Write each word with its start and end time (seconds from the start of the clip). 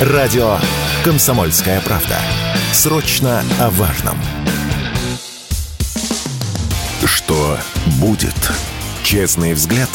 Радио 0.00 0.56
«Комсомольская 1.04 1.80
правда». 1.80 2.16
Срочно 2.72 3.44
о 3.60 3.70
важном. 3.70 4.16
Что 7.04 7.56
будет? 8.00 8.34
Честный 9.04 9.54
взгляд 9.54 9.88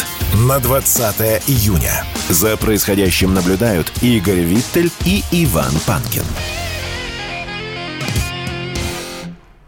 на 0.48 0.60
20 0.60 1.50
июня. 1.50 2.06
За 2.30 2.56
происходящим 2.56 3.34
наблюдают 3.34 3.92
Игорь 4.02 4.40
Виттель 4.40 4.90
и 5.06 5.22
Иван 5.34 5.74
Панкин. 5.86 6.24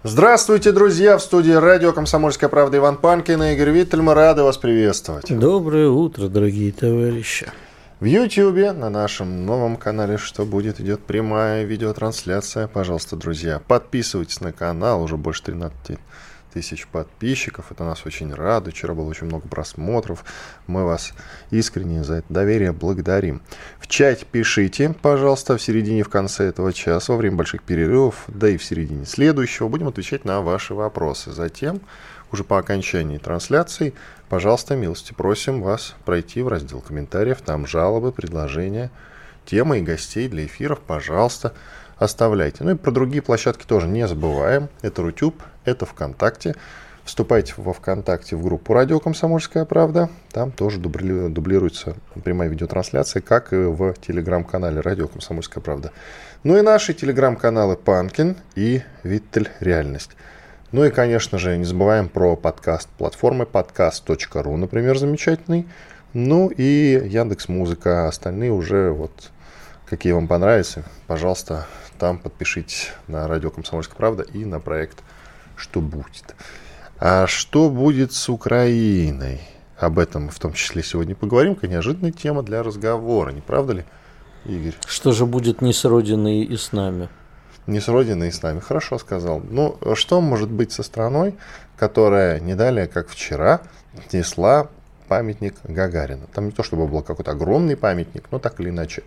Здравствуйте, 0.04 0.72
друзья! 0.72 1.18
В 1.18 1.22
студии 1.22 1.52
радио 1.52 1.92
«Комсомольская 1.92 2.50
правда» 2.50 2.78
Иван 2.78 2.96
Панкин 2.96 3.44
и 3.44 3.54
Игорь 3.54 3.72
Виттель. 3.72 4.02
Мы 4.02 4.14
рады 4.14 4.44
вас 4.44 4.56
приветствовать. 4.58 5.26
Доброе 5.28 5.90
утро, 5.90 6.30
дорогие 6.30 6.72
товарищи. 6.72 7.52
В 8.02 8.06
Ютьюбе 8.06 8.72
на 8.72 8.90
нашем 8.90 9.46
новом 9.46 9.78
канале 9.78 10.18
«Что 10.18 10.44
будет?» 10.44 10.80
идет 10.80 11.02
прямая 11.02 11.66
видеотрансляция. 11.66 12.68
Пожалуйста, 12.68 13.16
друзья, 13.16 13.60
подписывайтесь 13.60 14.42
на 14.42 14.52
канал. 14.52 15.04
Уже 15.04 15.18
больше 15.18 15.44
13 15.44 16.00
тысяч 16.52 16.88
подписчиков. 16.88 17.72
Это 17.72 17.84
нас 17.84 18.04
очень 18.08 18.34
радует. 18.34 18.76
Вчера 18.76 18.96
было 18.96 19.08
очень 19.08 19.28
много 19.28 19.48
просмотров. 19.48 20.26
Мы 20.66 20.84
вас 20.84 21.14
искренне 21.52 22.04
за 22.04 22.16
это 22.16 22.34
доверие 22.34 22.72
благодарим. 22.72 23.44
В 23.80 23.86
чате 23.86 24.26
пишите, 24.26 24.96
пожалуйста, 25.00 25.56
в 25.56 25.62
середине, 25.62 26.02
в 26.02 26.10
конце 26.10 26.46
этого 26.46 26.74
часа, 26.74 27.14
во 27.14 27.18
время 27.18 27.36
больших 27.36 27.62
перерывов, 27.62 28.24
да 28.28 28.50
и 28.50 28.58
в 28.58 28.64
середине 28.64 29.06
следующего. 29.06 29.68
Будем 29.68 29.88
отвечать 29.88 30.26
на 30.26 30.42
ваши 30.42 30.74
вопросы. 30.74 31.32
Затем, 31.32 31.82
уже 32.32 32.44
по 32.44 32.58
окончании 32.58 33.20
трансляции, 33.20 33.94
пожалуйста, 34.32 34.78
милости 34.78 35.12
просим 35.12 35.62
вас 35.62 35.94
пройти 36.06 36.42
в 36.42 36.48
раздел 36.48 36.80
комментариев. 36.80 37.42
Там 37.42 37.68
жалобы, 37.68 38.14
предложения, 38.14 38.90
темы 39.46 39.80
и 39.80 39.82
гостей 39.82 40.30
для 40.30 40.46
эфиров. 40.46 40.80
Пожалуйста, 40.80 41.54
оставляйте. 41.98 42.64
Ну 42.64 42.72
и 42.72 42.76
про 42.76 42.92
другие 42.92 43.22
площадки 43.22 43.66
тоже 43.66 43.90
не 43.90 44.08
забываем. 44.08 44.70
Это 44.82 45.02
Рутюб, 45.02 45.44
это 45.66 45.86
ВКонтакте. 45.86 46.56
Вступайте 47.04 47.56
во 47.58 47.74
ВКонтакте 47.74 48.38
в 48.38 48.44
группу 48.44 48.74
«Радио 48.74 49.02
Комсомольская 49.02 49.66
правда». 49.66 50.10
Там 50.32 50.54
тоже 50.54 50.80
дубли, 50.80 51.28
дублируется 51.28 51.98
прямая 52.24 52.48
видеотрансляция, 52.48 53.22
как 53.22 53.52
и 53.52 53.58
в 53.58 53.94
телеграм-канале 53.96 54.80
«Радио 54.80 55.10
Комсомольская 55.10 55.62
правда». 55.62 55.92
Ну 56.44 56.58
и 56.58 56.62
наши 56.62 56.94
телеграм-каналы 56.94 57.76
«Панкин» 57.76 58.38
и 58.56 58.82
«Виттель. 59.04 59.50
Реальность». 59.60 60.12
Ну 60.72 60.86
и, 60.86 60.90
конечно 60.90 61.38
же, 61.38 61.58
не 61.58 61.66
забываем 61.66 62.08
про 62.08 62.38
подкаст 62.38 62.88
платформы 62.98 63.46
подкаст.ру, 63.46 64.56
например, 64.56 64.98
замечательный. 64.98 65.68
Ну 66.14 66.48
и 66.48 67.10
Яндекс 67.10 67.50
Музыка, 67.50 68.08
остальные 68.08 68.54
уже 68.54 68.92
вот 68.92 69.32
какие 69.86 70.14
вам 70.14 70.30
понравятся, 70.30 70.86
пожалуйста, 71.08 71.68
там 72.00 72.20
подпишитесь 72.20 72.94
на 73.08 73.28
радио 73.28 73.50
«Комсомольская 73.50 73.98
правда» 73.98 74.24
и 74.24 74.46
на 74.46 74.62
проект 74.62 75.04
«Что 75.58 75.82
будет?». 75.82 76.36
А 77.00 77.28
что 77.28 77.70
будет 77.70 78.14
с 78.14 78.30
Украиной? 78.30 79.42
Об 79.78 80.00
этом 80.00 80.30
в 80.30 80.40
том 80.40 80.54
числе 80.54 80.84
сегодня 80.84 81.16
поговорим. 81.16 81.56
Какая 81.56 81.72
неожиданная 81.72 82.14
тема 82.14 82.44
для 82.44 82.64
разговора, 82.64 83.32
не 83.32 83.42
правда 83.42 83.74
ли, 83.74 83.86
Игорь? 84.46 84.76
Что 84.88 85.12
же 85.12 85.26
будет 85.26 85.62
не 85.62 85.74
с 85.74 85.84
Родиной 85.84 86.44
и 86.44 86.56
с 86.56 86.72
нами? 86.72 87.10
Не 87.68 87.80
с 87.80 87.88
Родиной 87.88 88.30
и 88.30 88.32
с 88.32 88.42
нами, 88.42 88.60
хорошо 88.60 88.98
сказал. 88.98 89.40
Ну, 89.40 89.78
что 89.96 90.20
может 90.22 90.50
быть 90.50 90.72
со 90.72 90.84
страной, 90.84 91.36
которая 91.78 92.40
не 92.40 92.56
далее, 92.56 92.88
как 92.88 93.08
вчера, 93.08 93.62
несла 94.12 94.68
памятник 95.08 95.56
Гагарина? 95.64 96.28
Там 96.34 96.46
не 96.46 96.52
то, 96.52 96.64
чтобы 96.64 96.88
был 96.88 97.02
какой-то 97.02 97.32
огромный 97.32 97.78
памятник, 97.78 98.26
но 98.32 98.40
так 98.40 98.60
или 98.60 98.70
иначе 98.70 99.04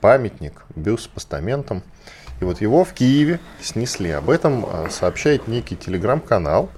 памятник, 0.00 0.64
бюст 0.74 1.04
с 1.04 1.08
постаментом– 1.08 1.82
и 2.40 2.44
вот 2.44 2.60
его 2.60 2.84
в 2.84 2.92
Киеве 2.92 3.40
снесли. 3.60 4.10
Об 4.10 4.30
этом 4.30 4.66
а, 4.66 4.88
сообщает 4.90 5.48
некий 5.48 5.76
телеграм-канал 5.76 6.68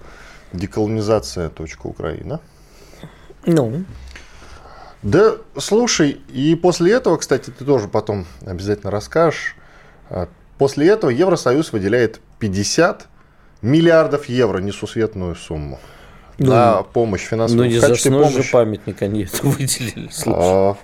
деколонизация.украина. 0.52 2.40
Ну? 3.46 3.84
Да, 5.02 5.34
слушай, 5.58 6.10
и 6.28 6.54
после 6.56 6.92
этого, 6.92 7.16
кстати, 7.16 7.50
ты 7.50 7.64
тоже 7.64 7.88
потом 7.88 8.26
обязательно 8.44 8.90
расскажешь, 8.90 9.56
а, 10.10 10.28
после 10.58 10.88
этого 10.88 11.10
Евросоюз 11.10 11.72
выделяет 11.72 12.20
50 12.38 13.06
миллиардов 13.62 14.28
евро, 14.28 14.58
несусветную 14.58 15.34
сумму, 15.34 15.78
ну, 16.38 16.50
на 16.50 16.82
помощь 16.82 17.22
финансовую. 17.22 17.66
Ну, 17.66 17.72
не 17.72 17.78
за 17.78 17.94
снос 17.94 18.32
же 18.32 18.44
памятник 18.50 19.02
они 19.02 19.24
это 19.24 19.46
выделили. 19.46 20.10
А, 20.26 20.76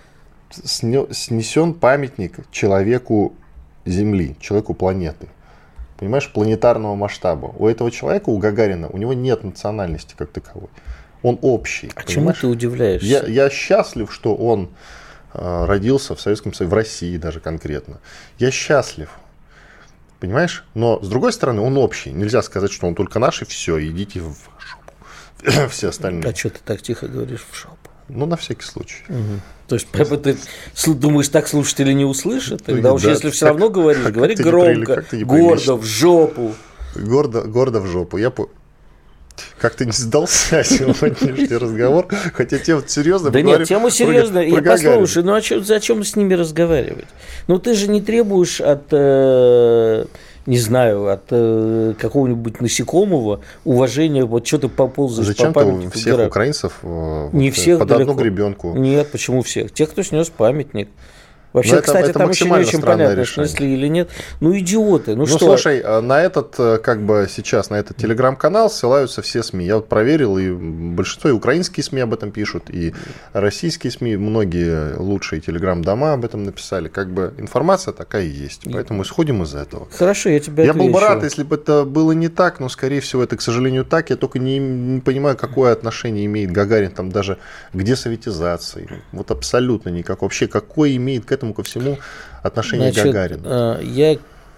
снесен 0.50 1.74
памятник 1.74 2.38
человеку 2.50 3.34
Земли, 3.84 4.36
человеку 4.40 4.74
планеты. 4.74 5.28
Понимаешь, 5.98 6.30
планетарного 6.32 6.94
масштаба. 6.96 7.54
У 7.56 7.68
этого 7.68 7.90
человека, 7.90 8.30
у 8.30 8.38
Гагарина, 8.38 8.88
у 8.88 8.96
него 8.96 9.12
нет 9.12 9.44
национальности 9.44 10.14
как 10.16 10.30
таковой. 10.32 10.68
Он 11.22 11.38
общий. 11.42 11.90
А 11.94 12.02
понимаешь? 12.02 12.08
чему 12.10 12.32
ты 12.32 12.46
удивляешься? 12.48 13.06
Я, 13.06 13.22
я 13.22 13.50
счастлив, 13.50 14.12
что 14.12 14.34
он 14.34 14.70
э, 15.34 15.64
родился 15.64 16.16
в 16.16 16.20
Советском 16.20 16.52
Союзе, 16.52 16.70
в 16.70 16.74
России 16.74 17.16
даже 17.16 17.38
конкретно. 17.38 18.00
Я 18.38 18.50
счастлив. 18.50 19.10
Понимаешь? 20.22 20.62
Но 20.74 21.02
с 21.02 21.08
другой 21.08 21.32
стороны, 21.32 21.62
он 21.62 21.76
общий. 21.76 22.12
Нельзя 22.12 22.42
сказать, 22.42 22.70
что 22.70 22.86
он 22.86 22.94
только 22.94 23.18
наш, 23.18 23.42
и 23.42 23.44
все, 23.44 23.84
идите 23.84 24.20
в 24.20 24.36
жопу. 24.56 25.68
Все 25.68 25.88
остальные. 25.88 26.30
А 26.30 26.32
что 26.32 26.50
ты 26.50 26.60
так 26.64 26.80
тихо 26.80 27.08
говоришь 27.08 27.44
в 27.50 27.58
жопу? 27.58 27.76
Ну, 28.08 28.26
на 28.26 28.36
всякий 28.36 28.62
случай. 28.62 29.02
Угу. 29.08 29.40
То 29.66 29.74
есть, 29.74 29.88
прямо 29.88 30.16
ты 30.18 30.36
думаешь, 30.86 31.28
так 31.28 31.48
слушатели 31.48 31.92
не 31.92 32.04
услышат? 32.04 32.62
Тогда 32.62 32.90
да, 32.90 32.92
уж 32.92 33.02
если 33.02 33.30
все 33.30 33.46
равно 33.46 33.68
говоришь, 33.68 34.04
говори 34.12 34.36
громко, 34.36 35.04
гордо, 35.10 35.74
в 35.74 35.84
жопу. 35.84 36.54
Гордо, 36.94 37.42
гордо 37.42 37.80
в 37.80 37.88
жопу. 37.88 38.16
Я 38.16 38.30
по... 38.30 38.48
Как 39.58 39.74
ты 39.74 39.86
не 39.86 39.92
сдался 39.92 40.64
сегодняшний 40.64 41.56
разговор, 41.56 42.08
хотя 42.34 42.58
тема 42.58 42.82
серьезная. 42.86 43.32
Да 43.32 43.42
нет, 43.42 43.68
тема 43.68 43.90
серьезная. 43.90 44.44
Я 44.46 44.62
послушай, 44.62 45.22
ну 45.22 45.34
а 45.34 45.40
чё, 45.40 45.62
зачем 45.62 46.04
с 46.04 46.16
ними 46.16 46.34
разговаривать? 46.34 47.06
Ну 47.48 47.58
ты 47.58 47.74
же 47.74 47.88
не 47.88 48.00
требуешь 48.00 48.60
от 48.60 48.84
э, 48.90 50.06
не 50.46 50.58
знаю, 50.58 51.08
от 51.08 51.24
э, 51.30 51.94
какого-нибудь 51.98 52.60
насекомого 52.60 53.40
уважения, 53.64 54.24
вот 54.24 54.46
что 54.46 54.58
ты 54.58 54.68
поползаешь 54.68 55.28
Зачем 55.28 55.52
по 55.52 55.60
памятнику. 55.60 55.96
Зачем 55.96 56.16
всех 56.16 56.26
украинцев 56.26 56.78
э, 56.82 57.28
не 57.32 57.50
вот, 57.50 57.56
всех 57.56 57.78
под 57.78 57.88
далеко. 57.88 58.10
одну 58.10 58.22
гребенку? 58.22 58.74
Нет, 58.74 59.10
почему 59.12 59.42
всех? 59.42 59.72
Тех, 59.72 59.90
кто 59.90 60.02
снес 60.02 60.30
памятник. 60.30 60.88
Вообще, 61.52 61.74
это, 61.74 61.82
кстати, 61.82 62.10
это 62.10 62.18
там 62.18 62.30
еще 62.30 62.46
не 62.46 62.52
очень 62.52 62.80
понятно, 62.80 63.14
решение. 63.14 63.48
снесли 63.48 63.74
или 63.74 63.86
нет. 63.88 64.10
Ну, 64.40 64.56
идиоты. 64.58 65.12
Ну, 65.12 65.22
ну 65.22 65.26
что? 65.26 65.38
слушай, 65.38 65.80
а 65.80 66.00
на 66.00 66.22
этот, 66.22 66.54
э, 66.58 66.78
как 66.78 67.02
бы 67.02 67.26
сейчас, 67.30 67.70
на 67.70 67.76
этот 67.76 67.96
телеграм-канал 67.96 68.70
ссылаются 68.70 69.20
все 69.22 69.42
СМИ. 69.42 69.66
Я 69.66 69.76
вот 69.76 69.88
проверил, 69.88 70.38
и 70.38 70.50
большинство 70.50 71.30
и 71.30 71.32
украинские 71.32 71.84
СМИ 71.84 72.00
об 72.00 72.14
этом 72.14 72.30
пишут, 72.30 72.70
и 72.70 72.94
российские 73.32 73.90
СМИ, 73.90 74.16
многие 74.16 74.96
лучшие 74.96 75.40
телеграм-дома 75.40 76.14
об 76.14 76.24
этом 76.24 76.44
написали. 76.44 76.88
Как 76.88 77.10
бы 77.10 77.34
информация 77.38 77.92
такая 77.92 78.24
и 78.24 78.28
есть. 78.28 78.62
Поэтому 78.72 79.02
исходим 79.02 79.42
из 79.42 79.54
этого. 79.54 79.88
Хорошо, 79.98 80.30
я 80.30 80.40
тебя 80.40 80.64
Я 80.64 80.70
отвечу. 80.70 80.86
был 80.86 80.94
бы 80.94 81.00
рад, 81.00 81.22
если 81.22 81.42
бы 81.42 81.56
это 81.56 81.84
было 81.84 82.12
не 82.12 82.28
так, 82.28 82.60
но, 82.60 82.68
скорее 82.68 83.00
всего, 83.00 83.22
это, 83.22 83.36
к 83.36 83.42
сожалению, 83.42 83.84
так. 83.84 84.10
Я 84.10 84.16
только 84.16 84.38
не, 84.38 84.58
не 84.58 85.00
понимаю, 85.00 85.36
какое 85.36 85.72
отношение 85.72 86.24
имеет 86.26 86.50
Гагарин 86.52 86.92
там 86.92 87.10
даже 87.10 87.38
к 87.72 87.82
десоветизации. 87.82 89.02
Вот 89.12 89.30
абсолютно 89.30 89.88
никак. 89.90 90.22
Вообще, 90.22 90.46
какое 90.46 90.96
имеет 90.96 91.24
к 91.24 91.32
этому 91.32 91.41
ко 91.54 91.62
всему 91.62 91.98
отношение 92.42 92.92
Значит, 92.92 93.12
Гагарина? 93.12 93.78
Э, 93.80 93.84
я 93.84 94.16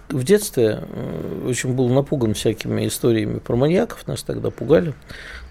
в 0.09 0.23
детстве 0.23 0.81
э, 0.81 1.47
очень 1.47 1.73
был 1.73 1.89
напуган 1.89 2.33
всякими 2.33 2.87
историями 2.87 3.39
про 3.39 3.55
маньяков, 3.55 4.05
нас 4.07 4.21
тогда 4.23 4.51
пугали. 4.51 4.93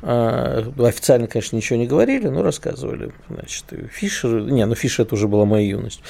А, 0.03 0.65
официально, 0.79 1.27
конечно, 1.27 1.57
ничего 1.57 1.79
не 1.79 1.87
говорили, 1.87 2.29
но 2.29 2.43
рассказывали. 2.43 3.13
Значит, 3.29 3.65
Фишер, 3.91 4.43
не, 4.43 4.65
ну 4.65 4.75
Фишер 4.75 5.07
это 5.07 5.15
уже 5.15 5.29
была 5.29 5.45
моя 5.45 5.67
юность. 5.67 6.03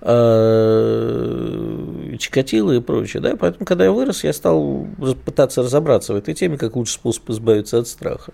А, 0.00 1.58
Чикатило 2.18 2.72
и 2.72 2.80
прочее. 2.80 3.22
Да? 3.22 3.36
Поэтому, 3.36 3.64
когда 3.64 3.84
я 3.84 3.92
вырос, 3.92 4.24
я 4.24 4.32
стал 4.32 4.86
пытаться 5.24 5.62
разобраться 5.62 6.12
в 6.12 6.16
этой 6.16 6.34
теме, 6.34 6.56
как 6.56 6.76
лучший 6.76 6.94
способ 6.94 7.30
избавиться 7.30 7.78
от 7.78 7.88
страха. 7.88 8.32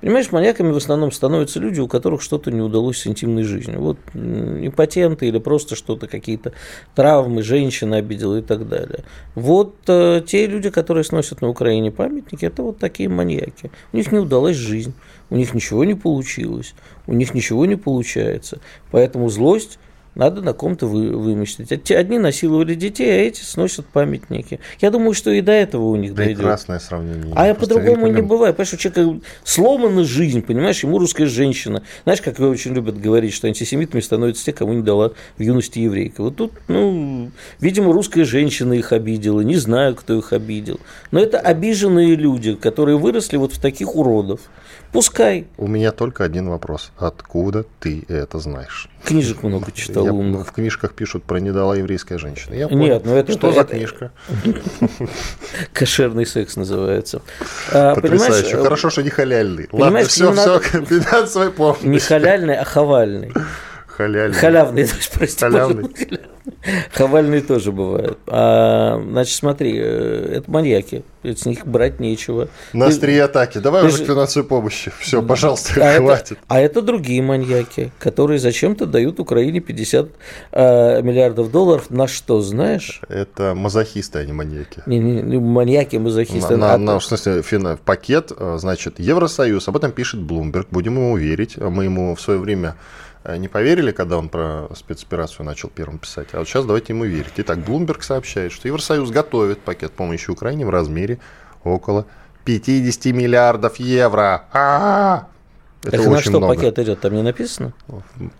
Понимаешь, 0.00 0.30
маньяками 0.32 0.72
в 0.72 0.76
основном 0.76 1.12
становятся 1.12 1.58
люди, 1.60 1.80
у 1.80 1.88
которых 1.88 2.22
что-то 2.22 2.50
не 2.50 2.60
удалось 2.60 2.98
с 2.98 3.06
интимной 3.06 3.44
жизнью. 3.44 3.80
Вот 3.80 3.98
импотенты 4.14 5.28
или 5.28 5.38
просто 5.38 5.74
что-то, 5.76 6.06
какие-то 6.06 6.52
травмы, 6.94 7.42
женщина 7.42 7.96
обидела 7.96 8.36
и 8.36 8.42
так 8.42 8.68
далее. 8.68 9.04
Вот 9.34 9.74
э, 9.88 10.22
те 10.26 10.46
люди, 10.46 10.70
которые 10.70 11.04
сносят 11.04 11.40
на 11.40 11.48
Украине 11.48 11.90
памятники, 11.90 12.44
это 12.44 12.62
вот 12.62 12.78
такие 12.78 13.08
маньяки. 13.08 13.70
У 13.92 13.96
них 13.96 14.12
не 14.12 14.18
удалась 14.18 14.56
жизнь, 14.56 14.94
у 15.30 15.36
них 15.36 15.54
ничего 15.54 15.84
не 15.84 15.94
получилось, 15.94 16.74
у 17.06 17.12
них 17.12 17.34
ничего 17.34 17.66
не 17.66 17.76
получается. 17.76 18.60
Поэтому 18.90 19.28
злость 19.28 19.78
надо 20.16 20.40
на 20.40 20.54
ком-то 20.54 20.86
вы, 20.86 21.16
выместить. 21.16 21.90
Одни 21.90 22.18
насиловали 22.18 22.74
детей, 22.74 23.10
а 23.10 23.22
эти 23.22 23.42
сносят 23.42 23.86
памятники. 23.86 24.60
Я 24.80 24.90
думаю, 24.90 25.12
что 25.12 25.30
и 25.30 25.42
до 25.42 25.52
этого 25.52 25.84
у 25.84 25.96
них 25.96 26.14
дойдет. 26.14 26.38
Прекрасное 26.38 26.78
сравнение. 26.78 27.32
А 27.36 27.54
по-другому 27.54 28.06
не 28.08 28.22
бывает. 28.22 28.56
Понимаешь, 28.56 28.72
у 28.72 28.76
человека 28.78 29.20
сломана 29.44 30.04
жизнь, 30.04 30.42
понимаешь, 30.42 30.82
ему 30.82 30.98
русская 30.98 31.26
женщина. 31.26 31.82
Знаешь, 32.04 32.22
как 32.22 32.40
очень 32.40 32.72
любят 32.74 32.98
говорить, 32.98 33.34
что 33.34 33.46
антисемитами 33.46 34.00
становятся 34.00 34.46
те, 34.46 34.52
кому 34.52 34.72
не 34.72 34.82
дала 34.82 35.12
в 35.36 35.42
юности 35.42 35.80
еврейка. 35.80 36.22
Вот 36.22 36.36
тут, 36.36 36.52
ну, 36.68 37.30
видимо, 37.60 37.92
русская 37.92 38.24
женщина 38.24 38.72
их 38.72 38.92
обидела, 38.92 39.42
не 39.42 39.56
знаю, 39.56 39.94
кто 39.94 40.18
их 40.18 40.32
обидел. 40.32 40.80
Но 41.10 41.20
это 41.20 41.38
обиженные 41.38 42.14
люди, 42.16 42.54
которые 42.54 42.96
выросли 42.96 43.36
вот 43.36 43.52
в 43.52 43.60
таких 43.60 43.94
уродов. 43.94 44.40
Пускай. 44.96 45.46
У 45.58 45.66
меня 45.66 45.92
только 45.92 46.24
один 46.24 46.48
вопрос. 46.48 46.90
Откуда 46.96 47.66
ты 47.80 48.02
это 48.08 48.38
знаешь? 48.38 48.88
Книжек 49.04 49.42
много 49.42 49.70
читал 49.70 50.06
Я, 50.06 50.12
умных. 50.14 50.48
В 50.48 50.52
книжках 50.52 50.94
пишут 50.94 51.22
про 51.24 51.38
недала 51.38 51.74
еврейская 51.74 52.16
женщина. 52.16 52.54
Я 52.54 52.66
Нет, 52.68 53.02
ну 53.04 53.14
это... 53.14 53.32
Что 53.32 53.48
это, 53.48 53.56
за 53.56 53.60
это, 53.60 53.74
книжка? 53.74 54.10
Кошерный 55.74 56.24
секс 56.24 56.56
называется. 56.56 57.20
А, 57.72 57.94
Потрясающе. 57.94 58.56
Хорошо, 58.56 58.88
что 58.88 59.02
не 59.02 59.10
халяльный. 59.10 59.68
Ладно, 59.70 60.02
все, 60.04 60.32
все, 60.32 60.60
финансовый 60.60 61.50
помощь. 61.50 61.82
Не 61.82 61.98
халяльный, 61.98 62.56
а 62.56 62.64
хавальный. 62.64 63.34
Халяльный. 63.86 64.34
Халявный, 64.34 64.88
прости. 65.12 65.40
Халявный. 65.40 65.90
Хавальные 66.92 67.40
тоже 67.42 67.72
бывают. 67.72 68.18
А, 68.26 69.00
значит, 69.08 69.34
смотри, 69.34 69.78
э, 69.78 70.36
это 70.36 70.50
маньяки. 70.50 71.04
С 71.22 71.44
них 71.44 71.66
брать 71.66 71.98
нечего. 71.98 72.48
На 72.72 72.86
острие 72.86 73.24
атаки. 73.24 73.58
Давай 73.58 73.84
уже 73.84 73.98
же... 73.98 74.04
к 74.04 74.06
финансовой 74.06 74.48
помощи. 74.48 74.92
Все, 75.00 75.22
пожалуйста, 75.22 75.72
а 75.76 75.96
хватит. 75.98 76.32
Это, 76.32 76.40
а 76.46 76.60
это 76.60 76.82
другие 76.82 77.20
маньяки, 77.22 77.92
которые 77.98 78.38
зачем-то 78.38 78.86
дают 78.86 79.18
Украине 79.18 79.60
50 79.60 80.08
э, 80.52 81.02
миллиардов 81.02 81.50
долларов. 81.50 81.90
На 81.90 82.06
что, 82.06 82.40
знаешь? 82.40 83.00
Это 83.08 83.54
мазохисты, 83.54 84.20
а 84.20 84.24
не 84.24 84.32
маньяки. 84.32 84.82
Не, 84.86 84.98
не, 84.98 85.22
не 85.22 85.38
маньяки, 85.38 85.96
мазохисты. 85.96 86.56
На, 86.56 86.78
на, 86.78 86.92
на, 86.92 86.98
в 87.00 87.04
смысле, 87.04 87.42
фин, 87.42 87.76
пакет, 87.84 88.32
э, 88.36 88.56
значит, 88.58 89.00
Евросоюз, 89.00 89.66
об 89.68 89.76
этом 89.76 89.90
пишет 89.90 90.20
Блумберг. 90.20 90.68
Будем 90.70 90.94
ему 90.94 91.16
верить. 91.16 91.56
Мы 91.56 91.84
ему 91.84 92.14
в 92.14 92.20
свое 92.20 92.38
время 92.38 92.76
не 93.36 93.48
поверили, 93.48 93.92
когда 93.92 94.18
он 94.18 94.28
про 94.28 94.68
спецоперацию 94.74 95.44
начал 95.44 95.68
первым 95.68 95.98
писать. 95.98 96.28
А 96.32 96.38
вот 96.38 96.48
сейчас 96.48 96.64
давайте 96.64 96.92
ему 96.92 97.04
верить. 97.04 97.32
Итак, 97.36 97.58
Блумберг 97.58 98.02
сообщает, 98.02 98.52
что 98.52 98.68
Евросоюз 98.68 99.10
готовит 99.10 99.60
пакет 99.60 99.92
помощи 99.92 100.30
Украине 100.30 100.66
в 100.66 100.70
размере 100.70 101.18
около 101.64 102.06
50 102.44 103.06
миллиардов 103.06 103.76
евро. 103.76 104.44
А-а-а! 104.52 105.28
Это 105.82 105.98
так 105.98 106.06
на 106.06 106.20
что 106.20 106.30
много. 106.30 106.54
пакет 106.54 106.78
идет? 106.78 107.00
Там 107.00 107.14
не 107.14 107.22
написано? 107.22 107.72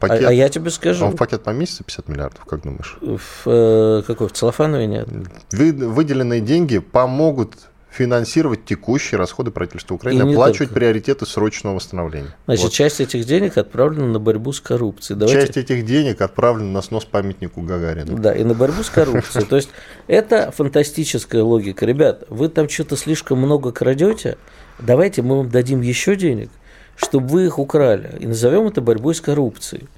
Пакет, 0.01 0.25
а, 0.25 0.29
а 0.29 0.33
я 0.33 0.49
тебе 0.49 0.71
скажу. 0.71 1.05
Он 1.05 1.13
в 1.13 1.17
пакет 1.17 1.43
поместится 1.43 1.85
50 1.85 2.09
миллиардов, 2.09 2.45
как 2.45 2.63
думаешь? 2.63 2.97
В, 3.01 3.47
э, 3.47 4.03
какой? 4.07 4.29
В 4.29 4.33
целлофанове 4.33 4.87
нет? 4.87 5.09
Вы, 5.53 5.73
выделенные 5.73 6.41
деньги 6.41 6.79
помогут 6.79 7.53
финансировать 7.91 8.65
текущие 8.65 9.19
расходы 9.19 9.51
правительства 9.51 9.95
Украины, 9.95 10.33
оплачивать 10.33 10.71
приоритеты 10.71 11.25
срочного 11.27 11.77
восстановления. 11.77 12.35
Значит, 12.47 12.65
вот. 12.65 12.73
часть 12.73 13.01
этих 13.01 13.25
денег 13.25 13.57
отправлена 13.57 14.07
на 14.07 14.19
борьбу 14.19 14.53
с 14.53 14.61
коррупцией. 14.61 15.19
Давайте... 15.19 15.41
Часть 15.41 15.57
этих 15.57 15.87
денег 15.87 16.21
отправлена 16.21 16.71
на 16.71 16.83
снос 16.83 17.05
памятнику 17.05 17.63
Гагарину. 17.63 18.19
Да, 18.19 18.35
и 18.35 18.45
на 18.45 18.55
борьбу 18.55 18.83
с 18.83 18.91
коррупцией. 18.91 19.47
То 19.47 19.57
есть 19.57 19.71
это 20.07 20.53
фантастическая 20.53 21.43
логика. 21.43 21.87
Ребят, 21.87 22.25
вы 22.29 22.49
там 22.49 22.69
что-то 22.69 22.97
слишком 22.97 23.39
много 23.39 23.73
крадете, 23.73 24.37
давайте 24.79 25.23
мы 25.23 25.39
вам 25.39 25.49
дадим 25.49 25.81
еще 25.81 26.17
денег, 26.17 26.51
чтобы 26.97 27.29
вы 27.29 27.47
их 27.47 27.59
украли. 27.59 28.17
И 28.21 28.27
назовем 28.27 28.67
это 28.67 28.81
борьбой 28.81 29.15
с 29.15 29.21
коррупцией. 29.21 29.89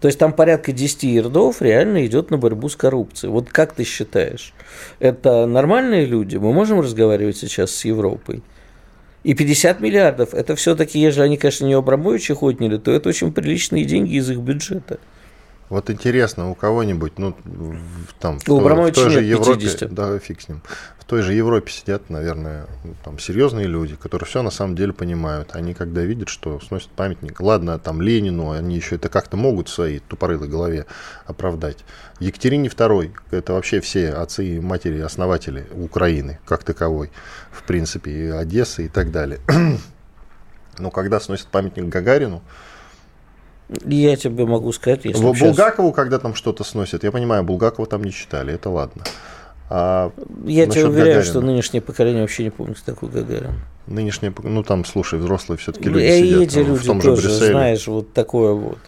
То 0.00 0.08
есть 0.08 0.18
там 0.18 0.32
порядка 0.32 0.72
10 0.72 1.04
ярдов 1.04 1.62
реально 1.62 2.04
идет 2.06 2.30
на 2.30 2.36
борьбу 2.36 2.68
с 2.68 2.76
коррупцией. 2.76 3.30
Вот 3.30 3.50
как 3.50 3.72
ты 3.72 3.84
считаешь, 3.84 4.52
это 4.98 5.46
нормальные 5.46 6.04
люди? 6.04 6.36
Мы 6.36 6.52
можем 6.52 6.80
разговаривать 6.80 7.38
сейчас 7.38 7.70
с 7.70 7.84
Европой? 7.84 8.42
И 9.24 9.34
50 9.34 9.80
миллиардов, 9.80 10.34
это 10.34 10.54
все-таки, 10.54 11.00
если 11.00 11.20
они, 11.22 11.36
конечно, 11.36 11.66
не 11.66 11.72
Абрамовича 11.72 12.34
отняли, 12.34 12.76
то 12.76 12.92
это 12.92 13.08
очень 13.08 13.32
приличные 13.32 13.84
деньги 13.84 14.14
из 14.14 14.30
их 14.30 14.38
бюджета. 14.38 14.98
Вот 15.68 15.90
интересно, 15.90 16.48
у 16.50 16.54
кого-нибудь, 16.54 17.18
ну, 17.18 17.34
там, 18.20 18.38
в, 18.38 18.48
у 18.48 18.60
той, 18.60 18.90
в 18.90 18.94
той 18.94 19.10
же 19.10 19.22
Европе, 19.22 19.60
50. 19.60 19.92
да, 19.92 20.16
фиг 20.20 20.40
с 20.40 20.48
ним, 20.48 20.62
в 21.00 21.04
той 21.04 21.22
же 21.22 21.34
Европе 21.34 21.72
сидят, 21.72 22.08
наверное, 22.08 22.66
там, 23.04 23.18
серьезные 23.18 23.66
люди, 23.66 23.96
которые 23.96 24.28
все 24.28 24.42
на 24.42 24.50
самом 24.50 24.76
деле 24.76 24.92
понимают. 24.92 25.56
Они, 25.56 25.74
когда 25.74 26.02
видят, 26.02 26.28
что 26.28 26.60
сносят 26.60 26.90
памятник, 26.90 27.40
ладно, 27.40 27.80
там, 27.80 28.00
Ленину, 28.00 28.52
они 28.52 28.76
еще 28.76 28.94
это 28.94 29.08
как-то 29.08 29.36
могут 29.36 29.68
в 29.68 29.72
своей 29.72 29.98
тупорылой 29.98 30.48
голове 30.48 30.86
оправдать. 31.26 31.78
Екатерине 32.20 32.68
II, 32.68 33.12
это 33.32 33.52
вообще 33.52 33.80
все 33.80 34.10
отцы 34.10 34.46
и 34.46 34.60
матери, 34.60 35.00
основатели 35.00 35.66
Украины, 35.72 36.38
как 36.44 36.62
таковой, 36.62 37.10
в 37.50 37.64
принципе, 37.64 38.10
и 38.12 38.26
Одессы 38.28 38.86
и 38.86 38.88
так 38.88 39.10
далее. 39.10 39.40
Но 40.78 40.92
когда 40.92 41.18
сносят 41.18 41.48
памятник 41.48 41.86
Гагарину, 41.86 42.42
я 43.84 44.16
тебе 44.16 44.46
могу 44.46 44.72
сказать, 44.72 45.04
если 45.04 45.22
Булгакову, 45.22 45.88
сейчас... 45.88 45.96
когда 45.96 46.18
там 46.18 46.34
что-то 46.34 46.64
сносят, 46.64 47.04
я 47.04 47.10
понимаю, 47.10 47.42
Булгакова 47.42 47.86
там 47.86 48.04
не 48.04 48.12
читали, 48.12 48.54
это 48.54 48.70
ладно. 48.70 49.02
А 49.68 50.12
я 50.44 50.66
тебе 50.66 50.86
уверяю, 50.86 51.06
Гагарина, 51.06 51.22
что 51.24 51.40
нынешнее 51.40 51.80
поколение 51.80 52.22
вообще 52.22 52.44
не 52.44 52.50
помнит, 52.50 52.78
такой 52.84 53.08
Гагарин. 53.08 53.54
Нынешнее, 53.88 54.32
ну 54.42 54.62
там, 54.62 54.84
слушай, 54.84 55.18
взрослые 55.18 55.58
все-таки 55.58 55.88
люди 55.88 56.04
и 56.04 56.22
сидят 56.22 56.42
эти 56.42 56.58
люди 56.58 56.78
в 56.78 56.86
том 56.86 57.00
тоже, 57.00 57.22
же 57.22 57.28
Брюсселе. 57.28 57.50
знаешь, 57.50 57.86
вот 57.88 58.12
такое 58.12 58.52
вот. 58.52 58.78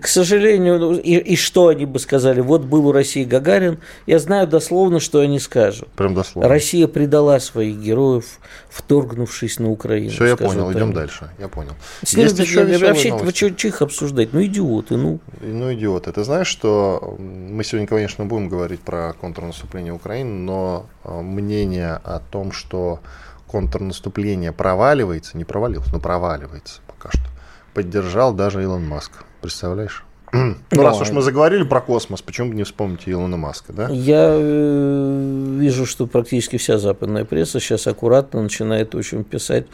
К 0.00 0.06
сожалению, 0.06 0.78
ну, 0.78 0.94
и, 0.94 1.16
и 1.16 1.36
что 1.36 1.68
они 1.68 1.84
бы 1.84 1.98
сказали? 1.98 2.40
Вот 2.40 2.62
был 2.62 2.86
у 2.86 2.92
России 2.92 3.24
Гагарин. 3.24 3.78
Я 4.06 4.18
знаю 4.18 4.46
дословно, 4.46 5.00
что 5.00 5.20
они 5.20 5.38
скажут. 5.38 5.88
Прям 5.88 6.14
дословно. 6.14 6.48
Россия 6.48 6.86
предала 6.86 7.38
своих 7.40 7.76
героев, 7.76 8.38
вторгнувшись 8.70 9.58
на 9.58 9.70
Украину. 9.70 10.10
Все, 10.10 10.26
я 10.26 10.36
понял, 10.36 10.68
так. 10.68 10.76
идем 10.76 10.92
дальше. 10.92 11.30
Я 11.38 11.48
понял. 11.48 11.72
Есть 12.02 12.38
еще 12.38 12.64
вообще, 12.78 13.12
вы 13.12 13.30
что, 13.32 13.50
что 13.56 13.68
их 13.68 13.82
обсуждать? 13.82 14.32
Ну, 14.32 14.42
идиоты, 14.42 14.96
ну. 14.96 15.20
Ну, 15.40 15.74
идиоты. 15.74 16.12
Ты 16.12 16.24
знаешь, 16.24 16.46
что 16.46 17.16
мы 17.18 17.62
сегодня, 17.64 17.86
конечно, 17.86 18.24
будем 18.24 18.48
говорить 18.48 18.80
про 18.80 19.12
контрнаступление 19.20 19.92
Украины, 19.92 20.30
но 20.30 20.86
а, 21.04 21.20
мнение 21.20 22.00
о 22.02 22.20
том, 22.20 22.52
что 22.52 23.00
контрнаступление 23.46 24.52
проваливается, 24.52 25.36
не 25.36 25.44
провалилось, 25.44 25.92
но 25.92 26.00
проваливается 26.00 26.80
пока 27.02 27.10
что, 27.10 27.28
поддержал 27.74 28.32
даже 28.32 28.62
Илон 28.62 28.86
Маск. 28.86 29.12
Представляешь? 29.42 30.04
Ну, 30.32 30.56
Но... 30.70 30.82
раз 30.82 30.98
уж 30.98 31.10
мы 31.10 31.20
заговорили 31.20 31.62
про 31.62 31.82
космос, 31.82 32.22
почему 32.22 32.50
бы 32.50 32.54
не 32.54 32.62
вспомнить 32.62 33.02
Илона 33.04 33.36
Маска, 33.36 33.74
да? 33.74 33.88
Я 33.90 34.28
э, 34.30 35.56
вижу, 35.58 35.84
что 35.84 36.06
практически 36.06 36.56
вся 36.56 36.78
западная 36.78 37.26
пресса 37.26 37.60
сейчас 37.60 37.86
аккуратно 37.86 38.40
начинает 38.40 38.94
очень 38.94 39.24
писать. 39.24 39.66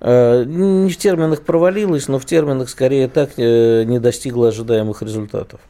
Э, 0.00 0.44
не 0.44 0.90
в 0.90 0.96
терминах 0.98 1.40
провалилась, 1.40 2.08
но 2.08 2.18
в 2.18 2.26
терминах 2.26 2.68
скорее 2.68 3.08
так 3.08 3.30
э, 3.38 3.84
не 3.84 3.98
достигла 4.00 4.48
ожидаемых 4.48 5.00
результатов. 5.00 5.60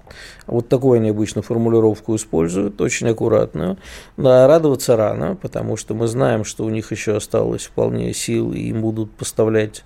Вот 0.49 0.69
такую 0.69 0.97
они 0.97 1.11
обычно 1.11 1.43
формулировку 1.43 2.17
используют, 2.17 2.81
очень 2.81 3.09
аккуратную. 3.09 3.79
Да, 4.17 4.49
радоваться 4.49 4.97
рано, 4.97 5.37
потому 5.37 5.77
что 5.77 5.95
мы 5.95 6.09
знаем, 6.09 6.45
что 6.45 6.65
у 6.65 6.69
них 6.69 6.91
еще 6.91 7.15
осталось 7.15 7.67
вполне 7.67 8.13
сил, 8.13 8.53
и 8.53 8.59
им 8.59 8.81
будут 8.81 9.13
поставлять 9.13 9.85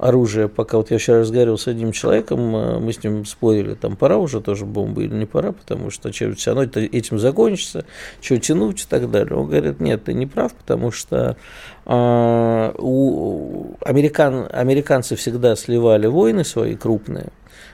оружие, 0.00 0.48
пока 0.48 0.78
вот 0.78 0.90
я 0.90 0.98
вчера 0.98 1.20
разговаривал 1.20 1.58
с 1.58 1.68
одним 1.68 1.92
человеком, 1.92 2.56
э, 2.56 2.78
мы 2.78 2.92
с 2.92 3.04
ним 3.04 3.26
спорили, 3.26 3.74
там 3.74 3.96
пора 3.96 4.16
уже 4.16 4.40
тоже 4.40 4.64
бомбы 4.64 5.04
или 5.04 5.14
не 5.14 5.26
пора, 5.26 5.52
потому 5.52 5.90
что 5.90 6.10
все 6.10 6.32
равно 6.46 6.62
это, 6.62 6.80
этим 6.80 7.18
закончится, 7.18 7.84
что 8.22 8.38
тянуть 8.38 8.82
и 8.82 8.86
так 8.88 9.10
далее. 9.10 9.36
Он 9.36 9.46
говорит, 9.46 9.78
нет, 9.78 10.04
ты 10.04 10.14
не 10.14 10.26
прав, 10.26 10.54
потому 10.54 10.90
что 10.90 11.36
э, 11.84 12.72
у 12.78 13.74
американ, 13.82 14.48
американцы 14.50 15.16
всегда 15.16 15.54
сливали 15.54 16.06
войны 16.06 16.44
свои 16.44 16.76
крупные, 16.76 17.28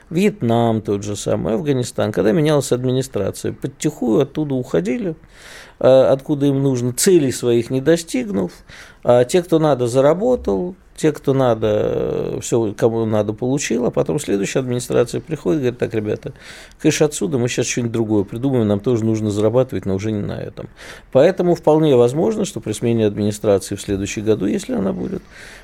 Вьетнам 0.09 0.81
тот 0.81 1.03
же 1.03 1.15
самый, 1.15 1.53
Афганистан, 1.53 2.11
когда 2.11 2.31
менялась 2.31 2.71
администрация, 2.71 3.51
подтихую 3.51 4.21
оттуда 4.21 4.55
уходили, 4.55 5.15
откуда 5.79 6.45
им 6.47 6.61
нужно, 6.61 6.93
целей 6.93 7.31
своих 7.31 7.69
не 7.69 7.81
достигнув, 7.81 8.51
а 9.03 9.23
те, 9.23 9.41
кто 9.43 9.59
надо, 9.59 9.87
заработал, 9.87 10.75
те, 10.97 11.11
кто 11.11 11.33
надо, 11.33 12.39
все, 12.41 12.73
кому 12.75 13.05
надо, 13.05 13.31
получил, 13.31 13.85
а 13.85 13.91
потом 13.91 14.19
следующая 14.19 14.59
администрация 14.59 15.21
приходит 15.21 15.59
и 15.59 15.61
говорит, 15.61 15.79
так, 15.79 15.93
ребята, 15.93 16.33
кэш 16.81 17.03
отсюда, 17.03 17.37
мы 17.37 17.47
сейчас 17.47 17.67
что-нибудь 17.67 17.91
другое 17.91 18.23
придумаем, 18.23 18.67
нам 18.67 18.79
тоже 18.79 19.05
нужно 19.05 19.29
зарабатывать, 19.29 19.85
но 19.85 19.93
уже 19.95 20.11
не 20.11 20.21
на 20.21 20.41
этом. 20.41 20.67
Поэтому 21.11 21.53
вполне 21.53 21.95
возможно, 21.95 22.45
что 22.45 22.59
при 22.59 22.73
смене 22.73 23.05
администрации 23.05 23.75
в 23.75 23.81
следующем 23.81 24.25
году, 24.25 24.47
если 24.47 24.73
она 24.73 24.91
будет, 24.91 25.21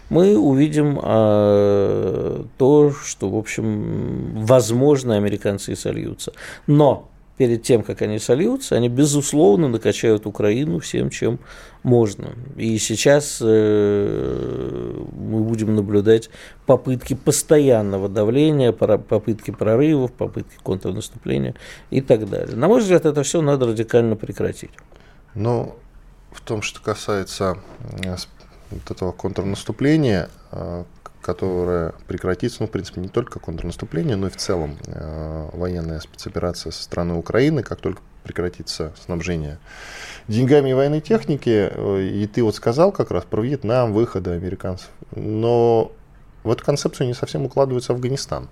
мы 0.10 0.38
увидим 0.38 1.00
а, 1.02 2.46
то, 2.58 2.94
что, 3.04 3.30
в 3.30 3.36
общем, 3.36 4.46
возможно, 4.46 5.16
американцы 5.16 5.72
и 5.72 5.76
сольются. 5.76 6.34
Но 6.68 7.10
перед 7.38 7.64
тем, 7.64 7.84
как 7.84 8.02
они 8.02 8.20
сольются, 8.20 8.76
они, 8.76 8.90
безусловно, 8.90 9.68
накачают 9.68 10.26
Украину 10.26 10.80
всем, 10.80 11.10
чем 11.10 11.40
можно. 11.82 12.34
И 12.56 12.78
сейчас 12.78 13.40
э, 13.42 15.06
мы 15.14 15.42
будем 15.42 15.76
наблюдать 15.76 16.30
попытки 16.66 17.16
постоянного 17.16 18.08
давления, 18.08 18.72
попытки 18.72 19.52
прорывов, 19.52 20.14
попытки 20.14 20.56
контрнаступления 20.62 21.56
и 21.90 22.02
так 22.02 22.30
далее. 22.30 22.56
На 22.56 22.68
мой 22.68 22.82
взгляд, 22.82 23.06
это 23.06 23.24
все 23.24 23.42
надо 23.42 23.68
радикально 23.68 24.16
прекратить. 24.16 24.72
Ну, 25.34 25.76
в 26.32 26.42
том, 26.42 26.62
что 26.62 26.82
касается 26.82 27.58
э, 28.04 28.16
вот 28.70 28.92
этого 28.92 29.12
контрнаступления, 29.12 30.30
которое 31.24 31.94
прекратится, 32.08 32.58
ну, 32.62 32.68
в 32.68 32.72
принципе, 32.72 33.02
не 33.02 33.08
только 33.08 33.40
контрнаступление, 33.40 34.16
но 34.16 34.28
и 34.28 34.30
в 34.30 34.36
целом 34.36 34.78
э, 34.86 35.50
военная 35.54 36.00
спецоперация 36.00 36.72
со 36.72 36.84
стороны 36.84 37.16
Украины, 37.16 37.64
как 37.64 37.80
только 37.80 38.02
прекратится 38.24 38.94
снабжение 39.04 39.58
деньгами 40.28 40.70
и 40.70 40.74
военной 40.74 41.02
техники. 41.02 41.72
Э, 41.72 42.02
и 42.02 42.28
ты 42.28 42.44
вот 42.44 42.56
сказал 42.56 42.92
как 42.92 43.10
раз 43.10 43.24
про 43.24 43.42
Вьетнам, 43.42 43.94
выходы 43.94 44.32
американцев. 44.32 44.90
Но 45.16 45.92
в 46.44 46.52
эту 46.52 46.64
концепцию 46.64 47.08
не 47.08 47.14
совсем 47.14 47.46
укладывается 47.46 47.94
Афганистан 47.94 48.50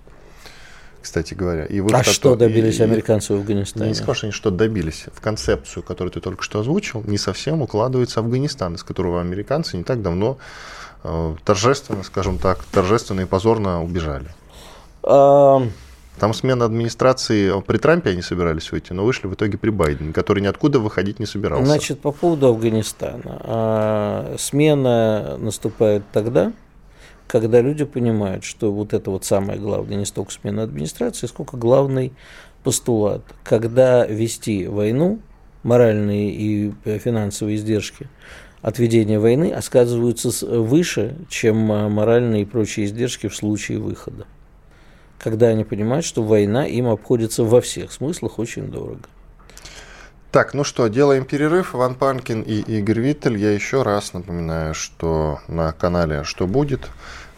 кстати 1.02 1.34
говоря. 1.34 1.64
И 1.64 1.80
выход 1.80 2.00
а 2.00 2.04
что 2.04 2.36
добились 2.36 2.78
и, 2.78 2.82
американцы 2.82 3.34
в 3.34 3.36
Афганистане? 3.36 3.88
Не 3.88 3.94
скажу, 3.94 4.14
что 4.14 4.26
они 4.26 4.32
что 4.32 4.50
добились. 4.50 5.06
В 5.12 5.20
концепцию, 5.20 5.82
которую 5.82 6.12
ты 6.12 6.20
только 6.20 6.42
что 6.42 6.60
озвучил, 6.60 7.02
не 7.04 7.18
совсем 7.18 7.60
укладывается 7.60 8.20
Афганистан, 8.20 8.76
из 8.76 8.84
которого 8.84 9.20
американцы 9.20 9.76
не 9.76 9.84
так 9.84 10.00
давно 10.00 10.38
торжественно, 11.44 12.02
скажем 12.02 12.38
так, 12.38 12.64
торжественно 12.64 13.22
и 13.22 13.24
позорно 13.24 13.82
убежали. 13.82 14.28
А... 15.02 15.62
Там 16.18 16.34
смена 16.34 16.66
администрации, 16.66 17.60
при 17.62 17.78
Трампе 17.78 18.10
они 18.10 18.22
собирались 18.22 18.70
выйти, 18.70 18.92
но 18.92 19.04
вышли 19.04 19.26
в 19.26 19.34
итоге 19.34 19.56
при 19.56 19.70
Байдене, 19.70 20.12
который 20.12 20.40
ниоткуда 20.42 20.78
выходить 20.78 21.18
не 21.18 21.26
собирался. 21.26 21.64
Значит, 21.64 22.00
по 22.00 22.12
поводу 22.12 22.48
Афганистана. 22.48 23.40
А, 23.40 24.36
смена 24.38 25.38
наступает 25.38 26.04
тогда, 26.12 26.52
когда 27.26 27.62
люди 27.62 27.84
понимают, 27.84 28.44
что 28.44 28.70
вот 28.70 28.92
это 28.92 29.10
вот 29.10 29.24
самое 29.24 29.58
главное, 29.58 29.96
не 29.96 30.04
столько 30.04 30.32
смена 30.32 30.64
администрации, 30.64 31.26
сколько 31.26 31.56
главный 31.56 32.12
постулат. 32.62 33.22
Когда 33.42 34.06
вести 34.06 34.66
войну, 34.66 35.18
моральные 35.62 36.30
и 36.30 36.72
финансовые 36.98 37.56
издержки 37.56 38.08
от 38.62 38.78
ведения 38.78 39.18
войны 39.18 39.52
оказываются 39.52 40.46
выше, 40.46 41.16
чем 41.28 41.70
а, 41.70 41.88
моральные 41.88 42.42
и 42.42 42.44
прочие 42.44 42.86
издержки 42.86 43.26
в 43.26 43.34
случае 43.34 43.78
выхода. 43.78 44.24
Когда 45.18 45.48
они 45.48 45.64
понимают, 45.64 46.04
что 46.04 46.22
война 46.22 46.66
им 46.66 46.88
обходится 46.88 47.44
во 47.44 47.60
всех 47.60 47.92
смыслах 47.92 48.38
очень 48.38 48.68
дорого. 48.68 49.02
Так, 50.30 50.54
ну 50.54 50.64
что, 50.64 50.88
делаем 50.88 51.26
перерыв. 51.26 51.74
Иван 51.74 51.94
Панкин 51.94 52.40
и 52.40 52.60
Игорь 52.78 53.00
Виттель. 53.00 53.36
Я 53.36 53.52
еще 53.52 53.82
раз 53.82 54.14
напоминаю, 54.14 54.74
что 54.74 55.40
на 55.46 55.72
канале 55.72 56.24
«Что 56.24 56.46
будет?» 56.46 56.88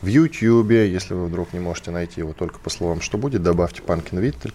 в 0.00 0.06
YouTube, 0.06 0.70
если 0.70 1.14
вы 1.14 1.26
вдруг 1.26 1.52
не 1.54 1.60
можете 1.60 1.90
найти 1.90 2.20
его 2.20 2.34
только 2.34 2.60
по 2.60 2.70
словам 2.70 3.00
«Что 3.00 3.18
будет?», 3.18 3.42
добавьте 3.42 3.82
Панкин 3.82 4.18
Виттель. 4.18 4.52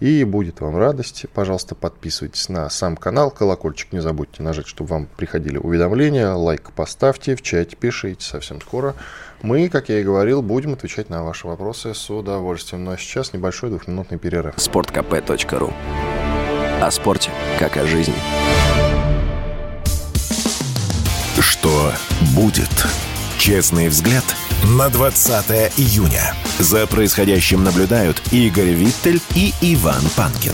И 0.00 0.24
будет 0.24 0.60
вам 0.60 0.76
радость. 0.78 1.26
Пожалуйста, 1.34 1.74
подписывайтесь 1.74 2.48
на 2.48 2.68
сам 2.70 2.96
канал. 2.96 3.30
Колокольчик 3.30 3.92
не 3.92 4.00
забудьте 4.00 4.42
нажать, 4.42 4.66
чтобы 4.66 4.90
вам 4.90 5.06
приходили 5.16 5.58
уведомления. 5.58 6.32
Лайк 6.32 6.72
поставьте, 6.72 7.36
в 7.36 7.42
чате 7.42 7.76
пишите. 7.76 8.24
Совсем 8.24 8.62
скоро 8.62 8.94
мы, 9.42 9.68
как 9.68 9.90
я 9.90 10.00
и 10.00 10.02
говорил, 10.02 10.42
будем 10.42 10.72
отвечать 10.72 11.10
на 11.10 11.22
ваши 11.22 11.46
вопросы 11.46 11.94
с 11.94 12.10
удовольствием. 12.10 12.84
Ну 12.84 12.92
а 12.92 12.98
сейчас 12.98 13.34
небольшой 13.34 13.70
двухминутный 13.70 14.18
перерыв. 14.18 14.54
Спорткп.ру 14.56 15.72
О 16.80 16.90
спорте, 16.90 17.30
как 17.58 17.76
о 17.76 17.86
жизни. 17.86 18.14
Что 21.38 21.92
будет? 22.34 22.70
Честный 23.38 23.88
взгляд 23.88 24.24
на 24.78 24.88
20 24.90 25.78
июня. 25.78 26.34
За 26.60 26.86
происходящим 26.86 27.64
наблюдают 27.64 28.20
Игорь 28.32 28.74
Виттель 28.74 29.18
и 29.34 29.54
Иван 29.62 30.02
Панкин. 30.14 30.52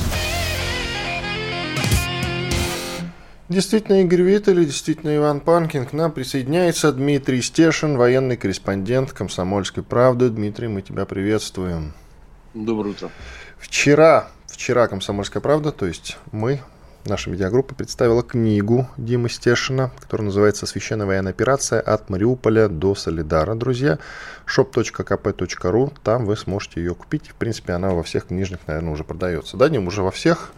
Действительно, 3.48 4.00
Игорь 4.02 4.22
Виттель 4.22 4.60
и 4.60 4.66
действительно 4.66 5.16
Иван 5.16 5.40
Панкин. 5.40 5.84
К 5.84 5.92
нам 5.92 6.12
присоединяется 6.12 6.92
Дмитрий 6.92 7.42
Стешин, 7.42 7.96
военный 7.96 8.36
корреспондент 8.36 9.12
«Комсомольской 9.12 9.82
правды». 9.82 10.30
Дмитрий, 10.30 10.68
мы 10.68 10.82
тебя 10.82 11.06
приветствуем. 11.06 11.92
Доброе 12.54 12.90
утро. 12.90 13.10
Вчера, 13.58 14.28
вчера 14.46 14.86
«Комсомольская 14.86 15.42
правда», 15.42 15.72
то 15.72 15.86
есть 15.86 16.18
мы, 16.30 16.60
наша 17.06 17.30
медиагруппа 17.30 17.74
представила 17.74 18.22
книгу 18.22 18.86
Димы 18.96 19.28
Стешина, 19.28 19.90
которая 20.00 20.26
называется 20.26 20.66
«Священная 20.66 21.06
военная 21.06 21.32
операция 21.32 21.80
от 21.80 22.10
Мариуполя 22.10 22.68
до 22.68 22.94
Солидара». 22.94 23.54
Друзья, 23.54 23.98
shop.kp.ru, 24.46 25.92
там 26.02 26.26
вы 26.26 26.36
сможете 26.36 26.80
ее 26.80 26.94
купить. 26.94 27.28
В 27.28 27.34
принципе, 27.34 27.72
она 27.72 27.90
во 27.90 28.02
всех 28.02 28.26
книжных, 28.26 28.60
наверное, 28.66 28.92
уже 28.92 29.04
продается. 29.04 29.56
Да, 29.56 29.68
Дим, 29.68 29.86
уже 29.86 30.02
во 30.02 30.10
всех? 30.10 30.52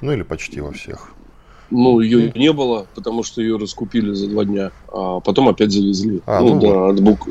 Ну, 0.00 0.12
или 0.12 0.22
почти 0.22 0.60
во 0.60 0.72
всех. 0.72 1.10
Ну, 1.70 2.00
ее 2.00 2.32
не 2.34 2.52
было, 2.52 2.86
потому 2.94 3.22
что 3.22 3.40
ее 3.40 3.56
раскупили 3.56 4.12
за 4.12 4.28
два 4.28 4.44
дня, 4.44 4.72
а 4.88 5.20
потом 5.20 5.48
опять 5.48 5.72
завезли. 5.72 6.20
А, 6.26 6.40
ну, 6.40 6.54
ну 6.54 6.60
да, 6.60 6.88
от 6.88 7.00
бук... 7.00 7.28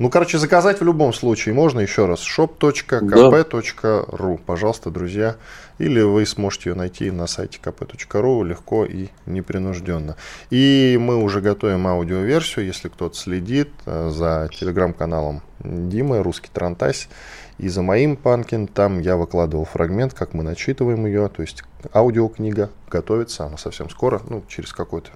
Ну, 0.00 0.10
короче, 0.10 0.38
заказать 0.38 0.80
в 0.80 0.84
любом 0.84 1.12
случае 1.12 1.54
можно 1.54 1.78
еще 1.78 2.06
раз. 2.06 2.20
shop.kp.ru. 2.20 4.40
Пожалуйста, 4.44 4.90
друзья. 4.90 5.36
Или 5.78 6.00
вы 6.00 6.26
сможете 6.26 6.70
ее 6.70 6.74
найти 6.74 7.12
на 7.12 7.28
сайте 7.28 7.60
kp.ru 7.62 8.44
легко 8.44 8.84
и 8.84 9.10
непринужденно. 9.26 10.16
И 10.50 10.98
мы 11.00 11.22
уже 11.22 11.40
готовим 11.40 11.86
аудиоверсию, 11.86 12.66
если 12.66 12.88
кто-то 12.88 13.16
следит 13.16 13.68
э, 13.86 14.10
за 14.10 14.50
телеграм-каналом 14.52 15.42
Димы, 15.60 16.24
русский 16.24 16.50
Трантась, 16.52 17.08
и 17.58 17.68
за 17.68 17.82
моим 17.82 18.16
Панкин. 18.16 18.66
Там 18.66 18.98
я 18.98 19.16
выкладывал 19.16 19.64
фрагмент, 19.64 20.12
как 20.12 20.34
мы 20.34 20.42
начитываем 20.42 21.06
ее. 21.06 21.28
То 21.28 21.42
есть 21.42 21.62
аудиокнига 21.94 22.70
готовится, 22.90 23.46
она 23.46 23.58
совсем 23.58 23.88
скоро, 23.90 24.20
ну, 24.28 24.42
через 24.48 24.72
какой-то 24.72 25.10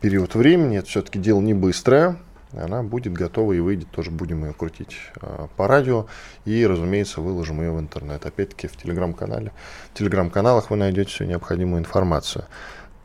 период 0.00 0.34
времени. 0.34 0.78
Это 0.78 0.88
все-таки 0.88 1.18
дело 1.18 1.40
не 1.40 1.52
быстрое 1.52 2.16
она 2.52 2.82
будет 2.82 3.12
готова 3.12 3.52
и 3.52 3.60
выйдет, 3.60 3.90
тоже 3.90 4.10
будем 4.10 4.44
ее 4.44 4.52
крутить 4.52 4.96
э, 5.20 5.48
по 5.56 5.66
радио 5.66 6.06
и, 6.44 6.66
разумеется, 6.66 7.20
выложим 7.20 7.60
ее 7.60 7.72
в 7.72 7.80
интернет. 7.80 8.24
Опять-таки 8.24 8.68
в 8.68 8.76
телеграм-канале. 8.76 9.52
В 9.92 9.98
телеграм-каналах 9.98 10.70
вы 10.70 10.76
найдете 10.76 11.10
всю 11.10 11.24
необходимую 11.24 11.80
информацию. 11.80 12.44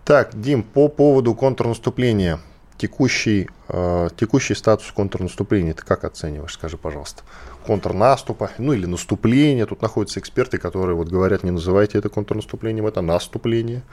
Так, 0.06 0.40
Дим, 0.40 0.64
по 0.64 0.88
поводу 0.88 1.36
контрнаступления, 1.36 2.40
текущий, 2.78 3.50
э, 3.68 4.10
текущий 4.16 4.56
статус 4.56 4.92
контрнаступления, 4.92 5.74
ты 5.74 5.84
как 5.84 6.04
оцениваешь, 6.04 6.54
скажи, 6.54 6.78
пожалуйста? 6.78 7.24
Контрнаступа, 7.66 8.52
ну 8.58 8.74
или 8.74 8.86
наступление, 8.86 9.66
тут 9.66 9.82
находятся 9.82 10.20
эксперты, 10.20 10.58
которые 10.58 10.96
вот 10.96 11.08
говорят, 11.10 11.44
не 11.44 11.52
называйте 11.52 11.98
это 11.98 12.10
контрнаступлением, 12.10 12.88
это 12.88 13.02
наступление. 13.02 13.84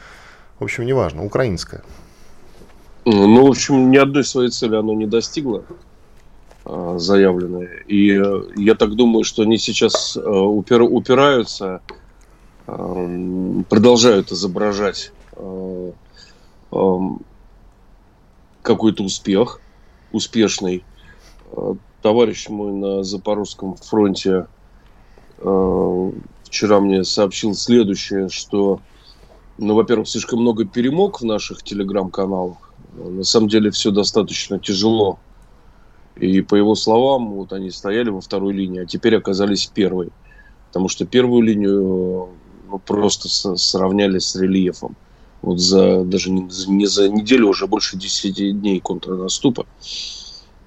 В 0.58 0.64
общем, 0.64 0.84
неважно, 0.84 1.24
украинское. 1.24 1.82
Ну, 3.04 3.46
в 3.46 3.50
общем, 3.50 3.90
ни 3.90 3.96
одной 3.96 4.24
своей 4.24 4.50
цели 4.50 4.76
оно 4.76 4.92
не 4.92 5.06
достигло 5.06 5.64
а, 6.64 6.98
заявленные. 6.98 7.82
И 7.86 8.10
э, 8.12 8.42
я 8.56 8.74
так 8.74 8.94
думаю, 8.94 9.24
что 9.24 9.42
они 9.42 9.56
сейчас 9.56 10.16
э, 10.16 10.20
упир, 10.20 10.82
упираются, 10.82 11.80
э, 12.66 13.62
продолжают 13.68 14.32
изображать 14.32 15.12
какой-то 18.62 19.02
успех, 19.02 19.60
успешный. 20.12 20.84
Товарищ 22.02 22.48
мой 22.48 22.72
на 22.72 23.02
Запорожском 23.02 23.74
фронте 23.76 24.46
вчера 25.38 26.80
мне 26.80 27.02
сообщил 27.02 27.54
следующее, 27.54 28.28
что, 28.28 28.80
ну, 29.56 29.74
во-первых, 29.74 30.08
слишком 30.08 30.40
много 30.40 30.66
перемог 30.66 31.22
в 31.22 31.24
наших 31.24 31.62
телеграм-каналах, 31.62 32.69
на 33.08 33.24
самом 33.24 33.48
деле 33.48 33.70
все 33.70 33.90
достаточно 33.90 34.58
тяжело. 34.58 35.18
И 36.16 36.42
по 36.42 36.54
его 36.54 36.74
словам, 36.74 37.32
вот 37.32 37.52
они 37.52 37.70
стояли 37.70 38.10
во 38.10 38.20
второй 38.20 38.52
линии, 38.52 38.82
а 38.82 38.86
теперь 38.86 39.16
оказались 39.16 39.66
первой. 39.66 40.10
Потому 40.68 40.88
что 40.88 41.06
первую 41.06 41.42
линию 41.42 42.28
ну, 42.68 42.78
просто 42.78 43.28
сравняли 43.56 44.18
с 44.18 44.36
рельефом. 44.36 44.96
Вот 45.42 45.58
за 45.58 46.04
даже 46.04 46.30
не, 46.30 46.48
не 46.68 46.86
за 46.86 47.08
неделю, 47.08 47.48
уже 47.48 47.66
больше 47.66 47.96
10 47.96 48.60
дней 48.60 48.80
контрнаступа. 48.80 49.66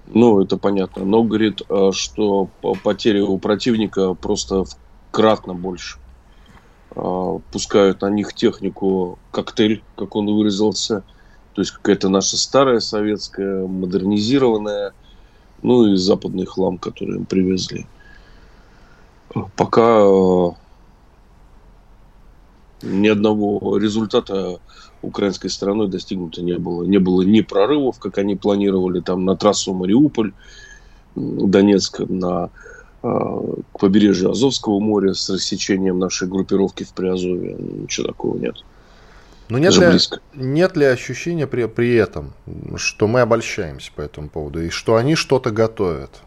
Ну, 0.07 0.41
это 0.41 0.57
понятно. 0.57 1.05
Но 1.05 1.23
говорит, 1.23 1.61
а, 1.69 1.91
что 1.91 2.49
потери 2.83 3.19
у 3.19 3.37
противника 3.37 4.13
просто 4.15 4.65
кратно 5.11 5.53
больше. 5.53 5.99
А, 6.95 7.39
пускают 7.51 8.01
на 8.01 8.09
них 8.09 8.33
технику 8.33 9.19
коктейль, 9.31 9.83
как 9.95 10.15
он 10.15 10.25
выразился, 10.25 11.03
то 11.53 11.61
есть 11.61 11.71
какая-то 11.71 12.09
наша 12.09 12.37
старая 12.37 12.79
советская, 12.79 13.65
модернизированная, 13.65 14.93
ну 15.61 15.85
и 15.87 15.95
западный 15.95 16.45
хлам, 16.45 16.77
который 16.77 17.17
им 17.17 17.25
привезли. 17.25 17.85
Пока 19.55 20.03
Ни 22.81 23.07
одного 23.07 23.77
результата 23.77 24.59
украинской 25.01 25.49
стороной 25.49 25.87
достигнуто 25.87 26.41
не 26.41 26.57
было. 26.57 26.83
Не 26.83 26.97
было 26.97 27.21
ни 27.21 27.41
прорывов, 27.41 27.99
как 27.99 28.17
они 28.17 28.35
планировали, 28.35 28.99
там 28.99 29.25
на 29.25 29.35
трассу 29.35 29.73
Мариуполь, 29.73 30.33
Донецк, 31.15 31.99
на 31.99 32.49
а, 33.03 33.39
к 33.73 33.79
побережью 33.79 34.31
Азовского 34.31 34.79
моря 34.79 35.13
с 35.13 35.29
рассечением 35.29 35.99
нашей 35.99 36.27
группировки 36.27 36.83
в 36.83 36.93
Приазове. 36.93 37.55
Ничего 37.59 38.07
такого 38.07 38.37
нет. 38.37 38.63
Но 39.49 39.57
нет 39.57 39.75
ли, 39.75 39.99
нет 40.33 40.77
ли 40.77 40.85
ощущения 40.85 41.47
при, 41.47 41.65
при 41.65 41.93
этом, 41.95 42.33
что 42.77 43.07
мы 43.07 43.21
обольщаемся 43.21 43.91
по 43.93 44.01
этому 44.01 44.29
поводу 44.29 44.63
и 44.63 44.69
что 44.69 44.95
они 44.95 45.15
что-то 45.15 45.51
готовят? 45.51 46.21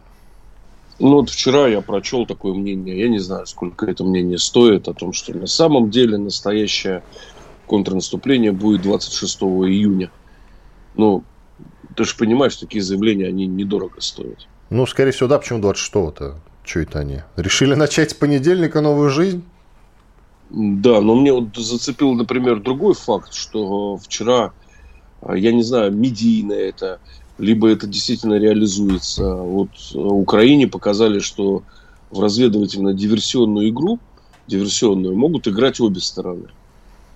Ну 0.99 1.17
вот 1.17 1.31
вчера 1.31 1.67
я 1.69 1.81
прочел 1.81 2.27
такое 2.27 2.55
мнение, 2.55 2.99
я 2.99 3.09
не 3.09 3.19
знаю, 3.19 3.47
сколько 3.47 3.87
это 3.87 4.03
мнение 4.05 4.39
стоит, 4.39 4.89
о 4.89 4.95
том, 4.95 5.13
что 5.13 5.37
на 5.37 5.47
самом 5.47 5.91
деле 5.91 6.17
настоящее 6.17 7.03
контрнаступление 7.67 8.53
будет 8.53 8.83
26 8.83 9.43
июня. 9.43 10.11
Ну, 10.95 11.25
ты 11.95 12.05
же 12.05 12.15
понимаешь, 12.17 12.57
такие 12.57 12.83
заявления, 12.83 13.27
они 13.27 13.47
недорого 13.47 14.01
стоят. 14.01 14.47
Ну, 14.71 14.87
скорее 14.87 15.13
всего, 15.13 15.29
да, 15.29 15.39
почему 15.39 15.61
26-то? 15.61 16.41
Что 16.65 16.81
это 16.81 16.99
они? 16.99 17.21
Решили 17.37 17.75
начать 17.75 18.11
с 18.11 18.15
понедельника 18.15 18.81
новую 18.81 19.11
жизнь? 19.11 19.45
Да, 20.51 21.01
но 21.01 21.15
мне 21.17 21.33
вот 21.33 21.57
зацепил, 21.57 22.15
например, 22.15 22.61
другой 22.61 22.95
факт, 22.95 23.35
что 23.35 23.97
вчера, 23.97 24.53
а, 25.21 25.37
я 25.37 25.53
не 25.53 25.63
знаю, 25.63 25.93
медийно 25.93 26.53
это, 26.53 27.01
либо 27.39 27.69
это 27.69 27.87
действительно 27.87 28.35
реализуется. 28.35 29.35
Вот 29.35 29.71
Украине 29.95 30.69
показали, 30.69 31.19
что 31.19 31.65
в 32.11 32.21
разведывательно-диверсионную 32.21 33.69
игру, 33.71 33.99
диверсионную, 34.47 35.17
могут 35.17 35.49
играть 35.49 35.81
обе 35.81 36.01
стороны. 36.01 36.49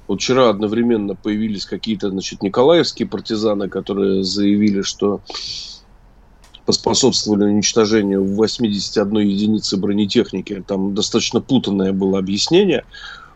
Вот 0.09 0.21
вчера 0.21 0.51
одновременно 0.51 1.15
появились 1.15 1.65
какие-то, 1.67 2.11
значит, 2.11 2.43
николаевские 2.43 3.07
партизаны, 3.07 3.69
которые 3.69 4.25
заявили, 4.25 4.83
что 4.83 5.21
поспособствовали 6.67 7.45
уничтожению 7.45 8.25
81 8.25 9.19
единицы 9.19 9.77
бронетехники. 9.77 10.63
Там 10.67 10.95
достаточно 10.95 11.41
путанное 11.41 11.93
было 11.93 12.19
объяснение. 12.19 12.85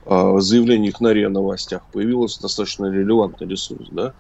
А, 0.06 0.38
заявлений 0.40 0.92
на 1.00 1.12
РИА 1.12 1.28
новостях 1.28 1.82
появился 1.92 2.42
достаточно 2.42 2.86
релевантный 2.86 3.48
ресурс. 3.48 3.88
Да? 3.90 4.14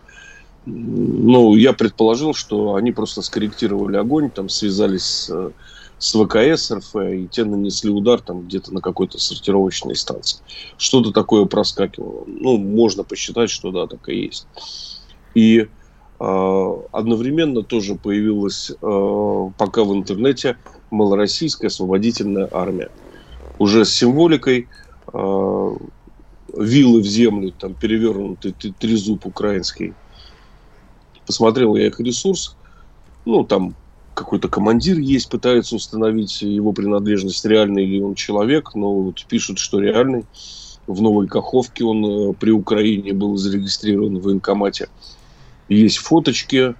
Ну, 0.66 1.54
я 1.56 1.72
предположил, 1.74 2.32
что 2.32 2.74
они 2.74 2.92
просто 2.92 3.20
скорректировали 3.22 3.96
огонь, 3.96 4.30
там 4.30 4.48
связались 4.48 5.04
с, 5.04 5.52
с 5.98 6.14
ВКС 6.14 6.70
РФ, 6.70 6.96
и 6.96 7.28
те 7.30 7.44
нанесли 7.44 7.90
удар 7.90 8.20
там 8.20 8.46
где-то 8.46 8.72
на 8.72 8.80
какой-то 8.80 9.18
сортировочной 9.18 9.94
станции. 9.94 10.38
Что-то 10.78 11.12
такое 11.12 11.44
проскакивало. 11.44 12.24
Ну, 12.26 12.56
можно 12.56 13.04
посчитать, 13.04 13.50
что 13.50 13.72
да, 13.72 13.86
так 13.86 14.08
и 14.08 14.16
есть. 14.16 14.46
И 15.34 15.68
а, 16.18 16.80
одновременно 16.92 17.62
тоже 17.62 17.96
появилась 17.96 18.72
а, 18.80 19.50
пока 19.58 19.84
в 19.84 19.92
интернете 19.92 20.56
малороссийская 20.90 21.68
освободительная 21.68 22.48
армия. 22.50 22.90
Уже 23.58 23.84
с 23.84 23.90
символикой 23.92 24.68
а, 25.14 25.76
вилы 26.56 27.00
в 27.00 27.06
землю, 27.06 27.52
там 27.52 27.74
перевернутый 27.74 28.52
трезуб 28.52 29.26
украинский. 29.26 29.94
Посмотрел 31.26 31.76
я 31.76 31.86
их 31.86 31.98
ресурс. 32.00 32.56
Ну, 33.24 33.44
там 33.44 33.74
какой-то 34.12 34.48
командир 34.48 34.98
есть, 34.98 35.30
пытается 35.30 35.76
установить 35.76 36.42
его 36.42 36.72
принадлежность, 36.72 37.44
реальный 37.46 37.86
ли 37.86 38.02
он 38.02 38.14
человек, 38.14 38.74
но 38.74 38.92
вот 38.92 39.24
пишут, 39.26 39.58
что 39.58 39.80
реальный. 39.80 40.24
В 40.86 41.00
Новой 41.00 41.26
Каховке 41.26 41.82
он 41.82 42.04
э, 42.04 42.34
при 42.34 42.50
Украине 42.50 43.14
был 43.14 43.38
зарегистрирован 43.38 44.18
в 44.18 44.24
военкомате 44.24 44.88
есть 45.68 45.98
фоточки, 45.98 46.74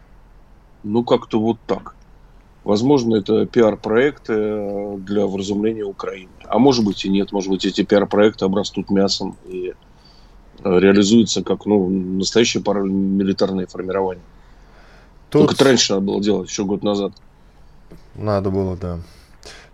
ну 0.83 1.05
как-то 1.05 1.41
вот 1.41 1.59
так. 1.67 1.95
Возможно, 2.65 3.17
это 3.17 3.45
пиар-проекты 3.45 4.33
э, 4.33 4.97
для 4.99 5.27
вразумления 5.27 5.85
Украины. 5.85 6.31
А 6.45 6.59
может 6.59 6.85
быть 6.85 7.05
и 7.05 7.11
нет. 7.11 7.31
Может 7.31 7.51
быть, 7.51 7.67
эти 7.67 7.85
пиар-проекты 7.85 8.47
обрастут 8.47 8.91
мясом 8.91 9.37
и 9.45 9.75
э, 10.65 10.79
реализуются 10.79 11.43
как 11.43 11.67
ну, 11.67 11.89
настоящее 11.89 12.63
парамилитарное 12.63 13.67
формирование. 13.67 14.25
Тут... 15.29 15.43
Только 15.43 15.55
это 15.55 15.65
раньше 15.65 15.93
надо 15.93 16.07
было 16.07 16.23
делать, 16.23 16.49
еще 16.49 16.65
год 16.65 16.83
назад. 16.83 17.13
Надо 18.15 18.51
было, 18.51 18.77
да. 18.77 19.01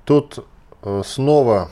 Тут 0.04 0.44
э, 0.82 1.02
снова 1.06 1.70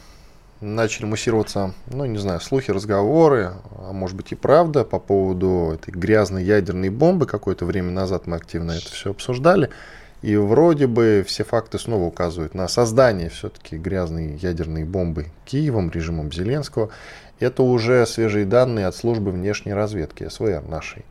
начали 0.60 1.06
муссироваться, 1.06 1.74
ну, 1.86 2.04
не 2.04 2.18
знаю, 2.18 2.40
слухи, 2.40 2.70
разговоры, 2.70 3.54
а 3.78 3.92
может 3.92 4.16
быть 4.16 4.30
и 4.32 4.34
правда 4.36 4.84
по 4.84 5.00
поводу 5.00 5.72
этой 5.74 5.90
грязной 5.90 6.44
ядерной 6.44 6.90
бомбы. 6.90 7.26
Какое-то 7.26 7.64
время 7.64 7.90
назад 7.90 8.28
мы 8.28 8.36
активно 8.36 8.72
это 8.72 8.90
все 8.92 9.10
обсуждали. 9.10 9.70
И 10.22 10.36
вроде 10.36 10.86
бы 10.86 11.24
все 11.26 11.44
факты 11.44 11.78
снова 11.78 12.04
указывают 12.04 12.54
на 12.54 12.66
создание 12.66 13.28
все-таки 13.28 13.76
грязной 13.76 14.36
ядерной 14.36 14.84
бомбы 14.84 15.26
Киевом, 15.44 15.90
режимом 15.90 16.32
Зеленского. 16.32 16.90
Это 17.38 17.62
уже 17.62 18.04
свежие 18.06 18.44
данные 18.44 18.86
от 18.86 18.96
службы 18.96 19.30
внешней 19.30 19.74
разведки 19.74 20.28
СВР 20.28 20.64
нашей. 20.66 21.04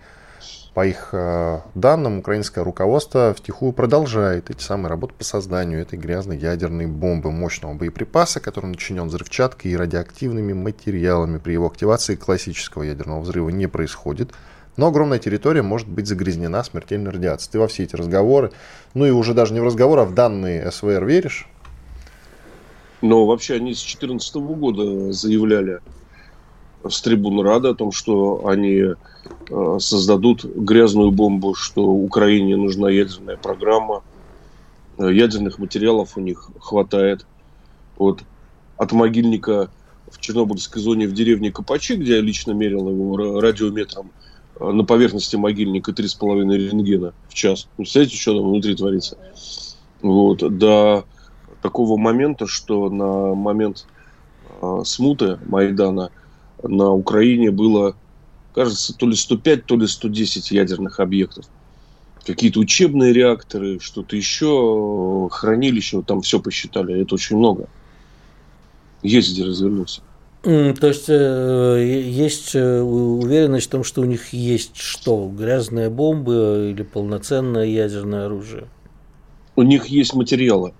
По 0.73 0.85
их 0.85 1.09
э, 1.11 1.61
данным, 1.73 2.19
украинское 2.19 2.63
руководство 2.63 3.33
втихую 3.33 3.71
продолжает 3.71 4.51
эти 4.51 4.61
самые 4.61 4.89
работы 4.89 5.15
по 5.17 5.23
созданию 5.23 5.81
этой 5.81 5.97
грязной 5.97 6.37
ядерной 6.37 6.85
бомбы, 6.85 7.31
мощного 7.31 7.73
боеприпаса, 7.73 8.39
который 8.39 8.67
начинен 8.67 9.07
взрывчаткой 9.07 9.71
и 9.71 9.75
радиоактивными 9.75 10.53
материалами. 10.53 11.39
При 11.39 11.53
его 11.53 11.65
активации 11.65 12.15
классического 12.15 12.83
ядерного 12.83 13.21
взрыва 13.21 13.49
не 13.49 13.65
происходит. 13.65 14.33
Но 14.77 14.87
огромная 14.87 15.19
территория 15.19 15.63
может 15.63 15.87
быть 15.87 16.07
загрязнена 16.07 16.63
смертельной 16.63 17.11
радиацией. 17.11 17.51
Ты 17.51 17.59
во 17.59 17.67
все 17.67 17.83
эти 17.83 17.95
разговоры, 17.95 18.51
ну 18.93 19.05
и 19.05 19.09
уже 19.09 19.33
даже 19.33 19.53
не 19.53 19.59
в 19.59 19.63
разговор, 19.63 19.99
а 19.99 20.05
в 20.05 20.13
данные 20.13 20.71
СВР 20.71 21.03
веришь? 21.03 21.49
Но 23.01 23.25
вообще 23.25 23.55
они 23.55 23.73
с 23.73 23.81
2014 23.81 24.35
года 24.35 25.11
заявляли 25.13 25.79
с 26.87 27.01
трибун 27.01 27.41
Рады 27.41 27.69
о 27.69 27.75
том, 27.75 27.91
что 27.91 28.47
они 28.47 28.93
э, 29.49 29.77
создадут 29.79 30.45
грязную 30.45 31.11
бомбу, 31.11 31.55
что 31.55 31.83
Украине 31.83 32.55
нужна 32.55 32.89
ядерная 32.89 33.37
программа. 33.37 34.03
Э, 34.97 35.11
ядерных 35.11 35.57
материалов 35.57 36.17
у 36.17 36.21
них 36.21 36.49
хватает. 36.59 37.25
Вот 37.97 38.21
от 38.77 38.91
могильника 38.91 39.69
в 40.09 40.19
Чернобыльской 40.19 40.81
зоне 40.81 41.07
в 41.07 41.13
деревне 41.13 41.51
Капачи, 41.51 41.95
где 41.95 42.15
я 42.15 42.21
лично 42.21 42.51
мерил 42.51 42.89
его 42.89 43.41
радиометром, 43.41 44.11
на 44.59 44.83
поверхности 44.83 45.35
могильника 45.35 45.91
3,5 45.91 46.55
рентгена 46.55 47.13
в 47.29 47.33
час. 47.33 47.67
Представляете, 47.77 48.17
что 48.17 48.37
там 48.37 48.49
внутри 48.49 48.75
творится? 48.75 49.17
Вот, 50.01 50.39
до 50.57 51.05
такого 51.61 51.97
момента, 51.97 52.47
что 52.47 52.89
на 52.89 53.33
момент 53.35 53.87
э, 54.61 54.81
смуты 54.85 55.39
Майдана– 55.45 56.11
на 56.63 56.91
Украине 56.91 57.51
было, 57.51 57.95
кажется, 58.53 58.93
то 58.95 59.07
ли 59.07 59.15
105, 59.15 59.65
то 59.65 59.77
ли 59.77 59.87
110 59.87 60.51
ядерных 60.51 60.99
объектов. 60.99 61.45
Какие-то 62.25 62.59
учебные 62.59 63.13
реакторы, 63.13 63.79
что-то 63.79 64.15
еще, 64.15 65.29
хранилище, 65.31 66.01
там 66.01 66.21
все 66.21 66.41
посчитали. 66.41 67.01
Это 67.01 67.15
очень 67.15 67.37
много. 67.37 67.69
Есть 69.01 69.33
где 69.33 69.45
развернуться. 69.45 70.01
То 70.43 70.87
есть 70.87 71.05
э, 71.09 72.03
есть 72.05 72.55
э, 72.55 72.79
уверенность 72.79 73.67
в 73.67 73.69
том, 73.69 73.83
что 73.83 74.01
у 74.01 74.05
них 74.05 74.33
есть 74.33 74.77
что? 74.77 75.29
Грязная 75.29 75.89
бомба 75.89 76.69
или 76.69 76.83
полноценное 76.83 77.65
ядерное 77.65 78.27
оружие? 78.27 78.67
У 79.55 79.63
них 79.63 79.87
есть 79.87 80.13
материалы 80.13 80.73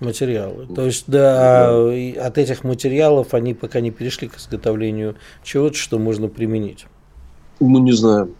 материалы. 0.00 0.66
То 0.74 0.84
есть, 0.84 1.04
да, 1.06 1.72
да, 1.72 2.26
от 2.26 2.38
этих 2.38 2.64
материалов 2.64 3.34
они 3.34 3.54
пока 3.54 3.80
не 3.80 3.90
перешли 3.90 4.28
к 4.28 4.36
изготовлению 4.36 5.16
чего-то, 5.42 5.76
что 5.76 5.98
можно 5.98 6.28
применить. 6.28 6.86
Мы 7.60 7.80
не 7.80 7.92
знаем. 7.92 8.34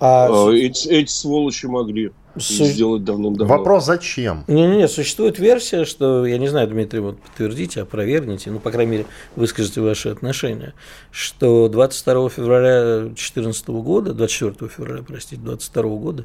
А, 0.00 0.28
а 0.28 0.52
эти, 0.52 0.88
эти 0.88 1.10
сволочи 1.10 1.66
могли 1.66 2.12
Су... 2.38 2.64
сделать 2.64 3.04
давным-давно. 3.04 3.56
Вопрос 3.56 3.86
зачем? 3.86 4.44
Не-не-не, 4.48 4.88
существует 4.88 5.38
версия, 5.38 5.84
что, 5.84 6.26
я 6.26 6.38
не 6.38 6.48
знаю, 6.48 6.68
Дмитрий, 6.68 7.00
вот 7.00 7.20
подтвердите, 7.20 7.82
опровергните, 7.82 8.50
ну, 8.50 8.58
по 8.58 8.70
крайней 8.70 8.92
мере, 8.92 9.06
выскажите 9.36 9.80
ваши 9.80 10.08
отношения, 10.08 10.74
что 11.10 11.68
22 11.68 12.28
февраля 12.30 13.00
2014 13.00 13.68
года, 13.68 14.12
24 14.14 14.70
февраля, 14.70 15.02
простите, 15.06 15.40
22 15.40 15.82
года 15.96 16.24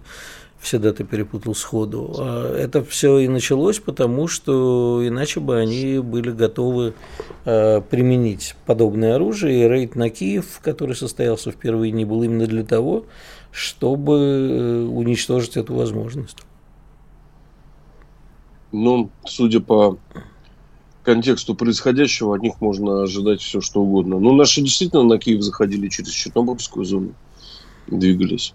все 0.62 0.78
даты 0.78 1.04
перепутал 1.04 1.56
сходу. 1.56 2.14
А 2.18 2.56
это 2.56 2.84
все 2.84 3.18
и 3.18 3.28
началось 3.28 3.80
потому, 3.80 4.28
что 4.28 5.02
иначе 5.06 5.40
бы 5.40 5.58
они 5.58 6.00
были 6.00 6.32
готовы 6.32 6.94
а, 7.46 7.82
применить 7.82 8.56
подобное 8.66 9.16
оружие. 9.16 9.66
И 9.66 9.68
рейд 9.68 9.96
на 9.96 10.10
Киев, 10.10 10.60
который 10.62 10.96
состоялся 10.96 11.52
в 11.52 11.56
первые 11.56 11.92
дни, 11.92 12.06
был 12.06 12.22
именно 12.22 12.46
для 12.46 12.64
того, 12.64 13.06
чтобы 13.52 14.14
э, 14.14 14.84
уничтожить 14.86 15.58
эту 15.58 15.76
возможность. 15.76 16.38
Ну, 18.72 19.10
судя 19.26 19.60
по 19.60 19.98
контексту 21.04 21.56
происходящего 21.56 22.36
от 22.36 22.42
них 22.42 22.62
можно 22.62 23.04
ожидать 23.04 23.42
все, 23.42 23.60
что 23.60 23.82
угодно. 23.82 24.20
Ну, 24.20 24.34
наши 24.34 24.62
действительно 24.62 25.04
на 25.04 25.18
Киев 25.18 25.42
заходили 25.42 25.90
через 25.90 26.12
Чернобыльскую 26.12 26.86
зону, 26.86 27.14
двигались. 27.88 28.54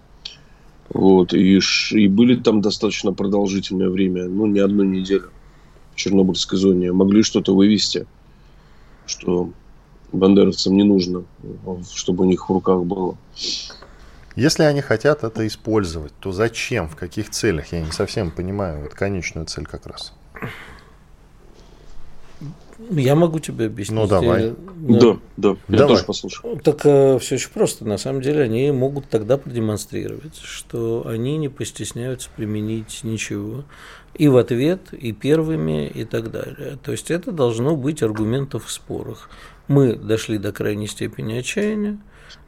Вот, 0.89 1.35
и, 1.35 1.61
и 1.91 2.09
были 2.09 2.37
там 2.37 2.61
достаточно 2.61 3.13
продолжительное 3.13 3.91
время, 3.91 4.29
ну, 4.29 4.47
не 4.47 4.61
одну 4.61 4.85
неделю 4.85 5.31
в 5.93 5.97
Чернобыльской 5.97 6.59
зоне. 6.59 6.93
Могли 6.93 7.23
что-то 7.23 7.55
вывести, 7.55 8.07
что 9.05 9.51
бандеровцам 10.13 10.77
не 10.77 10.85
нужно, 10.85 11.25
чтобы 11.93 12.25
у 12.25 12.29
них 12.29 12.49
в 12.49 12.53
руках 12.53 12.85
было. 12.85 13.17
Если 14.37 14.65
они 14.65 14.83
хотят 14.83 15.25
это 15.25 15.47
использовать, 15.47 16.13
то 16.21 16.31
зачем, 16.31 16.89
в 16.89 16.97
каких 16.97 17.31
целях? 17.31 17.73
Я 17.73 17.81
не 17.81 17.91
совсем 17.91 18.31
понимаю 18.31 18.83
вот 18.83 18.93
конечную 18.95 19.47
цель 19.47 19.65
как 19.65 19.87
раз. 19.87 20.13
Я 22.91 23.15
могу 23.15 23.39
тебе 23.39 23.67
объяснить. 23.67 23.99
Ну, 23.99 24.07
давай. 24.07 24.53
Да, 24.77 24.99
да, 25.01 25.17
да. 25.39 25.49
я 25.69 25.79
давай. 25.79 25.95
тоже 25.95 26.05
послушаю. 26.05 26.61
Так 26.63 26.85
э, 26.85 27.19
все 27.19 27.37
очень 27.37 27.51
просто. 27.51 27.87
На 27.87 27.97
самом 27.97 28.21
деле 28.21 28.43
они 28.43 28.71
могут 28.71 29.09
тогда 29.09 29.39
продемонстрировать, 29.39 30.37
что 30.37 31.07
они 31.07 31.39
не 31.39 31.49
постесняются 31.49 32.29
применить 32.37 33.01
ничего. 33.03 33.65
И 34.15 34.29
в 34.29 34.37
ответ, 34.37 34.93
и 34.93 35.13
первыми, 35.13 35.89
и 35.89 36.05
так 36.05 36.31
далее. 36.31 36.79
То 36.83 36.93
есть 36.93 37.11
это 37.11 37.33
должно 37.33 37.77
быть 37.77 38.03
аргументов 38.03 38.67
в 38.67 38.71
спорах. 38.71 39.31
Мы 39.69 39.95
дошли 39.97 40.37
до 40.37 40.53
крайней 40.53 40.87
степени 40.87 41.39
отчаяния, 41.39 41.99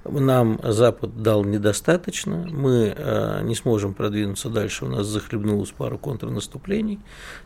нам 0.04 0.58
Запад 0.62 1.22
дал 1.22 1.44
недостаточно, 1.44 2.46
мы 2.50 2.94
э, 2.96 3.40
не 3.42 3.54
сможем 3.54 3.94
продвинуться 3.94 4.48
дальше, 4.48 4.84
у 4.84 4.88
нас 4.88 5.06
захлебнулось 5.06 5.70
пару 5.70 5.98
контрнаступлений. 5.98 6.98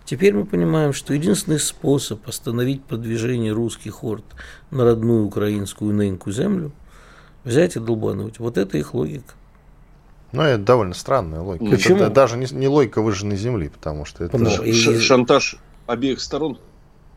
Теперь 0.05 0.35
мы 0.35 0.45
понимаем, 0.45 0.92
что 0.92 1.14
единственный 1.14 1.59
способ 1.59 2.27
остановить 2.29 2.85
продвижение 2.85 3.53
русских 3.53 4.05
орд 4.05 4.25
на 4.71 4.85
родную 4.85 5.25
украинскую 5.25 5.95
нынькую 5.95 6.35
землю– 6.35 6.73
взять 7.45 7.77
и 7.77 7.81
долбануть. 7.81 8.38
Вот 8.38 8.59
это 8.59 8.79
их 8.79 8.95
логика. 8.95 9.35
Ну, 10.33 10.42
это 10.42 10.62
довольно 10.62 10.95
странная 10.95 11.40
логика. 11.40 11.71
Почему? 11.71 11.99
Это 11.99 12.11
даже 12.11 12.38
не, 12.38 12.47
не 12.53 12.68
логика 12.68 13.03
выжженной 13.03 13.37
земли, 13.37 13.68
потому 13.68 14.05
что 14.05 14.25
это... 14.25 14.38
Ну, 14.38 14.62
и... 14.62 14.73
Шантаж 14.73 15.57
обеих 15.87 16.21
сторон. 16.21 16.59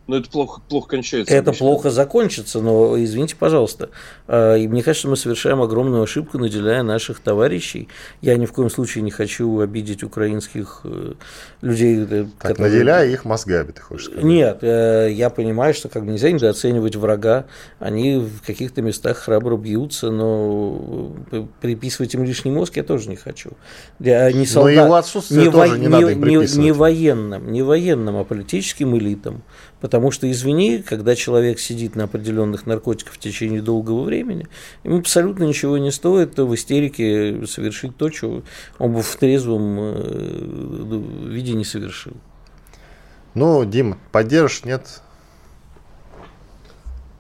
Но 0.08 0.18
это 0.18 0.30
плохо, 0.30 0.62
плохо 0.70 0.89
кончается. 0.89 1.34
Это 1.34 1.50
обычно. 1.50 1.65
плохо 1.65 1.89
закончится, 1.89 2.60
но 2.62 2.96
извините, 3.04 3.36
пожалуйста. 3.36 3.89
А, 4.28 4.56
и 4.56 4.68
мне 4.68 4.84
кажется, 4.84 5.08
мы 5.08 5.18
совершаем 5.18 5.62
огромную 5.62 6.04
ошибку, 6.04 6.38
наделяя 6.38 6.84
наших 6.84 7.20
товарищей. 7.20 7.88
Я 8.22 8.38
ни 8.38 8.46
в 8.46 8.54
коем 8.54 8.70
случае 8.70 9.04
не 9.04 9.10
хочу 9.10 9.60
обидеть 9.60 10.04
украинских 10.04 10.82
э, 10.84 11.13
людей. 11.62 12.06
Э, 12.08 12.26
так, 12.39 12.52
которые... 12.52 12.74
наделяя 12.74 13.10
их 13.10 13.26
мозгами, 13.26 13.72
ты 13.72 13.82
хочешь 13.82 14.06
сказать? 14.06 14.24
Нет, 14.24 14.60
э, 14.62 15.10
я 15.12 15.32
понимаю, 15.32 15.74
что 15.74 15.89
как 15.89 16.06
бы 16.06 16.12
нельзя 16.12 16.32
недооценивать 16.32 16.96
врага. 16.96 17.46
Они 17.80 18.18
в 18.20 18.46
каких-то 18.46 18.84
местах 18.84 19.18
храбро 19.18 19.58
бьются, 19.58 20.12
но 20.12 21.15
приписывать 21.62 22.13
им 22.13 22.24
лишний 22.24 22.52
мозг 22.52 22.76
я 22.78 22.84
тоже 22.84 23.10
не 23.10 23.15
хочу. 23.15 23.52
Я 24.00 24.32
не 24.32 24.46
солдат, 24.46 24.76
но 24.76 24.82
его 24.84 24.96
отсутствие 24.96 25.46
не 25.46 25.52
тоже 25.52 25.72
во... 25.72 25.78
не, 25.78 25.82
не 25.82 25.88
надо 25.88 26.12
им 26.12 26.24
не, 26.24 26.58
не 26.58 26.72
военным, 26.72 27.52
не 27.52 27.63
военным, 27.63 28.18
а 28.18 28.24
политическим 28.24 28.96
элитам. 28.96 29.41
Потому 29.81 30.09
что, 30.09 30.29
извини, 30.31 30.81
когда 30.81 31.15
человек 31.15 31.59
сидит 31.59 31.95
на 31.95 32.05
определенных 32.05 32.65
наркотиках 32.65 33.13
в 33.13 33.19
течение 33.19 33.61
долгого 33.61 34.03
времени, 34.03 34.47
ему 34.83 34.99
абсолютно 34.99 35.43
ничего 35.43 35.77
не 35.77 35.91
стоит 35.91 36.38
в 36.38 36.55
истерике 36.55 37.45
совершить 37.45 37.95
то, 37.97 38.09
что 38.09 38.43
он 38.79 38.93
бы 38.93 39.01
в 39.01 39.15
трезвом 39.17 39.77
э, 39.79 41.29
виде 41.29 41.53
не 41.53 41.65
совершил. 41.65 42.13
Ну, 43.33 43.65
Дим, 43.65 43.97
поддержишь, 44.11 44.63
нет? 44.63 45.01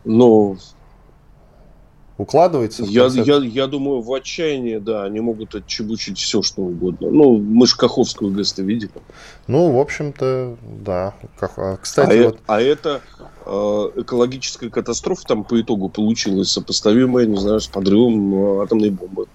Ну, 0.05 0.57
укладывается? 2.17 2.83
Я, 2.83 3.07
я, 3.07 3.37
я 3.37 3.67
думаю, 3.67 4.01
в 4.01 4.13
отчаянии, 4.13 4.77
да, 4.77 5.03
они 5.03 5.19
могут 5.19 5.55
отчебучить 5.55 6.17
все, 6.17 6.41
что 6.41 6.61
угодно. 6.61 7.09
Ну, 7.09 7.37
мы 7.37 7.67
же 7.67 7.75
Каховскую 7.75 8.31
ГЭС 8.31 8.57
видели. 8.57 8.91
Ну, 9.47 9.71
в 9.71 9.79
общем-то, 9.79 10.57
да. 10.61 11.13
А, 11.39 11.77
кстати, 11.77 12.17
а, 12.17 12.23
вот... 12.25 12.39
а 12.47 12.61
это 12.61 13.01
э, 13.45 14.01
экологическая 14.01 14.69
катастрофа 14.69 15.23
там 15.25 15.43
по 15.43 15.59
итогу 15.59 15.89
получилась 15.89 16.49
сопоставимая, 16.51 17.25
не 17.25 17.37
знаю, 17.37 17.59
с 17.59 17.67
подрывом 17.67 18.61
атомной 18.61 18.89
бомбы. 18.89 19.27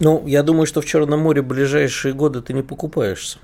Ну, 0.00 0.22
я 0.26 0.42
думаю, 0.42 0.66
что 0.66 0.80
в 0.80 0.86
Черном 0.86 1.20
море 1.20 1.40
ближайшие 1.42 2.12
годы 2.12 2.42
ты 2.42 2.52
не 2.52 2.62
покупаешься. 2.62 3.38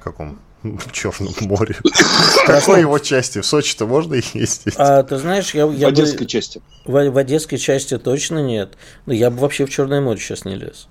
В 0.00 0.04
каком? 0.04 0.38
В 0.62 0.92
Черном 0.92 1.34
море. 1.40 1.76
В 1.82 2.46
какой 2.46 2.80
его 2.80 2.98
части? 2.98 3.40
В 3.40 3.46
Сочи-то 3.46 3.86
можно 3.86 4.14
ездить? 4.14 4.74
А, 4.76 5.02
ты 5.02 5.16
знаешь, 5.18 5.54
я... 5.54 5.64
я 5.64 5.88
в 5.88 5.90
Одесской 5.90 6.26
бы... 6.26 6.26
части. 6.26 6.62
В, 6.84 7.10
в 7.10 7.18
Одесской 7.18 7.58
части 7.58 7.98
точно 7.98 8.38
нет. 8.38 8.74
Но 9.06 9.12
я 9.12 9.30
бы 9.30 9.38
вообще 9.38 9.66
в 9.66 9.70
Черное 9.70 10.00
море 10.00 10.20
сейчас 10.20 10.44
не 10.44 10.56
лез 10.56 10.88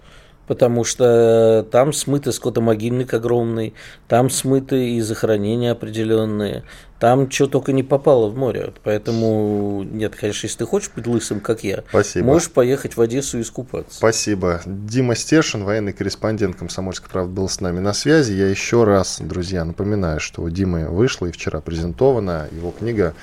потому 0.47 0.83
что 0.83 1.65
там 1.71 1.93
смыты 1.93 2.33
скотомогильник 2.33 3.13
огромный, 3.13 3.73
там 4.09 4.29
смыты 4.29 4.95
и 4.95 4.99
захоронения 4.99 5.71
определенные, 5.71 6.65
там 7.01 7.31
что 7.31 7.47
только 7.47 7.73
не 7.73 7.81
попало 7.81 8.27
в 8.27 8.37
море. 8.37 8.73
Поэтому, 8.83 9.81
нет, 9.81 10.15
конечно, 10.15 10.45
если 10.45 10.59
ты 10.59 10.65
хочешь 10.67 10.91
быть 10.95 11.07
лысым, 11.07 11.39
как 11.39 11.63
я, 11.63 11.83
Спасибо. 11.89 12.27
можешь 12.27 12.51
поехать 12.51 12.95
в 12.95 13.01
Одессу 13.01 13.39
и 13.39 13.41
искупаться. 13.41 13.97
Спасибо. 13.97 14.61
Дима 14.67 15.15
Стешин, 15.15 15.63
военный 15.63 15.93
корреспондент 15.93 16.57
«Комсомольской 16.57 17.09
правды», 17.09 17.33
был 17.33 17.49
с 17.49 17.59
нами 17.59 17.79
на 17.79 17.93
связи. 17.93 18.33
Я 18.33 18.47
еще 18.47 18.83
раз, 18.83 19.19
друзья, 19.19 19.65
напоминаю, 19.65 20.19
что 20.19 20.43
у 20.43 20.49
Димы 20.51 20.89
вышла 20.89 21.25
и 21.25 21.31
вчера 21.31 21.59
презентована 21.59 22.47
его 22.51 22.69
книга 22.69 23.15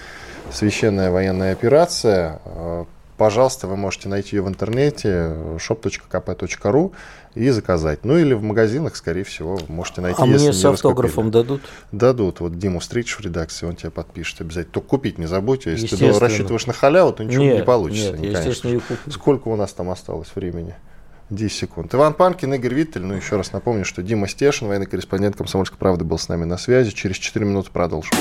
«Священная 0.50 1.12
военная 1.12 1.52
операция». 1.52 2.40
Пожалуйста, 3.16 3.66
вы 3.66 3.76
можете 3.76 4.08
найти 4.08 4.36
ее 4.36 4.42
в 4.42 4.48
интернете 4.48 5.34
shop.kp.ru 5.56 6.92
и 7.34 7.50
заказать. 7.50 8.04
Ну 8.04 8.18
или 8.18 8.34
в 8.34 8.42
магазинах, 8.42 8.96
скорее 8.96 9.24
всего, 9.24 9.58
можете 9.68 10.00
найти. 10.00 10.20
А 10.20 10.26
мне 10.26 10.52
с 10.52 10.64
автографом 10.64 11.30
дадут? 11.30 11.62
Дадут. 11.92 12.40
Вот 12.40 12.58
Диму 12.58 12.80
встретишь 12.80 13.16
в 13.16 13.20
редакции, 13.20 13.66
он 13.66 13.76
тебя 13.76 13.90
подпишет 13.90 14.40
обязательно. 14.40 14.74
Только 14.74 14.88
купить 14.88 15.18
не 15.18 15.26
забудь. 15.26 15.66
А 15.66 15.70
если 15.70 15.94
ты 15.96 16.18
рассчитываешь 16.18 16.66
на 16.66 16.72
халяву, 16.72 17.12
то 17.12 17.24
ничего 17.24 17.42
нет, 17.42 17.56
не 17.58 17.64
получится. 17.64 18.16
Нет, 18.16 18.36
естественно, 18.36 18.72
ее 18.72 18.80
куплю. 18.80 19.12
Сколько 19.12 19.48
у 19.48 19.56
нас 19.56 19.72
там 19.72 19.90
осталось 19.90 20.28
времени? 20.34 20.74
10 21.30 21.52
секунд. 21.52 21.94
Иван 21.94 22.14
Панкин, 22.14 22.54
Игорь 22.54 22.74
Виттель. 22.74 23.02
Ну, 23.02 23.14
еще 23.14 23.36
раз 23.36 23.52
напомню, 23.52 23.84
что 23.84 24.02
Дима 24.02 24.28
Стешин, 24.28 24.68
военный 24.68 24.86
корреспондент 24.86 25.36
«Комсомольской 25.36 25.78
правды», 25.78 26.04
был 26.04 26.18
с 26.18 26.28
нами 26.28 26.44
на 26.44 26.56
связи. 26.56 26.90
Через 26.90 27.16
4 27.16 27.44
минуты 27.44 27.70
продолжим. 27.70 28.12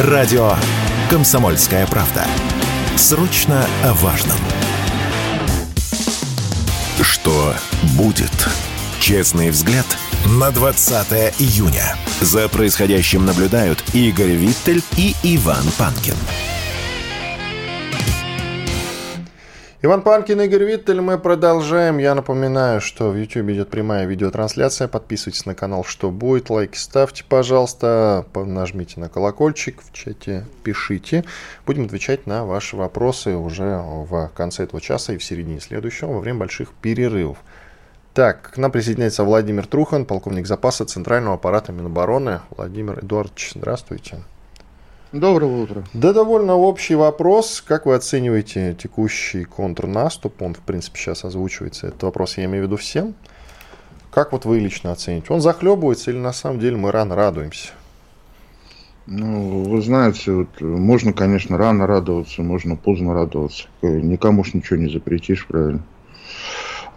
Радио 0.00 0.54
«Комсомольская 1.08 1.86
правда». 1.86 2.24
Срочно 2.96 3.64
о 3.84 3.92
важном. 3.94 4.36
Что 7.28 7.54
будет? 7.98 8.48
Честный 9.00 9.50
взгляд 9.50 9.84
на 10.24 10.50
20 10.50 11.38
июня. 11.38 11.94
За 12.22 12.48
происходящим 12.48 13.26
наблюдают 13.26 13.84
Игорь 13.92 14.32
Виттель 14.32 14.82
и 14.96 15.14
Иван 15.22 15.64
Панкин. 15.76 16.14
Иван 19.80 20.02
Панкин, 20.02 20.40
Игорь 20.40 20.64
Виттель, 20.64 21.00
мы 21.00 21.18
продолжаем. 21.18 21.98
Я 21.98 22.16
напоминаю, 22.16 22.80
что 22.80 23.10
в 23.10 23.16
YouTube 23.16 23.50
идет 23.50 23.68
прямая 23.68 24.06
видеотрансляция. 24.06 24.88
Подписывайтесь 24.88 25.46
на 25.46 25.54
канал 25.54 25.84
«Что 25.84 26.10
будет?», 26.10 26.50
лайки 26.50 26.76
ставьте, 26.76 27.22
пожалуйста, 27.22 28.26
нажмите 28.34 28.98
на 28.98 29.08
колокольчик 29.08 29.80
в 29.80 29.92
чате, 29.92 30.46
пишите. 30.64 31.24
Будем 31.64 31.84
отвечать 31.84 32.26
на 32.26 32.44
ваши 32.44 32.76
вопросы 32.76 33.36
уже 33.36 33.80
в 33.80 34.32
конце 34.34 34.64
этого 34.64 34.80
часа 34.80 35.12
и 35.12 35.16
в 35.16 35.22
середине 35.22 35.60
следующего, 35.60 36.14
во 36.14 36.18
время 36.18 36.40
больших 36.40 36.70
перерывов. 36.72 37.38
Так, 38.14 38.50
к 38.54 38.56
нам 38.56 38.72
присоединяется 38.72 39.22
Владимир 39.22 39.68
Трухан, 39.68 40.06
полковник 40.06 40.48
запаса 40.48 40.86
Центрального 40.86 41.36
аппарата 41.36 41.70
Минобороны. 41.70 42.40
Владимир 42.50 42.98
Эдуардович, 42.98 43.52
здравствуйте. 43.54 44.24
Доброго 45.12 45.62
утра. 45.62 45.84
Да, 45.94 46.12
довольно 46.12 46.54
общий 46.56 46.94
вопрос. 46.94 47.64
Как 47.66 47.86
вы 47.86 47.94
оцениваете 47.94 48.76
текущий 48.78 49.44
контрнаступ? 49.44 50.42
Он, 50.42 50.52
в 50.52 50.60
принципе, 50.60 50.98
сейчас 50.98 51.24
озвучивается. 51.24 51.86
Этот 51.86 52.02
вопрос 52.02 52.36
я 52.36 52.44
имею 52.44 52.64
в 52.64 52.66
виду 52.66 52.76
всем. 52.76 53.14
Как 54.10 54.32
вот 54.32 54.44
вы 54.44 54.58
лично 54.58 54.92
оцените? 54.92 55.32
Он 55.32 55.40
захлебывается 55.40 56.10
или 56.10 56.18
на 56.18 56.34
самом 56.34 56.58
деле 56.58 56.76
мы 56.76 56.92
рано 56.92 57.14
радуемся? 57.14 57.70
Ну, 59.06 59.62
вы 59.64 59.80
знаете, 59.80 60.30
вот, 60.32 60.60
можно, 60.60 61.14
конечно, 61.14 61.56
рано 61.56 61.86
радоваться, 61.86 62.42
можно 62.42 62.76
поздно 62.76 63.14
радоваться. 63.14 63.66
Никому 63.80 64.44
ж 64.44 64.52
ничего 64.52 64.78
не 64.78 64.92
запретишь, 64.92 65.46
правильно? 65.46 65.82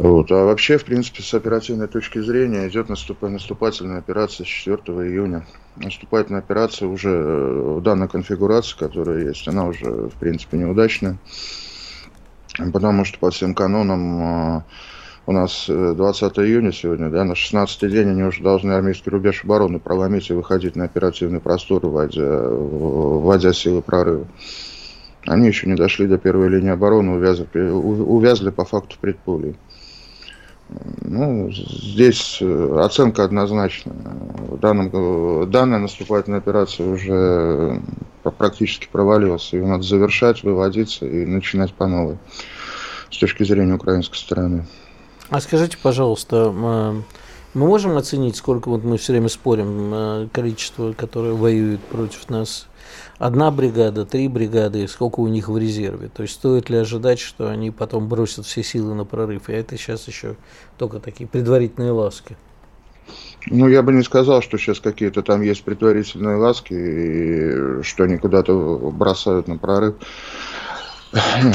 Вот. 0.02 0.32
А 0.32 0.46
вообще, 0.46 0.80
в 0.80 0.86
принципе, 0.86 1.22
с 1.22 1.32
оперативной 1.32 1.88
точки 1.88 2.20
зрения 2.20 2.68
идет 2.68 2.90
наступ... 2.90 3.22
наступательная 3.22 4.00
операция 4.00 4.46
с 4.46 4.50
4 4.50 4.78
июня. 4.78 5.46
Наступательная 5.76 6.40
операция 6.40 6.88
уже 6.88 7.10
в 7.10 7.78
э, 7.78 7.82
данной 7.82 8.08
конфигурации, 8.08 8.76
которая 8.76 9.28
есть, 9.28 9.48
она 9.48 9.68
уже, 9.68 9.86
в 9.86 10.16
принципе, 10.20 10.58
неудачная. 10.58 11.20
Потому 12.74 13.06
что 13.06 13.20
по 13.20 13.30
всем 13.30 13.54
канонам 13.54 14.64
у 15.28 15.32
нас 15.32 15.66
20 15.68 16.36
э, 16.36 16.46
июня 16.48 16.72
сегодня, 16.72 17.12
да, 17.12 17.24
на 17.24 17.36
16 17.36 17.88
день 17.92 18.10
они 18.10 18.24
уже 18.24 18.42
должны 18.42 18.72
армейский 18.72 19.12
рубеж 19.12 19.44
обороны 19.44 19.78
проломить 19.78 20.32
и 20.32 20.34
выходить 20.34 20.76
на 20.76 20.86
оперативный 20.86 21.42
простор, 21.42 21.86
вводя, 21.86 22.50
вводя 22.50 23.54
силы 23.54 23.84
прорыва. 23.84 24.26
Они 25.28 25.48
еще 25.48 25.68
не 25.68 25.76
дошли 25.76 26.08
до 26.08 26.18
первой 26.18 26.50
линии 26.50 26.72
обороны, 26.72 27.12
увязли, 27.12 27.46
увязли 27.70 28.50
по 28.50 28.66
факту 28.66 28.96
в 28.96 28.98
предполье. 28.98 29.54
Ну, 31.02 31.52
здесь 31.52 32.38
э, 32.42 32.80
оценка 32.80 33.24
однозначна. 33.24 33.94
В 33.94 34.58
данном, 34.60 35.50
данная 35.52 35.80
наступательная 35.80 36.40
операция 36.40 36.88
уже 36.88 37.82
практически 38.38 38.88
провалилась. 38.92 39.52
Ее 39.54 39.66
надо 39.66 39.84
завершать, 39.84 40.44
выводиться 40.44 41.06
и 41.06 41.26
начинать 41.26 41.74
по 41.74 41.88
новой 41.88 42.18
с 43.10 43.18
точки 43.18 43.44
зрения 43.44 43.74
украинской 43.74 44.16
стороны. 44.16 44.66
А 45.30 45.42
скажите, 45.42 45.78
пожалуйста, 45.82 47.04
мы 47.54 47.68
можем 47.68 47.98
оценить, 47.98 48.36
сколько 48.36 48.70
вот 48.70 48.84
мы 48.84 48.98
все 48.98 49.14
время 49.14 49.30
спорим, 49.30 49.94
э, 49.94 50.28
количество, 50.32 50.94
которое 50.94 51.34
воюет 51.34 51.82
против 51.82 52.30
нас 52.30 52.68
одна 53.18 53.52
бригада, 53.52 54.06
три 54.06 54.28
бригады, 54.28 54.88
сколько 54.88 55.20
у 55.20 55.28
них 55.28 55.50
в 55.50 55.58
резерве. 55.58 56.10
То 56.10 56.24
есть 56.24 56.36
стоит 56.36 56.70
ли 56.70 56.78
ожидать, 56.78 57.20
что 57.20 57.50
они 57.50 57.72
потом 57.72 58.08
бросят 58.08 58.46
все 58.46 58.64
силы 58.64 58.96
на 58.96 59.06
прорыв? 59.06 59.50
И 59.50 59.54
это 59.54 59.78
сейчас 59.78 60.08
еще 60.08 60.36
только 60.78 61.00
такие 61.00 61.28
предварительные 61.28 61.92
ласки. 61.92 62.38
Ну, 63.48 63.68
я 63.68 63.82
бы 63.82 63.92
не 63.92 64.04
сказал, 64.04 64.42
что 64.42 64.58
сейчас 64.58 64.80
какие-то 64.80 65.24
там 65.24 65.42
есть 65.42 65.64
предварительные 65.64 66.38
ласки, 66.38 66.74
и 66.74 67.84
что 67.84 68.04
они 68.04 68.18
куда-то 68.18 68.54
бросают 68.94 69.48
на 69.48 69.58
прорыв. 69.58 69.96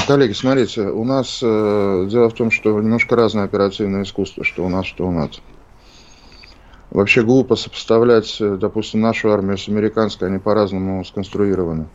Коллеги, 0.07 0.33
смотрите, 0.33 0.81
у 0.81 1.03
нас 1.03 1.39
э, 1.41 2.07
дело 2.09 2.29
в 2.29 2.33
том, 2.33 2.51
что 2.51 2.79
немножко 2.79 3.15
разное 3.15 3.45
оперативное 3.45 4.03
искусство, 4.03 4.43
что 4.43 4.63
у 4.63 4.69
нас, 4.69 4.85
что 4.85 5.07
у 5.07 5.11
нас. 5.11 5.41
Вообще 6.89 7.21
глупо 7.23 7.55
сопоставлять, 7.55 8.37
э, 8.39 8.57
допустим, 8.59 9.01
нашу 9.01 9.31
армию 9.31 9.57
с 9.57 9.67
американской, 9.67 10.29
они 10.29 10.39
по-разному 10.39 11.03
сконструированы. 11.03 11.87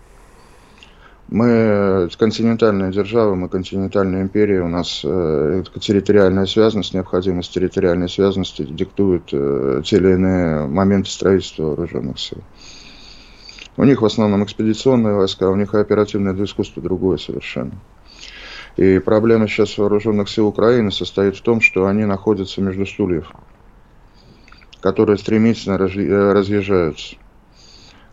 Мы 1.29 2.11
континентальная 2.19 2.93
держава, 2.93 3.35
мы 3.35 3.49
континентальная 3.49 4.21
империя, 4.21 4.61
у 4.61 4.69
нас 4.69 5.01
э, 5.03 5.63
территориальная 5.81 6.45
связанность, 6.45 6.93
необходимость 6.93 7.55
территориальной 7.55 8.11
связанности 8.11 8.65
диктует 8.65 9.31
э, 9.33 9.81
те 9.83 9.97
или 9.97 10.13
иные 10.13 10.67
моменты 10.67 11.09
строительства 11.09 11.69
вооруженных 11.69 12.19
сил. 12.19 12.43
У 13.79 13.85
них 13.85 14.03
в 14.03 14.05
основном 14.05 14.45
экспедиционные 14.45 15.15
войска, 15.15 15.49
у 15.49 15.57
них 15.57 15.73
оперативное 15.73 16.35
искусство 16.45 16.83
другое 16.83 17.17
совершенно. 17.17 17.73
И 18.77 18.99
проблема 18.99 19.49
сейчас 19.49 19.79
вооруженных 19.79 20.29
сил 20.29 20.49
Украины 20.49 20.93
состоит 20.93 21.37
в 21.37 21.41
том, 21.41 21.63
что 21.63 21.87
они 21.87 22.05
находятся 22.05 22.61
между 22.61 22.85
стульев 22.85 23.33
которые 24.83 25.17
стремительно 25.17 25.75
э, 25.75 26.33
разъезжаются. 26.33 27.17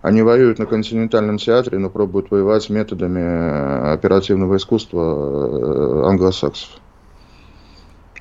Они 0.01 0.21
воюют 0.21 0.60
на 0.60 0.65
континентальном 0.65 1.38
театре, 1.38 1.77
но 1.77 1.89
пробуют 1.89 2.32
воевать 2.32 2.69
методами 2.69 3.19
э, 3.19 3.93
оперативного 3.93 4.55
искусства 4.55 5.01
э, 5.01 6.08
англосаксов. 6.08 6.69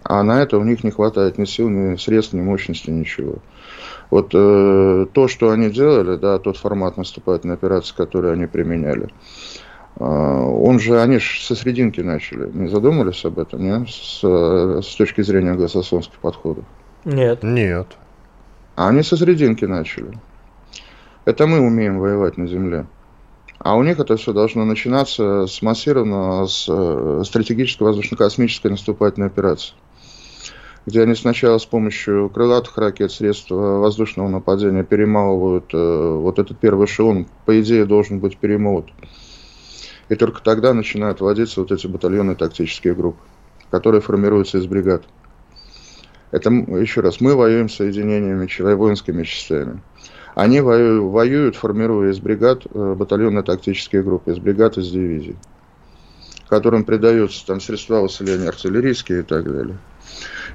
А 0.02 0.22
на 0.22 0.42
это 0.42 0.56
у 0.58 0.64
них 0.64 0.82
не 0.82 0.90
хватает 0.90 1.38
ни 1.38 1.44
сил, 1.44 1.68
ни 1.68 1.96
средств, 1.96 2.32
ни 2.32 2.40
мощности, 2.40 2.90
ничего. 2.90 3.36
Вот 4.10 4.30
э, 4.34 5.06
то, 5.12 5.28
что 5.28 5.50
они 5.50 5.70
делали, 5.70 6.16
да, 6.16 6.38
тот 6.38 6.56
формат 6.56 6.96
наступательной 6.96 7.54
операции, 7.54 7.94
который 7.94 8.32
они 8.32 8.46
применяли, 8.46 9.10
э, 10.00 10.04
он 10.04 10.80
же, 10.80 11.00
они 11.00 11.18
же 11.18 11.42
со 11.42 11.54
срединки 11.54 12.00
начали. 12.00 12.50
Не 12.50 12.68
задумались 12.68 13.24
об 13.26 13.38
этом, 13.38 13.62
нет? 13.62 13.88
С, 13.90 14.20
с 14.24 14.96
точки 14.96 15.20
зрения 15.20 15.50
англосаксонских 15.50 16.18
подходов? 16.18 16.64
Нет. 17.04 17.42
Нет. 17.42 17.88
А 18.78 18.90
они 18.90 19.02
со 19.02 19.16
срединки 19.16 19.64
начали. 19.64 20.20
Это 21.24 21.48
мы 21.48 21.58
умеем 21.58 21.98
воевать 21.98 22.36
на 22.36 22.46
земле. 22.46 22.86
А 23.58 23.74
у 23.74 23.82
них 23.82 23.98
это 23.98 24.16
все 24.16 24.32
должно 24.32 24.64
начинаться 24.64 25.48
с 25.48 25.62
массированного, 25.62 26.46
с 26.46 26.66
э, 26.68 27.22
стратегической 27.26 27.88
воздушно-космической 27.88 28.68
наступательной 28.68 29.26
операции. 29.26 29.74
Где 30.86 31.02
они 31.02 31.16
сначала 31.16 31.58
с 31.58 31.66
помощью 31.66 32.30
крылатых 32.30 32.78
ракет, 32.78 33.10
средств 33.10 33.50
воздушного 33.50 34.28
нападения 34.28 34.84
перемалывают 34.84 35.74
э, 35.74 36.12
вот 36.16 36.38
этот 36.38 36.60
первый 36.60 36.86
эшелон, 36.86 37.26
по 37.46 37.60
идее, 37.60 37.84
должен 37.84 38.20
быть 38.20 38.38
перемолот. 38.38 38.86
И 40.08 40.14
только 40.14 40.40
тогда 40.40 40.72
начинают 40.72 41.20
вводиться 41.20 41.62
вот 41.62 41.72
эти 41.72 41.88
батальоны 41.88 42.36
тактические 42.36 42.94
группы, 42.94 43.18
которые 43.72 44.02
формируются 44.02 44.58
из 44.58 44.66
бригад. 44.66 45.02
Это, 46.30 46.50
еще 46.50 47.00
раз, 47.00 47.20
мы 47.20 47.34
воюем 47.34 47.68
соединениями, 47.68 48.74
воинскими 48.74 49.22
частями. 49.22 49.80
Они 50.34 50.60
воюют, 50.60 51.56
формируя 51.56 52.10
из 52.12 52.20
бригад 52.20 52.62
э, 52.66 52.94
батальонно-тактические 52.96 54.02
группы, 54.02 54.32
из 54.32 54.38
бригад, 54.38 54.76
из 54.76 54.90
дивизий, 54.90 55.36
которым 56.48 56.84
придаются 56.84 57.44
там 57.46 57.60
средства 57.60 58.00
усиления 58.00 58.48
артиллерийские 58.48 59.20
и 59.20 59.22
так 59.22 59.50
далее. 59.50 59.78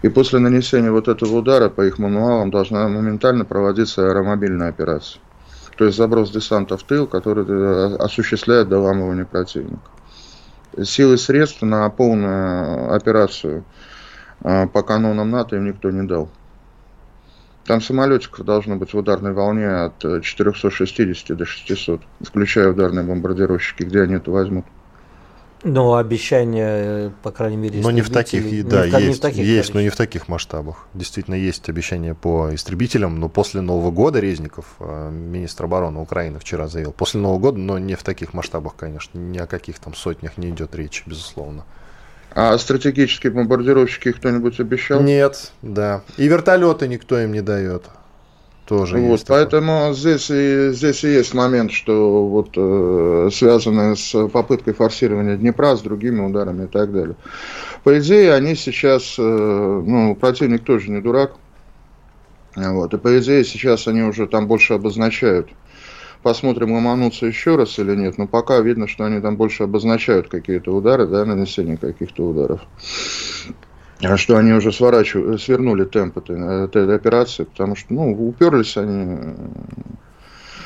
И 0.03 0.09
после 0.09 0.39
нанесения 0.39 0.91
вот 0.91 1.07
этого 1.07 1.37
удара 1.37 1.69
по 1.69 1.81
их 1.85 1.97
мануалам 1.97 2.51
должна 2.51 2.87
моментально 2.87 3.43
проводиться 3.43 4.07
аэромобильная 4.07 4.69
операция. 4.69 5.21
То 5.75 5.85
есть 5.85 5.97
заброс 5.97 6.29
десанта 6.29 6.77
в 6.77 6.83
тыл, 6.83 7.07
который 7.07 7.45
э, 7.45 7.95
осуществляет 7.97 8.69
доламывание 8.69 9.25
противника. 9.25 9.81
Силы 10.81 11.17
средств 11.17 11.61
на 11.63 11.89
полную 11.89 12.93
операцию– 12.93 13.65
по 14.43 14.83
канонам 14.83 15.31
НАТО 15.31 15.55
им 15.55 15.65
никто 15.65 15.89
не 15.89 16.07
дал. 16.07 16.29
Там 17.65 17.81
самолетиков 17.81 18.45
должно 18.45 18.75
быть 18.75 18.93
в 18.93 18.97
ударной 18.97 19.31
волне 19.31 19.67
от 19.67 20.21
460 20.21 21.37
до 21.37 21.45
600, 21.45 22.01
включая 22.21 22.69
ударные 22.69 23.05
бомбардировщики, 23.05 23.83
где 23.83 24.01
они 24.01 24.15
это 24.15 24.31
возьмут. 24.31 24.65
Ну, 25.65 25.95
обещания, 25.95 27.13
по 27.23 27.31
крайней 27.31 27.55
мере, 27.55 27.79
Но 27.81 27.89
не 27.89 28.01
в 28.01 28.09
таких, 28.09 28.67
да, 28.67 28.85
не 28.85 29.05
есть, 29.05 29.19
в 29.19 29.21
таких 29.21 29.45
есть, 29.45 29.73
но 29.73 29.79
не 29.79 29.87
в 29.87 29.95
таких 29.95 30.27
масштабах. 30.27 30.87
Действительно, 30.93 31.35
есть 31.35 31.69
обещания 31.69 32.13
по 32.13 32.53
истребителям, 32.53 33.17
но 33.17 33.29
после 33.29 33.61
Нового 33.61 33.89
года 33.89 34.19
Резников, 34.19 34.75
э, 34.79 35.09
министр 35.09 35.63
обороны 35.63 36.01
Украины, 36.01 36.39
вчера 36.39 36.67
заявил, 36.67 36.91
после 36.91 37.21
Нового 37.21 37.39
года, 37.39 37.59
но 37.59 37.79
не 37.79 37.95
в 37.95 38.03
таких 38.03 38.33
масштабах, 38.33 38.75
конечно, 38.75 39.17
ни 39.17 39.37
о 39.37 39.47
каких 39.47 39.79
там 39.79 39.93
сотнях 39.95 40.37
не 40.37 40.49
идет 40.49 40.75
речи, 40.75 41.03
безусловно. 41.05 41.63
А 42.35 42.57
стратегические 42.57 43.31
бомбардировщики 43.31 44.11
кто-нибудь 44.11 44.59
обещал? 44.59 45.01
Нет, 45.01 45.51
да. 45.61 46.01
И 46.17 46.27
вертолеты 46.27 46.87
никто 46.87 47.19
им 47.19 47.31
не 47.31 47.41
дает. 47.41 47.83
Тоже 48.65 48.97
вот, 48.97 49.11
есть 49.11 49.27
поэтому 49.27 49.93
здесь 49.93 50.29
и, 50.31 50.69
здесь 50.71 51.03
и 51.03 51.09
есть 51.09 51.33
момент, 51.33 51.71
что 51.73 52.25
вот 52.27 52.51
э, 52.55 53.29
связанные 53.31 53.97
с 53.97 54.27
попыткой 54.29 54.73
форсирования 54.73 55.35
Днепра, 55.35 55.75
с 55.75 55.81
другими 55.81 56.21
ударами 56.21 56.63
и 56.63 56.67
так 56.67 56.93
далее. 56.93 57.17
По 57.83 57.99
идее, 57.99 58.33
они 58.33 58.55
сейчас, 58.55 59.15
э, 59.19 59.21
ну, 59.21 60.15
противник 60.15 60.63
тоже 60.63 60.91
не 60.91 61.01
дурак. 61.01 61.33
Вот, 62.55 62.93
и 62.93 62.97
по 62.97 63.19
идее 63.19 63.43
сейчас 63.43 63.87
они 63.87 64.03
уже 64.03 64.27
там 64.27 64.47
больше 64.47 64.75
обозначают 64.75 65.49
Посмотрим, 66.23 66.71
ломанутся 66.71 67.25
еще 67.25 67.57
раз 67.57 67.77
или 67.79 67.95
нет. 67.95 68.17
Но 68.17 68.27
пока 68.27 68.59
видно, 68.61 68.87
что 68.87 69.03
они 69.03 69.19
там 69.19 69.35
больше 69.35 69.63
обозначают 69.63 70.29
какие-то 70.29 70.73
удары, 70.73 71.05
да, 71.05 71.25
нанесение 71.25 71.77
каких-то 71.77 72.25
ударов. 72.25 72.61
А 74.01 74.17
что 74.17 74.37
они 74.37 74.53
уже 74.53 74.71
сворачивают, 74.71 75.41
свернули 75.41 75.83
темп 75.83 76.17
этой, 76.17 76.65
этой 76.65 76.95
операции, 76.95 77.43
потому 77.43 77.75
что, 77.75 77.93
ну, 77.93 78.27
уперлись 78.27 78.77
они 78.77 79.35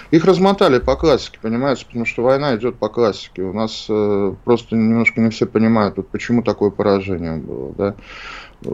их 0.09 0.23
размотали 0.23 0.79
по 0.79 0.95
классике, 0.95 1.37
понимаете, 1.41 1.85
потому 1.85 2.05
что 2.05 2.23
война 2.23 2.55
идет 2.55 2.77
по 2.77 2.87
классике. 2.87 3.41
У 3.41 3.51
нас 3.51 3.87
э, 3.89 4.33
просто 4.45 4.75
немножко 4.75 5.19
не 5.19 5.29
все 5.31 5.45
понимают, 5.45 5.97
вот 5.97 6.07
почему 6.07 6.43
такое 6.43 6.69
поражение 6.69 7.35
было, 7.35 7.73
да 7.73 7.95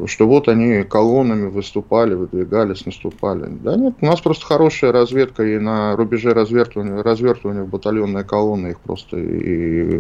что 0.07 0.27
вот 0.27 0.47
они 0.47 0.83
колоннами 0.83 1.49
выступали, 1.49 2.13
выдвигались, 2.13 2.85
наступали. 2.85 3.47
Да 3.49 3.75
нет, 3.75 3.95
у 4.01 4.05
нас 4.05 4.21
просто 4.21 4.45
хорошая 4.45 4.91
разведка, 4.91 5.43
и 5.43 5.59
на 5.59 5.95
рубеже 5.95 6.33
развертывания, 6.33 7.03
развертывания 7.03 7.63
батальонные 7.63 8.23
колонны 8.23 8.69
их 8.69 8.79
просто 8.79 9.17
и 9.17 9.99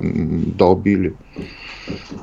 долбили. 0.51 1.15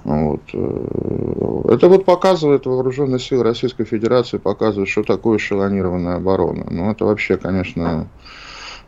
Вот. 0.05 0.41
Э, 0.55 1.63
это 1.69 1.89
вот 1.89 2.05
показывает 2.07 2.65
вооруженные 2.65 3.19
силы 3.19 3.45
Российской 3.45 3.85
Федерации, 3.85 4.39
показывает, 4.39 4.89
что 4.89 5.03
такое 5.03 5.37
эшелонированная 5.37 6.17
оборона. 6.17 6.67
Ну, 6.71 6.91
это 6.91 7.05
вообще, 7.05 7.37
конечно, 7.37 8.09